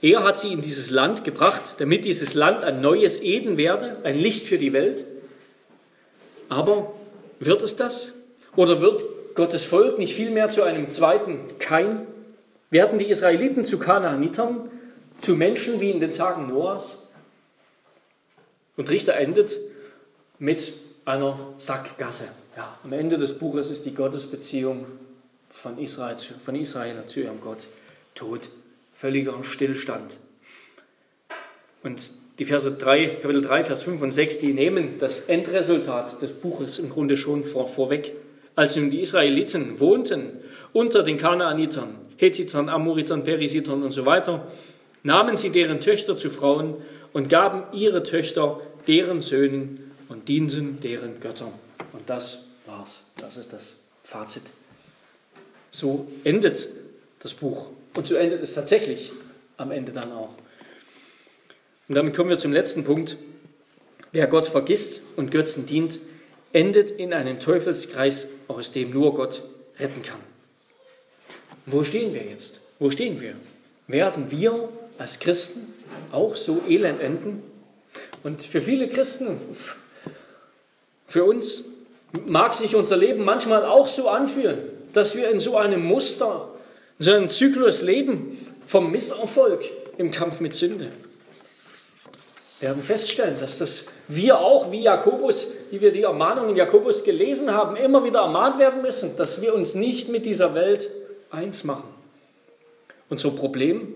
Er 0.00 0.22
hat 0.22 0.38
sie 0.38 0.52
in 0.52 0.62
dieses 0.62 0.90
Land 0.90 1.24
gebracht, 1.24 1.76
damit 1.78 2.04
dieses 2.04 2.34
Land 2.34 2.64
ein 2.64 2.80
neues 2.80 3.20
Eden 3.20 3.56
werde, 3.56 3.96
ein 4.04 4.18
Licht 4.18 4.46
für 4.46 4.58
die 4.58 4.72
Welt. 4.72 5.04
Aber 6.48 6.92
wird 7.40 7.62
es 7.62 7.76
das? 7.76 8.12
Oder 8.54 8.80
wird 8.80 9.02
Gottes 9.34 9.64
Volk 9.64 9.98
nicht 9.98 10.14
vielmehr 10.14 10.48
zu 10.48 10.62
einem 10.62 10.88
zweiten 10.90 11.40
Kain? 11.58 12.06
Werden 12.70 12.98
die 12.98 13.06
Israeliten 13.06 13.64
zu 13.64 13.78
Kanaanitern, 13.78 14.70
zu 15.20 15.34
Menschen 15.34 15.80
wie 15.80 15.90
in 15.90 16.00
den 16.00 16.12
Tagen 16.12 16.48
Noahs? 16.48 17.08
Und 18.76 18.88
Richter 18.90 19.16
endet 19.16 19.56
mit 20.38 20.72
einer 21.04 21.38
Sackgasse. 21.58 22.28
Ja, 22.56 22.78
am 22.84 22.92
Ende 22.92 23.18
des 23.18 23.38
Buches 23.38 23.70
ist 23.70 23.86
die 23.86 23.94
Gottesbeziehung 23.94 24.86
von 25.48 25.78
Israel, 25.78 26.16
von 26.16 26.54
Israel 26.54 27.04
zu 27.06 27.20
ihrem 27.20 27.40
Gott 27.40 27.68
tot. 28.14 28.48
Völliger 28.94 29.42
Stillstand. 29.44 30.18
Und 31.82 32.10
die 32.38 32.44
Verse 32.44 32.70
3, 32.70 33.18
Kapitel 33.22 33.42
3, 33.42 33.64
Vers 33.64 33.82
5 33.82 34.02
und 34.02 34.10
6, 34.12 34.38
die 34.38 34.52
nehmen 34.52 34.98
das 34.98 35.20
Endresultat 35.20 36.20
des 36.22 36.32
Buches 36.32 36.78
im 36.78 36.90
Grunde 36.90 37.16
schon 37.16 37.44
vor, 37.44 37.68
vorweg. 37.68 38.12
Als 38.54 38.76
nun 38.76 38.90
die 38.90 39.00
Israeliten 39.00 39.80
wohnten 39.80 40.30
unter 40.72 41.02
den 41.02 41.18
Kanaanitern, 41.18 41.94
Hethitern, 42.16 42.68
Amoritern, 42.68 43.24
Perisitern 43.24 43.82
und 43.82 43.92
so 43.92 44.04
weiter, 44.04 44.46
nahmen 45.08 45.38
sie 45.38 45.48
deren 45.48 45.80
Töchter 45.80 46.18
zu 46.18 46.28
Frauen 46.28 46.76
und 47.14 47.30
gaben 47.30 47.62
ihre 47.72 48.02
Töchter 48.02 48.60
deren 48.86 49.22
Söhnen 49.22 49.90
und 50.08 50.28
dienten 50.28 50.80
deren 50.80 51.18
Göttern. 51.18 51.52
Und 51.94 52.10
das 52.10 52.44
war's. 52.66 53.06
Das 53.16 53.38
ist 53.38 53.54
das 53.54 53.72
Fazit. 54.04 54.42
So 55.70 56.06
endet 56.24 56.68
das 57.20 57.32
Buch. 57.32 57.68
Und 57.96 58.06
so 58.06 58.16
endet 58.16 58.42
es 58.42 58.52
tatsächlich 58.52 59.12
am 59.56 59.70
Ende 59.70 59.92
dann 59.92 60.12
auch. 60.12 60.34
Und 61.88 61.94
damit 61.94 62.14
kommen 62.14 62.28
wir 62.28 62.36
zum 62.36 62.52
letzten 62.52 62.84
Punkt. 62.84 63.16
Wer 64.12 64.26
Gott 64.26 64.46
vergisst 64.46 65.00
und 65.16 65.30
Götzen 65.30 65.64
dient, 65.64 66.00
endet 66.52 66.90
in 66.90 67.14
einem 67.14 67.40
Teufelskreis, 67.40 68.28
aus 68.46 68.72
dem 68.72 68.90
nur 68.90 69.14
Gott 69.14 69.40
retten 69.80 70.02
kann. 70.02 70.20
Wo 71.64 71.82
stehen 71.82 72.12
wir 72.12 72.24
jetzt? 72.24 72.60
Wo 72.78 72.90
stehen 72.90 73.22
wir? 73.22 73.36
Werden 73.86 74.30
wir 74.30 74.68
als 74.98 75.20
Christen 75.20 75.72
auch 76.12 76.36
so 76.36 76.62
elend 76.68 77.00
enden? 77.00 77.42
Und 78.22 78.42
für 78.42 78.60
viele 78.60 78.88
Christen, 78.88 79.38
für 81.06 81.24
uns 81.24 81.64
mag 82.26 82.54
sich 82.54 82.74
unser 82.74 82.96
Leben 82.96 83.24
manchmal 83.24 83.64
auch 83.64 83.86
so 83.86 84.08
anfühlen, 84.08 84.58
dass 84.92 85.16
wir 85.16 85.30
in 85.30 85.38
so 85.38 85.56
einem 85.56 85.84
Muster, 85.84 86.48
in 86.98 87.04
so 87.04 87.12
einem 87.12 87.30
Zyklus 87.30 87.82
leben 87.82 88.38
vom 88.66 88.90
Misserfolg 88.90 89.64
im 89.96 90.10
Kampf 90.10 90.40
mit 90.40 90.54
Sünde. 90.54 90.88
Wir 92.60 92.70
werden 92.70 92.82
feststellen, 92.82 93.36
dass 93.38 93.58
das 93.58 93.86
wir 94.08 94.40
auch 94.40 94.72
wie 94.72 94.82
Jakobus, 94.82 95.52
wie 95.70 95.80
wir 95.80 95.92
die 95.92 96.02
Ermahnungen 96.02 96.56
Jakobus 96.56 97.04
gelesen 97.04 97.52
haben, 97.52 97.76
immer 97.76 98.04
wieder 98.04 98.20
ermahnt 98.20 98.58
werden 98.58 98.82
müssen, 98.82 99.16
dass 99.16 99.40
wir 99.40 99.54
uns 99.54 99.76
nicht 99.76 100.08
mit 100.08 100.26
dieser 100.26 100.54
Welt 100.54 100.90
eins 101.30 101.62
machen. 101.62 101.88
Unser 103.08 103.30
Problem 103.30 103.94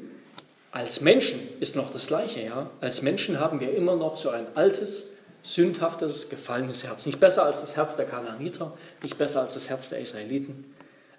als 0.72 1.02
Menschen 1.02 1.38
ist 1.60 1.76
noch 1.76 1.92
das 1.92 2.06
Gleiche, 2.06 2.40
ja. 2.40 2.70
Als 2.80 3.02
Menschen 3.02 3.38
haben 3.38 3.60
wir 3.60 3.74
immer 3.74 3.94
noch 3.94 4.16
so 4.16 4.30
ein 4.30 4.46
altes, 4.54 5.18
sündhaftes, 5.42 6.30
gefallenes 6.30 6.84
Herz. 6.84 7.04
Nicht 7.04 7.20
besser 7.20 7.44
als 7.44 7.60
das 7.60 7.76
Herz 7.76 7.96
der 7.96 8.06
Kanaaniter, 8.06 8.72
nicht 9.02 9.18
besser 9.18 9.42
als 9.42 9.52
das 9.52 9.68
Herz 9.68 9.90
der 9.90 10.00
Israeliten. 10.00 10.74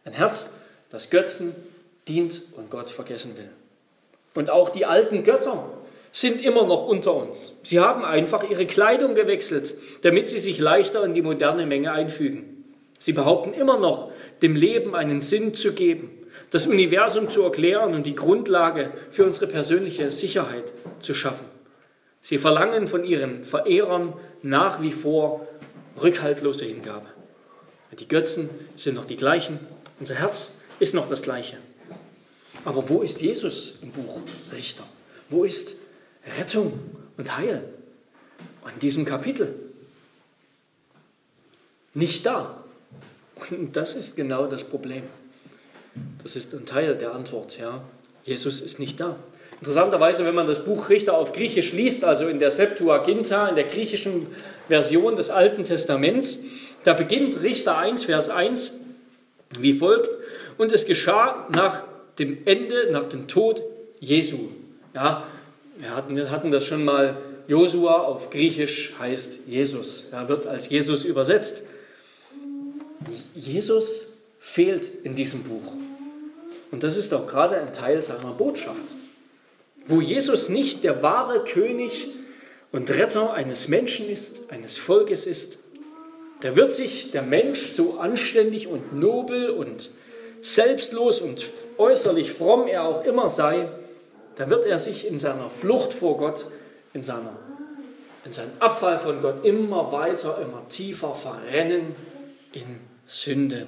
Ein 0.06 0.14
Herz, 0.14 0.49
das 0.89 1.12
Götzen 1.12 1.56
dient 2.08 2.41
und 2.58 2.72
Gott 2.72 2.89
vergessen 2.89 3.38
will. 3.38 3.49
Und 4.34 4.49
auch 4.49 4.70
die 4.70 4.86
alten 4.86 5.24
Götter 5.24 5.72
sind 6.12 6.41
immer 6.41 6.66
noch 6.66 6.88
unter 6.88 7.16
uns. 7.16 7.54
Sie 7.62 7.80
haben 7.80 8.04
einfach 8.04 8.49
ihre 8.49 8.66
Kleidung 8.66 9.14
gewechselt, 9.14 9.76
damit 10.01 10.28
sie 10.28 10.39
sich 10.39 10.58
leichter 10.58 11.04
in 11.06 11.14
die 11.14 11.22
moderne 11.22 11.68
Menge 11.68 11.91
einfügen. 11.91 12.66
Sie 12.97 13.14
behaupten 13.14 13.54
immer 13.54 13.78
noch, 13.78 14.12
dem 14.41 14.56
Leben 14.56 14.95
einen 14.95 15.22
Sinn 15.22 15.54
zu 15.54 15.74
geben 15.74 16.23
das 16.54 16.68
Universum 16.68 17.32
zu 17.32 17.41
erklären 17.41 17.95
und 17.95 18.06
die 18.06 18.14
Grundlage 18.14 18.91
für 19.10 19.26
unsere 19.26 19.47
persönliche 19.47 20.12
Sicherheit 20.12 20.72
zu 20.99 21.16
schaffen. 21.16 21.47
Sie 22.22 22.38
verlangen 22.38 22.86
von 22.86 23.04
ihren 23.04 23.43
Verehrern 23.43 24.14
nach 24.43 24.80
wie 24.80 24.91
vor 24.91 25.47
rückhaltlose 25.99 26.66
Hingabe. 26.66 27.08
Die 27.97 28.08
Götzen 28.08 28.51
sind 28.76 28.93
noch 28.93 29.06
die 29.06 29.16
gleichen, 29.16 29.60
unser 29.99 30.14
Herz 30.14 30.51
ist 30.80 30.93
noch 30.93 31.10
das 31.10 31.24
gleiche. 31.24 31.58
Aber 32.66 32.88
wo 32.88 33.01
ist 33.01 33.20
Jesus 33.22 33.80
im 33.82 33.91
Buch 33.91 34.22
Richter? 34.51 34.84
Wo 35.30 35.45
ist 35.45 35.78
Rettung 36.38 36.80
und 37.18 37.36
Heil? 37.36 37.64
In 38.72 38.80
diesem 38.80 39.06
Kapitel. 39.06 39.56
nicht 41.95 42.28
da. 42.28 42.64
Und 43.49 43.76
das 43.76 43.95
ist 43.95 44.16
genau 44.16 44.45
das 44.45 44.64
Problem. 44.64 45.04
Das 46.22 46.36
ist 46.36 46.54
ein 46.54 46.66
Teil 46.66 46.96
der 46.96 47.14
Antwort. 47.14 47.58
Ja. 47.58 47.82
Jesus 48.24 48.62
ist 48.62 48.80
nicht 48.80 49.00
da. 49.00 49.18
Interessanterweise, 49.60 50.26
wenn 50.26 50.36
man 50.36 50.48
das 50.48 50.66
Buch 50.66 50.89
Richter 50.89 51.18
auf 51.18 51.32
Griechisch 51.32 51.74
liest, 51.74 52.04
also 52.04 52.28
in 52.28 52.39
der 52.39 52.52
Septuaginta, 52.52 53.48
in 53.48 53.56
der 53.56 53.66
griechischen 53.66 54.28
Version 54.68 55.16
des 55.16 55.30
Alten 55.30 55.64
Testaments, 55.64 56.39
da 56.84 56.94
beginnt 56.94 57.41
Richter 57.41 57.78
1, 57.78 58.06
Vers 58.06 58.30
1 58.30 58.74
wie 59.60 59.74
folgt. 59.74 60.18
Und 60.58 60.72
es 60.72 60.86
geschah 60.86 61.48
nach 61.54 61.84
dem 62.20 62.46
Ende, 62.46 62.91
nach 62.91 63.08
dem 63.08 63.28
Tod 63.28 63.64
Jesu. 64.00 64.50
Ja, 64.94 65.26
wir 65.78 65.96
hatten, 65.96 66.16
wir 66.16 66.30
hatten 66.30 66.52
das 66.52 66.66
schon 66.66 66.84
mal. 66.84 67.18
Josua 67.48 68.04
auf 68.04 68.30
Griechisch 68.30 68.94
heißt 69.00 69.39
Jesus. 69.48 70.08
Er 70.12 70.30
wird 70.30 70.48
als 70.48 70.70
Jesus 70.70 71.04
übersetzt. 71.04 71.64
Jesus 73.36 74.03
fehlt 74.44 75.06
in 75.06 75.16
diesem 75.16 75.44
Buch. 75.44 75.72
Und 76.70 76.84
das 76.84 76.98
ist 76.98 77.14
auch 77.14 77.28
gerade 77.28 77.56
ein 77.56 77.72
Teil 77.72 78.04
seiner 78.04 78.34
Botschaft. 78.34 78.94
Wo 79.88 80.02
Jesus 80.02 80.50
nicht 80.50 80.84
der 80.84 81.02
wahre 81.02 81.46
König 81.46 82.10
und 82.74 82.89
Retter 82.89 83.34
eines 83.34 83.70
Menschen 83.70 84.10
ist, 84.10 84.52
eines 84.52 84.78
Volkes 84.78 85.26
ist, 85.26 85.60
da 86.41 86.58
wird 86.58 86.74
sich 86.74 87.12
der 87.12 87.22
Mensch 87.22 87.72
so 87.72 88.00
anständig 88.00 88.68
und 88.68 88.94
nobel 88.94 89.50
und 89.50 89.89
selbstlos 90.41 91.22
und 91.22 91.50
äußerlich 91.78 92.34
fromm 92.34 92.68
er 92.68 92.84
auch 92.84 93.06
immer 93.06 93.30
sei, 93.30 93.70
da 94.36 94.50
wird 94.50 94.66
er 94.66 94.78
sich 94.78 95.08
in 95.08 95.20
seiner 95.20 95.50
Flucht 95.50 95.94
vor 95.94 96.18
Gott, 96.18 96.46
in, 96.94 97.02
seiner, 97.02 97.38
in 98.26 98.34
seinem 98.34 98.52
Abfall 98.60 99.00
von 99.00 99.22
Gott 99.22 99.46
immer 99.46 99.94
weiter, 99.94 100.39
immer 100.41 100.68
tiefer 100.68 101.14
verrennen 101.16 101.96
in 102.52 102.82
Sünde 103.08 103.68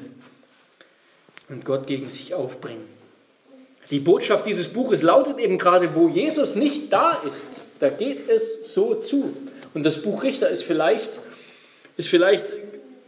und 1.50 1.66
Gott 1.66 1.88
gegen 1.88 2.10
sich 2.10 2.34
aufbringen. 2.34 2.84
Die 3.92 4.00
Botschaft 4.00 4.48
dieses 4.48 4.68
Buches 4.68 5.04
lautet 5.04 5.38
eben 5.38 5.58
gerade, 5.58 5.96
wo 5.96 6.08
Jesus 6.08 6.56
nicht 6.56 6.92
da 6.92 7.14
ist, 7.14 7.62
da 7.80 7.90
geht 7.90 8.28
es 8.30 8.74
so 8.74 8.96
zu. 8.96 9.36
Und 9.74 9.86
das 9.86 10.02
Buch 10.02 10.24
Richter 10.24 10.50
ist 10.50 10.64
vielleicht, 10.64 11.12
ist 11.98 12.08
vielleicht 12.08 12.54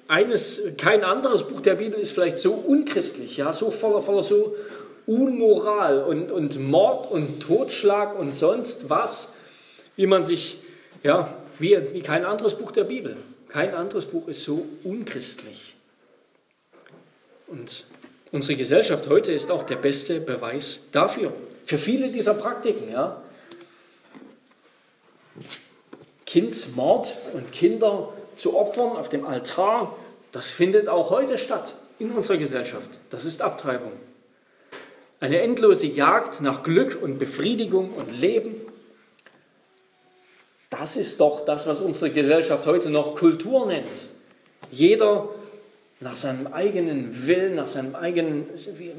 eines, 0.08 0.62
kein 0.78 1.04
anderes 1.04 1.48
Buch 1.48 1.62
der 1.62 1.76
Bibel 1.76 2.00
ist 2.00 2.12
vielleicht 2.12 2.38
so 2.38 2.54
unchristlich, 2.54 3.38
ja, 3.38 3.52
so 3.54 3.72
voller, 3.72 4.02
voller 4.02 4.24
so 4.24 4.56
Unmoral 5.08 6.04
und, 6.04 6.32
und 6.32 6.60
Mord 6.60 7.10
und 7.12 7.42
Totschlag 7.42 8.20
und 8.20 8.36
sonst 8.36 8.90
was, 8.90 9.34
wie 9.96 10.06
man 10.06 10.26
sich, 10.26 10.58
ja, 11.02 11.34
wie, 11.60 11.78
wie 11.94 12.02
kein 12.02 12.26
anderes 12.26 12.56
Buch 12.56 12.72
der 12.72 12.84
Bibel. 12.84 13.16
Kein 13.48 13.74
anderes 13.74 14.06
Buch 14.06 14.28
ist 14.28 14.44
so 14.44 14.68
unchristlich. 14.84 15.76
Und 17.48 17.86
unsere 18.32 18.58
Gesellschaft 18.58 19.08
heute 19.08 19.32
ist 19.32 19.52
auch 19.52 19.64
der 19.64 19.76
beste 19.76 20.20
Beweis 20.20 20.88
dafür. 20.92 21.34
Für 21.66 21.78
viele 21.78 22.10
dieser 22.10 22.34
Praktiken, 22.34 22.92
ja. 22.92 23.22
Kindsmord 26.26 27.16
und 27.34 27.52
Kinder 27.52 28.14
zu 28.36 28.58
opfern 28.58 28.98
auf 28.98 29.10
dem 29.10 29.26
Altar, 29.26 29.96
das 30.32 30.48
findet 30.48 30.88
auch 30.90 31.10
heute 31.10 31.38
statt 31.38 31.74
in 32.00 32.12
unserer 32.12 32.38
Gesellschaft. 32.38 32.90
Das 33.10 33.26
ist 33.26 33.42
Abtreibung. 33.42 33.94
Eine 35.20 35.42
endlose 35.42 35.88
Jagd 35.88 36.42
nach 36.42 36.64
Glück 36.64 37.02
und 37.02 37.18
Befriedigung 37.18 37.94
und 37.94 38.12
Leben. 38.12 38.62
Das 40.70 40.96
ist 40.96 41.20
doch 41.20 41.44
das, 41.44 41.66
was 41.66 41.80
unsere 41.80 42.12
Gesellschaft 42.12 42.68
heute 42.68 42.90
noch 42.90 43.16
Kultur 43.16 43.66
nennt. 43.66 44.06
Jeder 44.70 45.30
nach 46.00 46.16
seinem 46.16 46.48
eigenen 46.48 47.26
Willen, 47.26 47.56
nach 47.56 47.68
seinem 47.68 47.96
eigenen, 47.96 48.46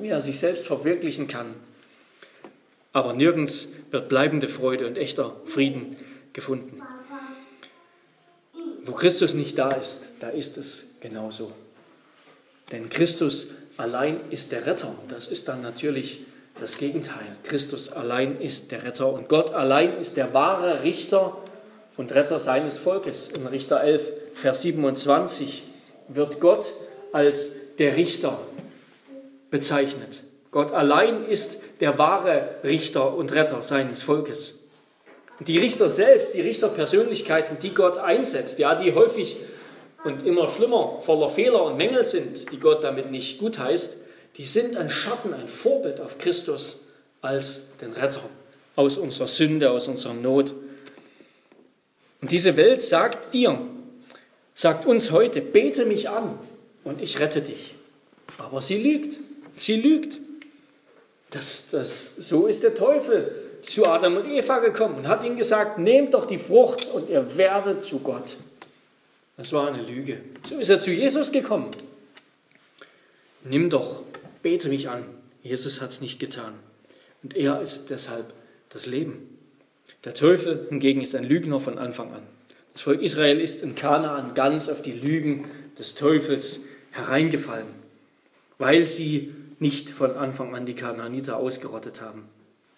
wie 0.01 0.09
er 0.09 0.21
sich 0.21 0.39
selbst 0.39 0.67
verwirklichen 0.67 1.29
kann. 1.29 1.55
Aber 2.93 3.13
nirgends 3.13 3.69
wird 3.91 4.09
bleibende 4.09 4.49
Freude 4.49 4.87
und 4.87 4.99
echter 4.99 5.37
Frieden 5.45 5.97
gefunden. 6.33 6.83
Wo 8.85 8.93
Christus 8.93 9.35
nicht 9.35 9.59
da 9.59 9.71
ist, 9.71 10.01
da 10.21 10.29
ist 10.29 10.57
es 10.57 10.93
genauso. 11.01 11.53
Denn 12.73 12.89
Christus 12.89 13.49
allein 13.77 14.21
ist 14.31 14.51
der 14.53 14.67
Retter. 14.67 14.95
Das 15.09 15.29
ist 15.29 15.49
dann 15.49 15.63
natürlich 15.63 16.21
das 16.61 16.79
Gegenteil. 16.79 17.27
Christus 17.45 17.93
allein 17.93 18.41
ist 18.41 18.73
der 18.73 18.83
Retter 18.83 19.13
und 19.13 19.29
Gott 19.29 19.53
allein 19.53 19.99
ist 19.99 20.17
der 20.17 20.35
wahre 20.35 20.83
Richter 20.83 21.37
und 21.97 22.15
Retter 22.15 22.39
seines 22.39 22.79
Volkes. 22.79 23.29
In 23.29 23.47
Richter 23.47 23.83
11, 23.83 24.13
Vers 24.35 24.63
27 24.63 25.65
wird 26.09 26.41
Gott 26.41 26.73
als 27.13 27.53
der 27.79 27.97
Richter 27.97 28.39
bezeichnet. 29.51 30.21
Gott 30.51 30.73
allein 30.73 31.27
ist 31.27 31.61
der 31.81 31.99
wahre 31.99 32.57
Richter 32.65 33.15
und 33.15 33.33
Retter 33.33 33.63
seines 33.63 34.03
Volkes. 34.03 34.59
Und 35.39 35.49
die 35.49 35.59
Richter 35.59 35.89
selbst, 35.91 36.35
die 36.35 36.41
Richterpersönlichkeiten, 36.41 37.59
die 37.61 37.75
Gott 37.75 37.99
einsetzt, 37.99 38.59
ja, 38.59 38.75
die 38.75 38.95
häufig 38.95 39.37
und 40.05 40.25
immer 40.27 40.51
schlimmer, 40.51 41.01
voller 41.01 41.29
Fehler 41.29 41.65
und 41.65 41.77
Mängel 41.77 42.05
sind, 42.05 42.51
die 42.51 42.59
Gott 42.59 42.83
damit 42.83 43.11
nicht 43.11 43.39
gut 43.39 43.59
heißt, 43.59 44.05
die 44.37 44.45
sind 44.45 44.77
ein 44.77 44.91
Schatten, 44.91 45.35
ein 45.35 45.49
Vorbild 45.49 46.01
auf 46.01 46.19
Christus 46.19 46.85
als 47.21 47.77
den 47.79 47.93
Retter 47.93 48.23
aus 48.77 48.97
unserer 48.97 49.29
Sünde, 49.29 49.71
aus 49.71 49.89
unserer 49.89 50.15
Not. 50.15 50.55
Und 52.21 52.31
diese 52.31 52.57
Welt 52.57 52.83
sagt 52.83 53.35
dir, 53.35 53.61
sagt 54.55 54.87
uns 54.87 55.11
heute, 55.11 55.41
bete 55.41 55.85
mich 55.85 56.09
an 56.09 56.39
und 56.89 57.01
ich 57.01 57.20
rette 57.20 57.41
dich. 57.43 57.74
Aber 58.39 58.62
sie 58.62 58.78
lügt, 58.78 59.18
sie 59.57 59.80
lügt. 59.80 60.18
Das, 61.30 61.70
das, 61.70 62.16
so 62.16 62.47
ist 62.47 62.62
der 62.62 62.74
Teufel 62.74 63.30
zu 63.61 63.86
Adam 63.86 64.16
und 64.16 64.26
Eva 64.26 64.61
gekommen 64.61 64.97
und 64.97 65.09
hat 65.09 65.24
ihnen 65.24 65.36
gesagt, 65.36 65.78
nehmt 65.78 66.14
doch 66.14 66.24
die 66.24 66.39
Frucht 66.39 66.89
und 66.91 67.11
ihr 67.11 67.36
werdet 67.36 67.84
zu 67.84 68.01
Gott. 68.01 68.36
Das 69.36 69.53
war 69.53 69.68
eine 69.68 69.82
Lüge. 69.82 70.20
So 70.43 70.59
ist 70.59 70.68
er 70.68 70.80
zu 70.80 70.91
Jesus 70.91 71.30
gekommen. 71.30 71.70
Nimm 73.45 73.70
doch, 73.70 74.03
bete 74.43 74.68
mich 74.68 74.89
an. 74.89 75.05
Jesus 75.43 75.80
hat 75.80 75.91
es 75.91 76.01
nicht 76.01 76.18
getan. 76.18 76.55
Und 77.22 77.36
er 77.36 77.61
ist 77.61 77.91
deshalb 77.91 78.32
das 78.70 78.86
Leben. 78.86 79.39
Der 80.05 80.14
Teufel 80.14 80.66
hingegen 80.70 81.01
ist 81.01 81.14
ein 81.14 81.24
Lügner 81.24 81.61
von 81.61 81.78
Anfang 81.78 82.12
an. 82.12 82.22
Das 82.72 82.82
Volk 82.82 83.03
Israel 83.03 83.41
ist 83.41 83.62
in 83.62 83.74
Kanaan 83.74 84.34
ganz 84.34 84.68
auf 84.68 84.82
die 84.82 84.93
Lügen 84.93 85.51
des 85.78 85.95
Teufels 85.95 86.61
hereingefallen, 86.93 87.68
weil 88.59 88.86
sie 88.86 89.34
nicht 89.59 89.91
von 89.91 90.12
Anfang 90.16 90.55
an 90.55 90.66
die 90.66 90.74
Kanaaniter 90.74 91.36
ausgerottet 91.36 92.01
haben. 92.01 92.24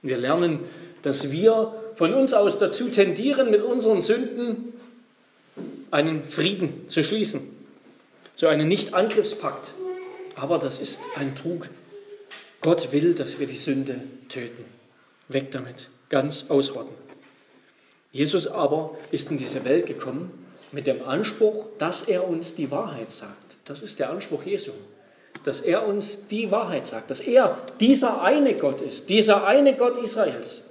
Wir 0.03 0.17
lernen, 0.17 0.61
dass 1.03 1.31
wir 1.31 1.75
von 1.95 2.15
uns 2.15 2.33
aus 2.33 2.59
dazu 2.59 2.89
tendieren, 2.89 3.51
mit 3.51 3.63
unseren 3.63 4.01
Sünden 4.01 4.73
einen 5.91 6.25
Frieden 6.25 6.89
zu 6.89 7.05
schließen, 7.05 7.43
so 8.35 8.47
einen 8.47 8.69
Nicht-Angriffspakt. 8.69 9.73
Aber 10.37 10.59
das 10.59 10.81
ist 10.81 11.01
ein 11.17 11.35
Trug. 11.35 11.69
Gott 12.63 12.93
will, 12.93 13.15
dass 13.15 13.41
wir 13.41 13.47
die 13.47 13.57
Sünde 13.57 14.01
töten. 14.29 14.65
Weg 15.29 15.51
damit, 15.51 15.89
ganz 16.09 16.47
ausrotten. 16.49 16.95
Jesus 18.13 18.47
aber 18.47 18.97
ist 19.11 19.31
in 19.31 19.39
diese 19.39 19.65
Welt 19.65 19.87
gekommen 19.87 20.31
mit 20.73 20.87
dem 20.87 21.03
Anspruch, 21.03 21.67
dass 21.79 22.03
er 22.03 22.29
uns 22.29 22.55
die 22.55 22.71
Wahrheit 22.71 23.13
sagt. 23.13 23.50
Das 23.65 23.83
ist 23.83 23.99
der 23.99 24.11
Anspruch 24.11 24.45
Jesu. 24.45 24.73
Dass 25.45 25.61
er 25.61 25.87
uns 25.87 26.29
die 26.29 26.51
Wahrheit 26.51 26.87
sagt, 26.87 27.11
dass 27.11 27.21
er 27.21 27.59
dieser 27.79 28.23
eine 28.23 28.55
Gott 28.55 28.81
ist, 28.81 29.09
dieser 29.09 29.47
eine 29.47 29.75
Gott 29.75 29.97
Israels. 29.97 30.71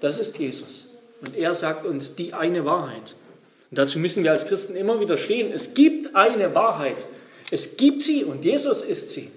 Das 0.00 0.18
ist 0.18 0.38
Jesus. 0.38 0.96
Und 1.20 1.36
er 1.36 1.54
sagt 1.54 1.84
uns 1.84 2.16
die 2.16 2.32
eine 2.32 2.64
Wahrheit. 2.64 3.14
Und 3.70 3.78
dazu 3.78 3.98
müssen 3.98 4.24
wir 4.24 4.32
als 4.32 4.46
Christen 4.46 4.76
immer 4.76 5.00
wieder 5.00 5.16
stehen. 5.16 5.52
Es 5.52 5.74
gibt 5.74 6.14
eine 6.14 6.54
Wahrheit. 6.54 7.06
Es 7.50 7.76
gibt 7.76 8.02
sie 8.02 8.24
und 8.24 8.44
Jesus 8.44 8.82
ist 8.82 9.10
sie. 9.10 9.30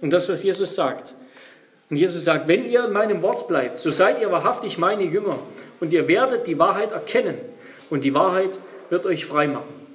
Und 0.00 0.10
das, 0.10 0.28
was 0.28 0.42
Jesus 0.42 0.74
sagt. 0.74 1.14
Und 1.88 1.96
Jesus 1.96 2.24
sagt, 2.24 2.48
wenn 2.48 2.68
ihr 2.68 2.84
in 2.84 2.92
meinem 2.92 3.22
Wort 3.22 3.48
bleibt, 3.48 3.78
so 3.78 3.90
seid 3.90 4.20
ihr 4.20 4.30
wahrhaftig 4.30 4.78
meine 4.78 5.04
Jünger 5.04 5.38
und 5.80 5.92
ihr 5.92 6.08
werdet 6.08 6.46
die 6.46 6.58
Wahrheit 6.58 6.92
erkennen 6.92 7.38
und 7.90 8.04
die 8.04 8.12
Wahrheit 8.12 8.58
wird 8.90 9.06
euch 9.06 9.24
frei 9.24 9.46
machen. 9.46 9.85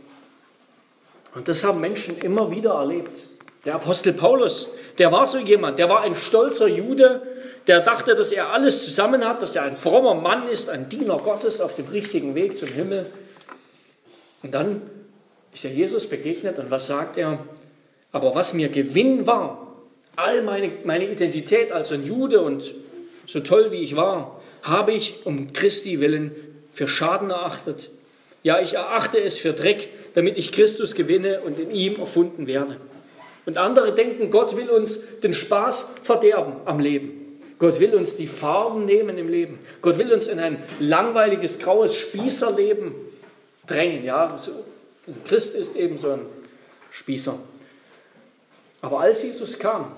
Und 1.34 1.48
das 1.48 1.64
haben 1.64 1.80
Menschen 1.80 2.18
immer 2.20 2.52
wieder 2.52 2.74
erlebt. 2.74 3.28
Der 3.66 3.76
Apostel 3.76 4.14
Paulus, 4.14 4.72
der 4.98 5.12
war 5.12 5.28
so 5.28 5.38
jemand, 5.38 5.80
der 5.80 5.88
war 5.88 6.02
ein 6.02 6.16
stolzer 6.16 6.68
Jude, 6.68 7.22
der 7.68 7.82
dachte, 7.82 8.16
dass 8.16 8.32
er 8.32 8.52
alles 8.52 8.84
zusammen 8.84 9.24
hat, 9.24 9.42
dass 9.42 9.56
er 9.56 9.64
ein 9.64 9.78
frommer 9.78 10.16
Mann 10.16 10.48
ist, 10.48 10.70
ein 10.70 10.90
Diener 10.90 11.18
Gottes 11.18 11.62
auf 11.62 11.76
dem 11.76 11.88
richtigen 11.88 12.34
Weg 12.34 12.58
zum 12.58 12.70
Himmel. 12.70 13.06
Und 14.42 14.54
dann 14.54 14.82
ist 15.54 15.66
er 15.66 15.72
Jesus 15.72 16.08
begegnet 16.08 16.58
und 16.58 16.72
was 16.72 16.88
sagt 16.88 17.18
er? 17.18 17.40
Aber 18.12 18.34
was 18.36 18.54
mir 18.54 18.70
Gewinn 18.70 19.28
war, 19.28 19.76
all 20.16 20.42
meine, 20.42 20.72
meine 20.84 21.10
Identität 21.10 21.72
als 21.72 21.92
ein 21.92 22.06
Jude 22.06 22.42
und 22.42 22.74
so 23.26 23.40
toll 23.40 23.72
wie 23.72 23.82
ich 23.82 23.96
war, 23.96 24.42
habe 24.64 24.92
ich 24.94 25.26
um 25.26 25.54
Christi 25.54 26.00
willen 26.00 26.36
für 26.74 26.88
Schaden 26.88 27.30
erachtet. 27.30 27.90
Ja, 28.44 28.60
ich 28.60 28.74
erachte 28.74 29.20
es 29.20 29.38
für 29.38 29.54
Dreck, 29.54 29.90
damit 30.14 30.38
ich 30.38 30.52
Christus 30.52 30.96
gewinne 30.96 31.42
und 31.42 31.60
in 31.60 31.72
ihm 31.72 32.00
erfunden 32.00 32.48
werde. 32.48 32.78
Und 33.46 33.58
andere 33.58 33.94
denken, 33.94 34.30
Gott 34.30 34.56
will 34.56 34.70
uns 34.70 35.20
den 35.22 35.34
Spaß 35.34 35.88
verderben 36.04 36.54
am 36.66 36.80
Leben. 36.80 37.40
Gott 37.60 37.80
will 37.80 37.94
uns 37.96 38.16
die 38.16 38.28
Farben 38.28 38.86
nehmen 38.86 39.18
im 39.18 39.30
Leben. 39.30 39.60
Gott 39.82 39.98
will 39.98 40.12
uns 40.12 40.28
in 40.28 40.40
ein 40.40 40.62
langweiliges, 40.80 41.60
graues 41.60 41.96
Spießerleben 41.96 42.94
drängen. 43.68 44.04
Ja, 44.04 44.38
so, 44.38 44.52
ein 45.08 45.24
Christ 45.26 45.56
ist 45.56 45.76
eben 45.76 45.98
so 45.98 46.12
ein 46.12 46.22
Spießer. 46.92 47.38
Aber 48.82 49.02
als 49.02 49.24
Jesus 49.24 49.60
kam, 49.60 49.92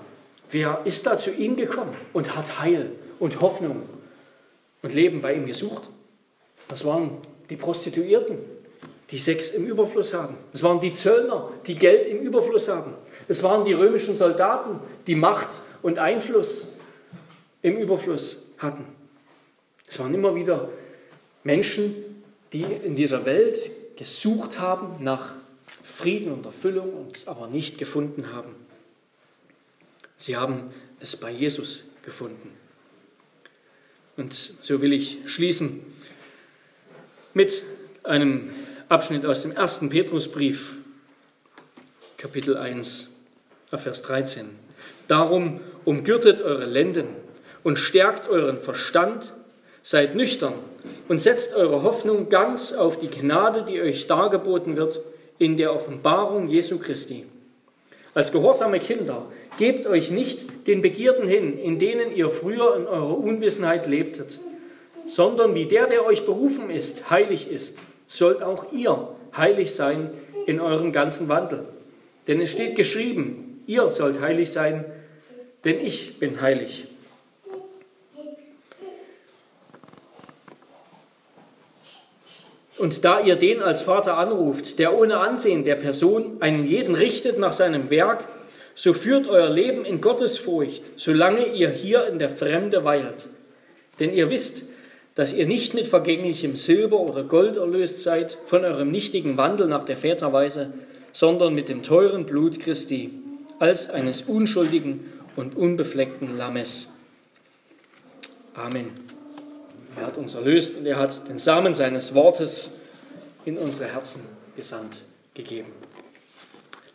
wer 0.50 0.82
ist 0.84 1.06
da 1.06 1.16
zu 1.16 1.30
ihm 1.30 1.56
gekommen 1.56 1.96
und 2.12 2.36
hat 2.36 2.60
Heil 2.60 2.92
und 3.18 3.40
Hoffnung 3.40 3.82
und 4.82 4.94
Leben 4.94 5.22
bei 5.22 5.34
ihm 5.34 5.46
gesucht? 5.46 5.88
Das 6.68 6.84
waren 6.84 7.18
die 7.50 7.56
Prostituierten, 7.56 8.38
die 9.10 9.18
Sex 9.18 9.50
im 9.50 9.66
Überfluss 9.66 10.14
haben. 10.14 10.36
Es 10.52 10.62
waren 10.62 10.80
die 10.80 10.92
Zöllner, 10.92 11.50
die 11.66 11.74
Geld 11.74 12.06
im 12.06 12.20
Überfluss 12.20 12.68
haben. 12.68 12.94
Es 13.28 13.42
waren 13.42 13.64
die 13.64 13.72
römischen 13.72 14.14
Soldaten, 14.14 14.80
die 15.06 15.14
Macht 15.14 15.60
und 15.82 15.98
Einfluss 15.98 16.74
im 17.62 17.76
Überfluss 17.76 18.42
hatten. 18.58 18.84
Es 19.86 19.98
waren 19.98 20.14
immer 20.14 20.34
wieder 20.34 20.68
Menschen, 21.42 21.94
die 22.52 22.62
in 22.62 22.96
dieser 22.96 23.24
Welt 23.24 23.58
gesucht 23.96 24.58
haben 24.58 25.02
nach 25.02 25.34
Frieden 25.82 26.32
und 26.32 26.46
Erfüllung 26.46 26.92
und 26.94 27.16
es 27.16 27.28
aber 27.28 27.46
nicht 27.46 27.78
gefunden 27.78 28.32
haben. 28.32 28.54
Sie 30.16 30.36
haben 30.36 30.72
es 31.00 31.16
bei 31.16 31.30
Jesus 31.30 31.90
gefunden. 32.02 32.50
Und 34.16 34.32
so 34.32 34.80
will 34.80 34.92
ich 34.92 35.18
schließen 35.26 35.84
mit 37.34 37.62
einem 38.04 38.50
Abschnitt 38.88 39.24
aus 39.24 39.40
dem 39.40 39.52
ersten 39.52 39.88
Petrusbrief, 39.88 40.76
Kapitel 42.18 42.58
1, 42.58 43.08
Vers 43.74 44.02
13. 44.02 44.44
Darum 45.08 45.60
umgürtet 45.86 46.42
eure 46.42 46.66
Lenden 46.66 47.06
und 47.62 47.78
stärkt 47.78 48.28
euren 48.28 48.58
Verstand, 48.58 49.32
seid 49.82 50.14
nüchtern 50.14 50.52
und 51.08 51.18
setzt 51.18 51.54
eure 51.54 51.82
Hoffnung 51.82 52.28
ganz 52.28 52.74
auf 52.74 52.98
die 52.98 53.08
Gnade, 53.08 53.62
die 53.62 53.80
euch 53.80 54.06
dargeboten 54.06 54.76
wird 54.76 55.00
in 55.38 55.56
der 55.56 55.74
Offenbarung 55.74 56.48
Jesu 56.48 56.78
Christi. 56.78 57.24
Als 58.12 58.32
gehorsame 58.32 58.80
Kinder 58.80 59.24
gebt 59.56 59.86
euch 59.86 60.10
nicht 60.10 60.66
den 60.66 60.82
Begierden 60.82 61.26
hin, 61.26 61.58
in 61.58 61.78
denen 61.78 62.14
ihr 62.14 62.28
früher 62.28 62.76
in 62.76 62.86
eurer 62.86 63.16
Unwissenheit 63.16 63.86
lebtet, 63.86 64.40
sondern 65.08 65.54
wie 65.54 65.64
der, 65.64 65.86
der 65.86 66.04
euch 66.04 66.26
berufen 66.26 66.68
ist, 66.68 67.08
heilig 67.10 67.50
ist, 67.50 67.78
sollt 68.06 68.42
auch 68.42 68.72
ihr 68.72 69.08
heilig 69.36 69.74
sein 69.74 70.10
in 70.46 70.60
eurem 70.60 70.92
ganzen 70.92 71.28
Wandel. 71.28 71.66
Denn 72.26 72.40
es 72.40 72.50
steht 72.50 72.76
geschrieben, 72.76 73.62
ihr 73.66 73.90
sollt 73.90 74.20
heilig 74.20 74.50
sein, 74.50 74.84
denn 75.64 75.80
ich 75.80 76.18
bin 76.18 76.40
heilig. 76.40 76.86
Und 82.76 83.04
da 83.04 83.20
ihr 83.20 83.36
den 83.36 83.62
als 83.62 83.82
Vater 83.82 84.18
anruft, 84.18 84.78
der 84.78 84.98
ohne 84.98 85.18
Ansehen 85.18 85.64
der 85.64 85.76
Person 85.76 86.38
einen 86.40 86.66
jeden 86.66 86.94
richtet 86.94 87.38
nach 87.38 87.52
seinem 87.52 87.88
Werk, 87.90 88.24
so 88.74 88.92
führt 88.92 89.28
euer 89.28 89.48
Leben 89.48 89.84
in 89.84 90.00
Gottes 90.00 90.38
Furcht, 90.38 90.98
solange 90.98 91.46
ihr 91.46 91.70
hier 91.70 92.06
in 92.08 92.18
der 92.18 92.28
Fremde 92.28 92.84
weilt. 92.84 93.26
Denn 94.00 94.12
ihr 94.12 94.28
wisst, 94.30 94.64
dass 95.14 95.32
ihr 95.32 95.46
nicht 95.46 95.74
mit 95.74 95.86
vergänglichem 95.86 96.56
Silber 96.56 96.98
oder 96.98 97.22
Gold 97.22 97.56
erlöst 97.56 98.00
seid 98.00 98.36
von 98.46 98.64
eurem 98.64 98.90
nichtigen 98.90 99.36
Wandel 99.36 99.68
nach 99.68 99.84
der 99.84 99.96
Väterweise, 99.96 100.72
sondern 101.12 101.54
mit 101.54 101.68
dem 101.68 101.82
teuren 101.82 102.26
Blut 102.26 102.58
Christi, 102.58 103.12
als 103.60 103.90
eines 103.90 104.22
unschuldigen 104.22 105.12
und 105.36 105.56
unbefleckten 105.56 106.36
Lammes. 106.36 106.88
Amen. 108.54 108.90
Er 109.96 110.06
hat 110.06 110.18
uns 110.18 110.34
erlöst 110.34 110.78
und 110.78 110.86
er 110.86 110.98
hat 110.98 111.28
den 111.28 111.38
Samen 111.38 111.74
seines 111.74 112.14
Wortes 112.14 112.80
in 113.44 113.56
unsere 113.56 113.92
Herzen 113.92 114.22
gesandt 114.56 115.02
gegeben. 115.34 115.68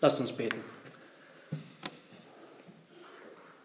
Lasst 0.02 0.20
uns 0.20 0.34
beten. 0.34 0.60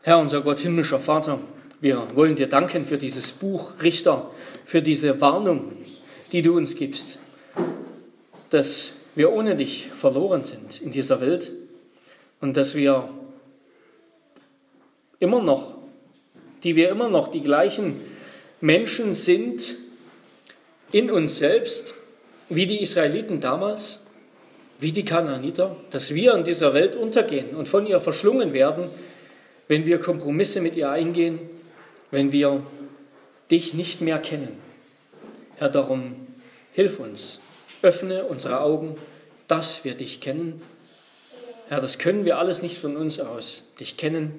Herr, 0.02 0.18
unser 0.18 0.42
Gott, 0.42 0.58
himmlischer 0.58 1.00
Vater, 1.00 1.40
wir 1.84 2.08
wollen 2.14 2.34
dir 2.34 2.46
danken 2.46 2.86
für 2.86 2.96
dieses 2.96 3.30
Buch 3.30 3.72
Richter, 3.82 4.30
für 4.64 4.80
diese 4.80 5.20
Warnung, 5.20 5.72
die 6.32 6.40
du 6.40 6.56
uns 6.56 6.76
gibst, 6.76 7.18
dass 8.48 8.94
wir 9.14 9.30
ohne 9.30 9.54
dich 9.54 9.90
verloren 9.92 10.42
sind 10.42 10.80
in 10.80 10.92
dieser 10.92 11.20
Welt 11.20 11.52
und 12.40 12.56
dass 12.56 12.74
wir 12.74 13.10
immer 15.20 15.42
noch, 15.42 15.74
die 16.62 16.74
wir 16.74 16.88
immer 16.88 17.10
noch 17.10 17.28
die 17.28 17.42
gleichen 17.42 18.00
Menschen 18.62 19.12
sind 19.12 19.74
in 20.90 21.10
uns 21.10 21.36
selbst, 21.36 21.92
wie 22.48 22.66
die 22.66 22.80
Israeliten 22.80 23.40
damals, 23.40 24.06
wie 24.80 24.92
die 24.92 25.04
Kanaaniter, 25.04 25.76
dass 25.90 26.14
wir 26.14 26.32
in 26.32 26.44
dieser 26.44 26.72
Welt 26.72 26.96
untergehen 26.96 27.54
und 27.54 27.68
von 27.68 27.86
ihr 27.86 28.00
verschlungen 28.00 28.54
werden, 28.54 28.86
wenn 29.68 29.84
wir 29.84 29.98
Kompromisse 29.98 30.62
mit 30.62 30.76
ihr 30.76 30.88
eingehen, 30.88 31.40
wenn 32.14 32.30
wir 32.30 32.62
dich 33.50 33.74
nicht 33.74 34.00
mehr 34.00 34.20
kennen. 34.20 34.56
Herr, 35.56 35.68
darum 35.68 36.14
hilf 36.72 37.00
uns, 37.00 37.40
öffne 37.82 38.24
unsere 38.24 38.60
Augen, 38.60 38.96
dass 39.48 39.84
wir 39.84 39.94
dich 39.94 40.20
kennen. 40.20 40.62
Herr, 41.68 41.80
das 41.80 41.98
können 41.98 42.24
wir 42.24 42.38
alles 42.38 42.62
nicht 42.62 42.78
von 42.78 42.96
uns 42.96 43.18
aus. 43.18 43.64
Dich 43.80 43.96
kennen, 43.96 44.38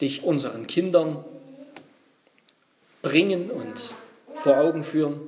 dich 0.00 0.22
unseren 0.22 0.68
Kindern 0.68 1.24
bringen 3.02 3.50
und 3.50 3.94
vor 4.34 4.58
Augen 4.58 4.84
führen, 4.84 5.20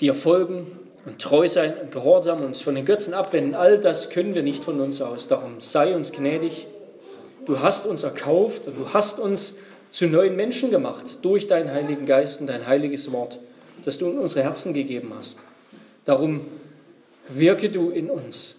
dir 0.00 0.14
folgen 0.14 0.66
und 1.06 1.22
treu 1.22 1.46
sein 1.46 1.78
und 1.78 1.92
gehorsam 1.92 2.40
uns 2.40 2.60
von 2.60 2.74
den 2.74 2.84
Götzen 2.84 3.14
abwenden. 3.14 3.54
All 3.54 3.78
das 3.78 4.10
können 4.10 4.34
wir 4.34 4.42
nicht 4.42 4.64
von 4.64 4.80
uns 4.80 5.00
aus. 5.00 5.28
Darum 5.28 5.60
sei 5.60 5.94
uns 5.94 6.10
gnädig. 6.10 6.66
Du 7.46 7.60
hast 7.60 7.86
uns 7.86 8.02
erkauft 8.02 8.66
und 8.66 8.78
du 8.78 8.92
hast 8.92 9.18
uns 9.18 9.56
zu 9.90 10.06
neuen 10.06 10.36
Menschen 10.36 10.70
gemacht 10.70 11.18
durch 11.22 11.46
deinen 11.46 11.72
Heiligen 11.72 12.06
Geist 12.06 12.40
und 12.40 12.46
dein 12.46 12.66
heiliges 12.66 13.10
Wort, 13.12 13.38
das 13.84 13.98
du 13.98 14.10
in 14.10 14.18
unsere 14.18 14.44
Herzen 14.44 14.74
gegeben 14.74 15.12
hast. 15.16 15.38
Darum 16.04 16.42
wirke 17.28 17.70
du 17.70 17.90
in 17.90 18.10
uns. 18.10 18.56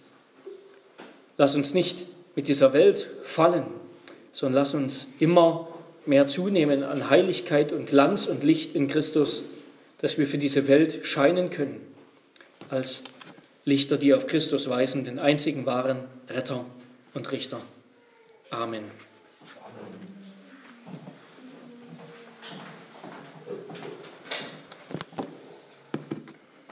Lass 1.38 1.54
uns 1.56 1.74
nicht 1.74 2.06
mit 2.34 2.48
dieser 2.48 2.72
Welt 2.72 3.08
fallen, 3.22 3.64
sondern 4.32 4.60
lass 4.60 4.74
uns 4.74 5.14
immer 5.20 5.68
mehr 6.06 6.26
zunehmen 6.26 6.82
an 6.82 7.10
Heiligkeit 7.10 7.72
und 7.72 7.86
Glanz 7.86 8.26
und 8.26 8.44
Licht 8.44 8.74
in 8.74 8.88
Christus, 8.88 9.44
dass 9.98 10.18
wir 10.18 10.26
für 10.26 10.38
diese 10.38 10.66
Welt 10.68 11.00
scheinen 11.04 11.50
können 11.50 11.80
als 12.70 13.04
Lichter, 13.64 13.96
die 13.96 14.14
auf 14.14 14.26
Christus 14.26 14.68
weisen, 14.68 15.04
den 15.04 15.18
einzigen 15.18 15.66
wahren 15.66 15.98
Retter 16.28 16.64
und 17.14 17.30
Richter. 17.30 17.60
Amen. 18.52 19.11